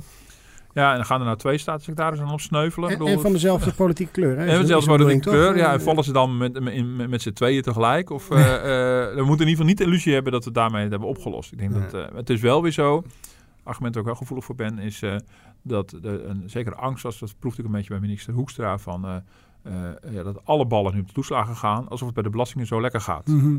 ja, 0.76 0.90
en 0.90 0.96
dan 0.96 1.06
gaan 1.06 1.20
er 1.20 1.26
nou 1.26 1.38
twee 1.38 1.58
staatssecretarissen 1.58 2.28
op 2.30 2.40
sneuvelen. 2.42 2.90
En, 2.90 3.06
en 3.08 3.20
van 3.22 3.32
dezelfde 3.32 3.74
politieke 3.84 4.12
kleur. 4.12 4.38
Hè? 4.38 4.42
en 4.42 4.48
Is- 4.48 4.52
met 4.54 4.62
is 4.62 4.68
zelfs 4.68 4.84
de 4.86 4.90
worden 4.90 5.08
bedoeling, 5.08 5.24
die 5.24 5.32
toch? 5.32 5.42
kleur. 5.54 5.58
Ja, 5.58 5.72
en 5.74 5.80
Eh, 5.80 5.86
vallen 5.86 6.04
ze 6.04 6.12
dan 6.12 6.38
met, 6.38 6.60
met, 6.60 6.86
met, 6.96 7.10
met 7.10 7.22
z'n 7.22 7.32
tweeën 7.34 7.62
tegelijk? 7.62 8.10
Of 8.10 8.30
eh, 8.32 8.40
eh, 8.40 9.16
we 9.16 9.24
moeten 9.24 9.26
in 9.26 9.30
ieder 9.32 9.48
geval 9.50 9.66
niet 9.66 9.78
de 9.78 9.84
illusie 9.84 10.14
hebben 10.14 10.32
dat 10.32 10.46
we 10.46 10.52
daarmee 10.52 10.82
het 10.82 10.92
hebben 10.92 11.10
opgelost. 11.10 11.52
Ik 11.52 11.58
denk 11.58 11.74
dat 11.74 11.94
eh, 11.94 12.16
het 12.16 12.30
is 12.30 12.42
wel 12.42 12.62
weer 12.62 12.72
zo. 12.72 13.04
Argument 13.64 13.94
waar 13.94 14.04
ik 14.04 14.10
wel 14.10 14.18
gevoelig 14.20 14.46
voor 14.46 14.56
ben, 14.56 14.80
is 14.80 15.02
eh, 15.02 15.16
dat 15.62 15.90
de, 16.02 16.24
een 16.24 16.44
zekere 16.50 16.76
angst 16.76 17.04
was. 17.04 17.20
Dat 17.20 17.36
proefde 17.40 17.60
ik 17.62 17.68
een 17.68 17.74
beetje 17.74 17.90
bij 17.90 18.00
minister 18.00 18.34
Hoekstra 18.34 18.78
van. 18.78 19.06
eh, 19.06 19.16
eh, 19.64 20.14
ja, 20.14 20.24
dat 20.24 20.46
alle 20.46 20.66
ballen 20.66 20.94
nu 20.94 21.00
op 21.00 21.08
de 21.08 21.14
toeslagen 21.14 21.56
gaan, 21.56 21.88
alsof 21.90 22.06
het 22.06 22.14
bij 22.16 22.24
de 22.24 22.30
belastingen 22.30 22.68
zo 22.68 22.82
lekker 22.82 23.02
gaat. 23.02 23.28
mhm. 23.28 23.58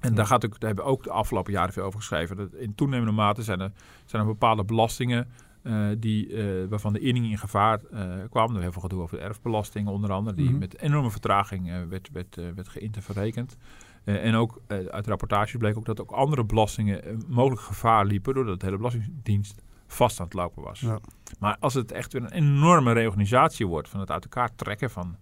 En 0.00 0.14
daar, 0.14 0.26
gaat 0.26 0.44
ook, 0.44 0.50
daar 0.60 0.66
hebben 0.68 0.84
we 0.84 0.90
ook 0.90 1.02
de 1.04 1.10
afgelopen 1.10 1.52
jaren 1.52 1.72
veel 1.72 1.82
over 1.84 1.98
geschreven. 1.98 2.36
Dat 2.36 2.52
in 2.54 2.74
toenemende 2.74 3.12
mate 3.12 3.42
zijn 3.42 3.60
er, 3.60 3.72
zijn 4.04 4.22
er 4.22 4.28
bepaalde 4.28 4.64
belastingen 4.64 5.28
eh, 5.64 5.88
die, 5.98 6.36
eh, 6.36 6.68
waarvan 6.68 6.92
de 6.92 6.98
inning 6.98 7.30
in 7.30 7.38
gevaar 7.38 7.80
eh, 7.84 8.00
kwam. 8.30 8.46
Er 8.46 8.52
was 8.52 8.62
heel 8.62 8.72
veel 8.72 8.82
gedoe 8.82 9.02
over 9.02 9.16
de 9.16 9.22
erfbelasting 9.22 9.88
onder 9.88 10.12
andere, 10.12 10.36
die 10.36 10.50
Mhm. 10.50 10.58
met 10.58 10.78
enorme 10.78 11.10
vertraging 11.10 11.88
werd, 11.88 12.10
werd, 12.12 12.34
werd 12.54 12.68
geïnterverrekend. 12.68 13.56
En 14.04 14.34
ook 14.34 14.60
uit 14.66 15.06
rapportages 15.06 15.56
bleek 15.56 15.76
ook 15.76 15.84
dat 15.84 16.00
ook 16.00 16.10
andere 16.10 16.44
belastingen 16.44 17.24
mogelijk 17.28 17.60
gevaar 17.60 18.04
liepen 18.06 18.34
doordat 18.34 18.60
de 18.60 18.66
hele 18.66 18.76
belastingdienst 18.76 19.62
vast 19.86 20.20
aan 20.20 20.24
het 20.24 20.34
lopen 20.34 20.62
was. 20.62 20.80
Ja. 20.80 20.98
Maar 21.38 21.56
als 21.60 21.74
het 21.74 21.92
echt 21.92 22.12
weer 22.12 22.22
een 22.22 22.32
enorme 22.32 22.92
reorganisatie 22.92 23.66
wordt 23.66 23.88
van 23.88 24.00
het 24.00 24.10
uit 24.10 24.24
elkaar 24.24 24.54
trekken 24.54 24.90
van, 24.90 25.16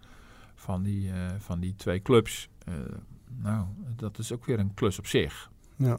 van, 0.55 0.83
die, 0.83 1.11
van 1.39 1.61
die 1.61 1.75
twee 1.75 2.03
clubs, 2.03 2.49
nou, 3.43 3.67
dat 3.97 4.19
is 4.19 4.33
ook 4.33 4.45
weer 4.45 4.59
een 4.59 4.75
klus 4.75 4.99
op 4.99 5.07
zich. 5.07 5.51
Ja. 5.77 5.99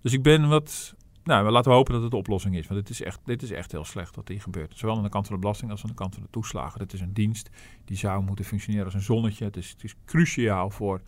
Dus 0.00 0.12
ik 0.12 0.22
ben 0.22 0.48
wat. 0.48 0.94
Nou, 1.24 1.50
laten 1.50 1.70
we 1.70 1.76
hopen 1.76 1.92
dat 1.92 2.02
het 2.02 2.10
de 2.10 2.16
oplossing 2.16 2.56
is. 2.56 2.66
Want 2.66 2.80
dit 2.80 2.90
is 2.90 3.02
echt, 3.02 3.20
dit 3.24 3.42
is 3.42 3.50
echt 3.50 3.72
heel 3.72 3.84
slecht 3.84 4.16
wat 4.16 4.28
hier 4.28 4.40
gebeurt. 4.40 4.78
Zowel 4.78 4.96
aan 4.96 5.02
de 5.02 5.08
kant 5.08 5.26
van 5.26 5.34
de 5.34 5.40
belasting 5.40 5.70
als 5.70 5.82
aan 5.82 5.88
de 5.90 5.94
kant 5.94 6.14
van 6.14 6.22
de 6.22 6.28
toeslagen. 6.30 6.80
Het 6.80 6.92
is 6.92 7.00
een 7.00 7.12
dienst 7.12 7.50
die 7.84 7.96
zou 7.96 8.22
moeten 8.22 8.44
functioneren 8.44 8.84
als 8.84 8.94
een 8.94 9.00
zonnetje. 9.02 9.44
Het 9.44 9.56
is, 9.56 9.70
het 9.70 9.84
is 9.84 9.94
cruciaal 10.04 10.70
voor 10.70 11.00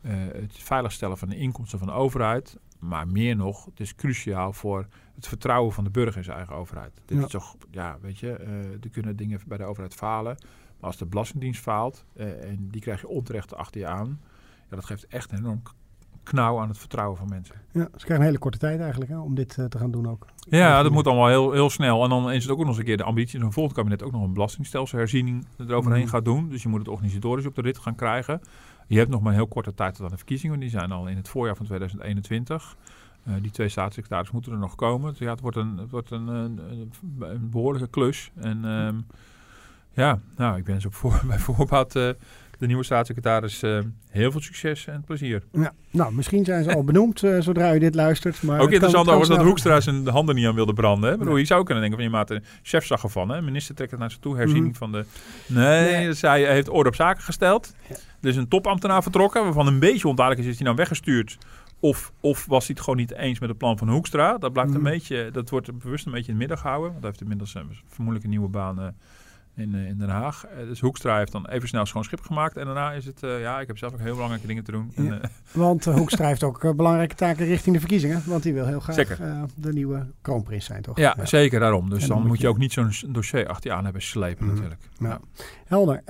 eh, 0.00 0.12
het 0.32 0.58
veiligstellen 0.58 1.18
van 1.18 1.28
de 1.28 1.36
inkomsten 1.36 1.78
van 1.78 1.88
de 1.88 1.94
overheid. 1.94 2.58
Maar 2.78 3.08
meer 3.08 3.36
nog, 3.36 3.64
het 3.64 3.80
is 3.80 3.94
cruciaal 3.94 4.52
voor 4.52 4.86
het 5.14 5.28
vertrouwen 5.28 5.72
van 5.72 5.84
de 5.84 5.90
burger 5.90 6.16
in 6.16 6.24
zijn 6.24 6.36
eigen 6.36 6.54
overheid. 6.54 7.00
Dit 7.04 7.18
Ja. 7.18 7.24
is 7.24 7.30
toch, 7.30 7.56
ja, 7.70 7.98
weet 8.00 8.18
je, 8.18 8.32
eh, 8.32 8.72
er 8.72 8.90
kunnen 8.92 9.16
dingen 9.16 9.40
bij 9.46 9.58
de 9.58 9.64
overheid 9.64 9.94
falen. 9.94 10.36
Maar 10.80 10.90
als 10.90 10.96
de 10.98 11.06
Belastingdienst 11.06 11.60
faalt 11.60 12.04
eh, 12.14 12.50
en 12.50 12.68
die 12.70 12.80
krijg 12.80 13.00
je 13.00 13.08
onterecht 13.08 13.54
achter 13.54 13.80
je 13.80 13.86
aan. 13.86 14.20
Ja, 14.70 14.76
dat 14.76 14.84
geeft 14.84 15.06
echt 15.06 15.32
een 15.32 15.38
enorm 15.38 15.62
knauw 16.22 16.58
aan 16.60 16.68
het 16.68 16.78
vertrouwen 16.78 17.18
van 17.18 17.28
mensen. 17.28 17.54
Ja, 17.72 17.80
ze 17.82 17.88
krijgen 17.96 18.16
een 18.16 18.22
hele 18.22 18.38
korte 18.38 18.58
tijd 18.58 18.80
eigenlijk 18.80 19.10
hè, 19.10 19.18
om 19.18 19.34
dit 19.34 19.58
eh, 19.58 19.64
te 19.64 19.78
gaan 19.78 19.90
doen 19.90 20.08
ook. 20.08 20.26
Ja, 20.48 20.82
dat 20.82 20.92
moet 20.92 21.06
allemaal 21.06 21.28
heel, 21.28 21.52
heel 21.52 21.70
snel. 21.70 22.02
En 22.04 22.08
dan 22.10 22.30
is 22.32 22.42
het 22.42 22.52
ook 22.52 22.58
nog 22.58 22.68
eens 22.68 22.78
een 22.78 22.84
keer 22.84 22.96
de 22.96 23.02
ambitie 23.02 23.38
dat 23.38 23.46
een 23.48 23.52
volgend 23.54 23.76
kabinet 23.76 24.02
ook 24.02 24.12
nog 24.12 24.22
een 24.22 24.32
belastingstelselsherziening 24.32 25.46
eroverheen 25.58 26.00
Mhm. 26.02 26.10
gaat 26.10 26.24
doen. 26.24 26.48
Dus 26.48 26.62
je 26.62 26.68
moet 26.68 26.78
het 26.78 26.88
organisatorisch 26.88 27.46
op 27.46 27.54
de 27.54 27.60
rit 27.62 27.78
gaan 27.78 27.94
krijgen. 27.94 28.40
Je 28.86 28.98
hebt 28.98 29.10
nog 29.10 29.20
maar 29.20 29.30
een 29.32 29.38
heel 29.38 29.46
korte 29.46 29.74
tijd 29.74 29.94
tot 29.94 30.04
aan 30.04 30.10
de 30.10 30.16
verkiezingen. 30.16 30.60
Die 30.60 30.68
zijn 30.70 30.92
al 30.92 31.06
in 31.06 31.16
het 31.16 31.28
voorjaar 31.28 31.56
van 31.56 31.66
2021. 31.66 32.76
Eh, 33.24 33.32
die 33.42 33.50
twee 33.50 33.68
staatssecretarissen 33.68 34.34
moeten 34.34 34.52
er 34.52 34.58
nog 34.58 34.74
komen. 34.74 35.10
Dus 35.10 35.18
ja, 35.18 35.30
het 35.30 35.40
wordt 35.40 35.56
een, 35.56 35.76
het 35.76 35.90
wordt 35.90 36.10
een, 36.10 36.26
een, 36.28 36.60
een- 37.18 37.50
behoorlijke 37.50 37.88
klus. 37.88 38.30
En 38.34 38.64
ehm, 38.64 38.96
ja, 39.92 40.18
nou, 40.36 40.58
ik 40.58 40.66
wens 40.66 40.86
op 40.86 40.94
voor, 40.94 41.20
bij 41.28 41.38
voorbaat 41.38 41.96
eh, 41.96 42.08
de 42.62 42.68
nieuwe 42.68 42.84
staatssecretaris 42.84 43.62
eh, 43.62 43.78
heel 44.10 44.30
veel 44.30 44.40
succes 44.40 44.86
en 44.86 45.02
plezier. 45.06 45.42
Ja. 45.52 45.72
Nou, 45.90 46.14
misschien 46.14 46.44
zijn 46.44 46.64
ze 46.64 46.74
al 46.74 46.84
benoemd 46.84 47.22
eh, 47.22 47.40
zodra 47.40 47.74
u 47.74 47.78
dit 47.78 47.94
luistert. 47.94 48.42
Maar 48.42 48.60
Ook 48.60 48.70
interessant 48.70 49.06
overigens 49.08 49.36
dat. 49.36 49.46
Hoekstra 49.46 49.80
zijn 49.80 50.08
handen 50.08 50.34
niet 50.34 50.46
aan 50.46 50.54
wilde 50.54 50.72
branden. 50.72 51.10
Hè? 51.10 51.16
Bedoel, 51.18 51.36
je 51.36 51.44
zou 51.44 51.64
kunnen 51.64 51.82
denken 51.82 52.00
van 52.00 52.08
je 52.10 52.16
maat, 52.16 52.28
de 52.28 52.42
chef 52.62 52.86
zag 52.86 53.02
ervan. 53.02 53.28
Hè? 53.28 53.42
Minister 53.42 53.74
trekt 53.74 53.90
het 53.90 54.00
naar 54.00 54.10
zich 54.10 54.18
toe, 54.20 54.36
herziening 54.36 54.68
Mhm. 54.68 54.78
van 54.78 54.92
de... 54.92 55.04
Nee, 55.46 55.90
Nee. 55.92 56.06
dus 56.06 56.20
hij 56.20 56.52
heeft 56.52 56.68
orde 56.68 56.88
op 56.88 56.94
zaken 56.94 57.22
gesteld. 57.22 57.74
Ja. 57.88 57.94
Er 58.20 58.28
is 58.28 58.36
een 58.36 58.48
topambtenaar 58.48 59.02
vertrokken, 59.02 59.44
waarvan 59.44 59.66
een 59.66 59.78
beetje 59.78 60.08
onduidelijk 60.08 60.46
is, 60.46 60.52
is 60.52 60.56
hij 60.58 60.64
nou 60.66 60.76
weggestuurd? 60.78 61.38
Of, 61.80 62.12
of 62.20 62.46
was 62.46 62.66
hij 62.66 62.74
het 62.74 62.84
gewoon 62.84 62.98
niet 62.98 63.12
eens 63.14 63.38
met 63.38 63.48
het 63.48 63.58
plan 63.58 63.78
van 63.78 63.88
Hoekstra? 63.88 64.38
Dat, 64.38 64.52
blijft 64.52 64.70
Mhm. 64.70 64.78
een 64.78 64.92
beetje, 64.92 65.30
dat 65.32 65.50
wordt 65.50 65.78
bewust 65.78 66.06
een 66.06 66.12
beetje 66.12 66.32
in 66.32 66.38
het 66.38 66.48
midden 66.48 66.58
gehouden. 66.58 66.88
Want 66.90 67.00
hij 67.00 67.08
heeft 67.10 67.22
inmiddels 67.22 67.54
eh, 67.54 67.62
vermoedelijk 67.88 68.24
een 68.24 68.30
nieuwe 68.30 68.48
baan 68.48 68.94
in, 69.54 69.74
in 69.74 69.98
Den 69.98 70.08
Haag. 70.08 70.46
dus 70.68 70.80
Hoekstra 70.80 71.18
heeft 71.18 71.32
dan 71.32 71.48
even 71.48 71.68
snel 71.68 71.86
schoon 71.86 72.04
schip 72.04 72.20
gemaakt. 72.20 72.56
En 72.56 72.64
daarna 72.64 72.92
is 72.92 73.04
het, 73.04 73.20
ja, 73.20 73.60
ik 73.60 73.66
heb 73.66 73.78
zelf 73.78 73.92
ook 73.92 73.98
heel 73.98 74.14
belangrijke 74.14 74.46
dingen 74.46 74.64
te 74.64 74.72
doen. 74.72 74.92
Ja, 74.96 75.20
want 75.52 75.84
Hoekstra 75.84 76.26
heeft 76.26 76.42
ook 76.42 76.76
belangrijke 76.76 77.14
taken 77.14 77.46
richting 77.46 77.74
de 77.74 77.80
verkiezingen. 77.80 78.22
Want 78.26 78.44
hij 78.44 78.52
wil 78.52 78.66
heel 78.66 78.80
graag 78.80 79.18
de 79.54 79.72
nieuwe 79.72 80.06
kroonprins 80.20 80.64
zijn, 80.64 80.82
toch? 80.82 80.98
Ja, 80.98 81.16
zeker 81.22 81.60
daarom. 81.60 81.90
Dus 81.90 82.06
dan, 82.06 82.26
moet 82.26 82.40
je 82.40 82.48
ook 82.48 82.58
niet 82.58 82.72
zo'n 82.72 82.92
dossier 83.08 83.46
achter 83.46 83.70
je 83.70 83.76
aan 83.76 83.84
hebben 83.84 84.02
slepen 84.02 84.44
mm. 84.44 84.52
natuurlijk. 84.52 84.80
Ja. 84.98 85.20
Helder. 85.64 86.02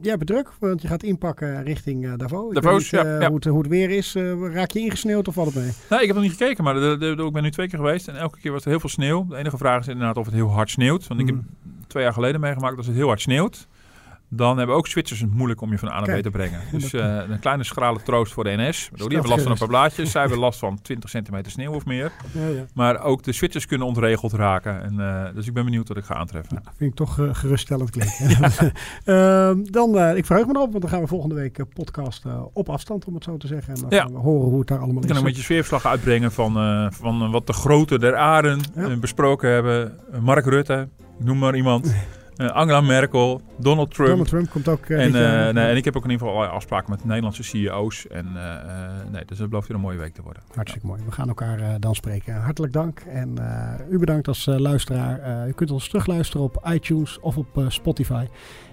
jij 0.00 0.16
bent 0.16 0.26
druk, 0.26 0.50
want 0.58 0.82
je 0.82 0.88
gaat 0.88 1.02
inpakken 1.02 1.62
richting 1.62 2.16
Davos. 2.16 2.54
Davos, 2.54 2.90
niet, 2.90 2.90
ja, 2.90 3.26
Hoe, 3.26 3.34
het, 3.34 3.44
hoe 3.44 3.58
het 3.58 3.68
weer 3.68 3.90
is. 3.90 4.14
raak 4.52 4.70
je 4.70 4.80
ingesneeuwd 4.80 5.28
of 5.28 5.34
valt 5.34 5.54
het 5.54 5.62
mee? 5.62 5.72
Nee, 5.90 6.00
ik 6.00 6.06
heb 6.06 6.14
nog 6.14 6.24
niet 6.24 6.36
gekeken, 6.36 6.64
maar 6.64 6.74
de, 6.74 6.96
de, 6.98 7.24
ik 7.24 7.32
ben 7.32 7.42
nu 7.42 7.50
twee 7.50 7.68
keer 7.68 7.78
geweest. 7.78 8.08
En 8.08 8.16
elke 8.16 8.40
keer 8.40 8.52
was 8.52 8.64
er 8.64 8.70
heel 8.70 8.80
veel 8.80 8.88
sneeuw. 8.88 9.26
De 9.26 9.36
enige 9.36 9.56
vraag 9.56 9.80
is 9.80 9.88
inderdaad 9.88 10.16
of 10.16 10.24
het 10.24 10.34
heel 10.34 10.50
hard 10.50 10.70
sneeuwt. 10.70 11.06
Want 11.06 11.20
ik 11.20 11.26
heb 11.26 11.36
mm. 11.36 11.46
Twee 11.90 12.02
jaar 12.02 12.12
geleden 12.12 12.40
meegemaakt 12.40 12.76
dat 12.76 12.86
het 12.86 12.94
heel 12.94 13.06
hard 13.06 13.20
sneeuwt. 13.20 13.68
Dan 14.32 14.58
hebben 14.58 14.76
ook 14.76 14.86
Zwitsers 14.86 15.20
het 15.20 15.34
moeilijk 15.34 15.60
om 15.60 15.70
je 15.70 15.78
van 15.78 15.88
A 15.88 16.00
naar 16.00 16.18
B 16.18 16.22
te 16.22 16.30
brengen. 16.30 16.60
Dus 16.72 16.92
uh, 16.92 17.16
een 17.28 17.38
kleine 17.38 17.64
schrale 17.64 18.02
troost 18.02 18.32
voor 18.32 18.44
de 18.44 18.50
NS. 18.50 18.90
die 18.92 19.06
hebben 19.08 19.28
last 19.28 19.42
van 19.42 19.52
een 19.52 19.58
paar 19.58 19.68
blaadjes. 19.68 20.10
Zij 20.10 20.20
hebben 20.20 20.38
last 20.38 20.58
van 20.58 20.80
20 20.82 21.10
centimeter 21.10 21.52
sneeuw 21.52 21.72
of 21.72 21.84
meer. 21.84 22.12
Ja, 22.32 22.46
ja. 22.46 22.64
Maar 22.74 23.02
ook 23.02 23.22
de 23.22 23.32
Zwitsers 23.32 23.66
kunnen 23.66 23.86
ontregeld 23.86 24.32
raken. 24.32 24.82
En, 24.82 24.94
uh, 24.98 25.24
dus 25.34 25.46
ik 25.46 25.52
ben 25.52 25.64
benieuwd 25.64 25.88
wat 25.88 25.96
ik 25.96 26.04
ga 26.04 26.14
aantreffen. 26.14 26.54
Nou, 26.54 26.66
vind 26.76 26.90
ik 26.90 26.96
toch 26.96 27.18
uh, 27.18 27.28
geruststellend 27.32 27.90
klinken. 27.90 28.18
Ehm, 29.04 29.62
dan, 29.64 30.16
ik 30.16 30.26
verheug 30.26 30.46
me 30.46 30.54
erop, 30.54 30.70
want 30.70 30.80
dan 30.80 30.90
gaan 30.90 31.00
we 31.00 31.06
volgende 31.06 31.34
week 31.34 31.64
podcasten 31.74 32.54
op 32.54 32.68
afstand, 32.68 33.04
om 33.04 33.14
het 33.14 33.24
zo 33.24 33.36
te 33.36 33.46
zeggen. 33.46 33.74
En 33.74 33.80
dan 33.80 33.92
gaan 33.92 34.12
we 34.12 34.18
horen 34.18 34.48
hoe 34.48 34.58
het 34.58 34.68
daar 34.68 34.78
allemaal 34.78 34.96
is. 34.96 35.02
Ik 35.02 35.08
kan 35.08 35.16
een 35.16 35.24
beetje 35.24 35.42
sfeerverslag 35.42 35.86
uitbrengen 35.86 36.32
van, 36.32 36.52
van 36.92 37.30
wat 37.30 37.46
de 37.46 37.52
grote 37.52 37.98
der 37.98 38.16
aarden 38.16 38.60
besproken 39.00 39.50
hebben. 39.50 39.98
Mark 40.20 40.46
Rutte, 40.46 40.88
noem 41.20 41.38
maar 41.38 41.56
iemand. 41.56 41.94
Uh, 42.40 42.50
Angela 42.50 42.80
Merkel, 42.80 43.40
Donald 43.56 43.94
Trump. 43.94 44.10
Donald 44.10 44.28
Trump 44.28 44.50
komt 44.50 44.68
ook. 44.68 44.88
Uh, 44.88 45.04
en, 45.04 45.06
uh, 45.06 45.12
nee, 45.54 45.70
en 45.70 45.76
ik 45.76 45.84
heb 45.84 45.96
ook 45.96 46.04
in 46.04 46.10
ieder 46.10 46.26
geval 46.26 46.34
allerlei 46.34 46.56
afspraken 46.56 46.90
met 46.90 47.04
Nederlandse 47.04 47.42
CEO's. 47.42 48.06
En 48.06 48.26
nee, 49.10 49.24
dus 49.24 49.38
het 49.38 49.48
belooft 49.48 49.68
weer 49.68 49.76
een 49.76 49.82
mooie 49.82 49.98
week 49.98 50.14
te 50.14 50.22
worden. 50.22 50.42
Hartstikke 50.54 50.86
mooi. 50.86 51.02
We 51.04 51.12
gaan 51.12 51.28
elkaar 51.28 51.80
dan 51.80 51.94
spreken. 51.94 52.34
Hartelijk 52.34 52.72
dank. 52.72 53.00
En 53.00 53.34
u 53.90 53.98
bedankt 53.98 54.28
als 54.28 54.46
luisteraar. 54.46 55.48
u 55.48 55.52
kunt 55.52 55.70
ons 55.70 55.88
terugluisteren 55.88 56.46
op 56.46 56.68
iTunes 56.72 57.20
of 57.20 57.36
op 57.36 57.64
Spotify. 57.68 58.26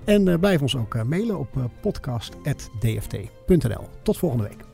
En 0.05 0.39
blijf 0.39 0.62
ons 0.62 0.75
ook 0.75 1.03
mailen 1.03 1.39
op 1.39 1.69
podcast.dft.nl. 1.81 3.89
Tot 4.03 4.17
volgende 4.17 4.43
week. 4.43 4.66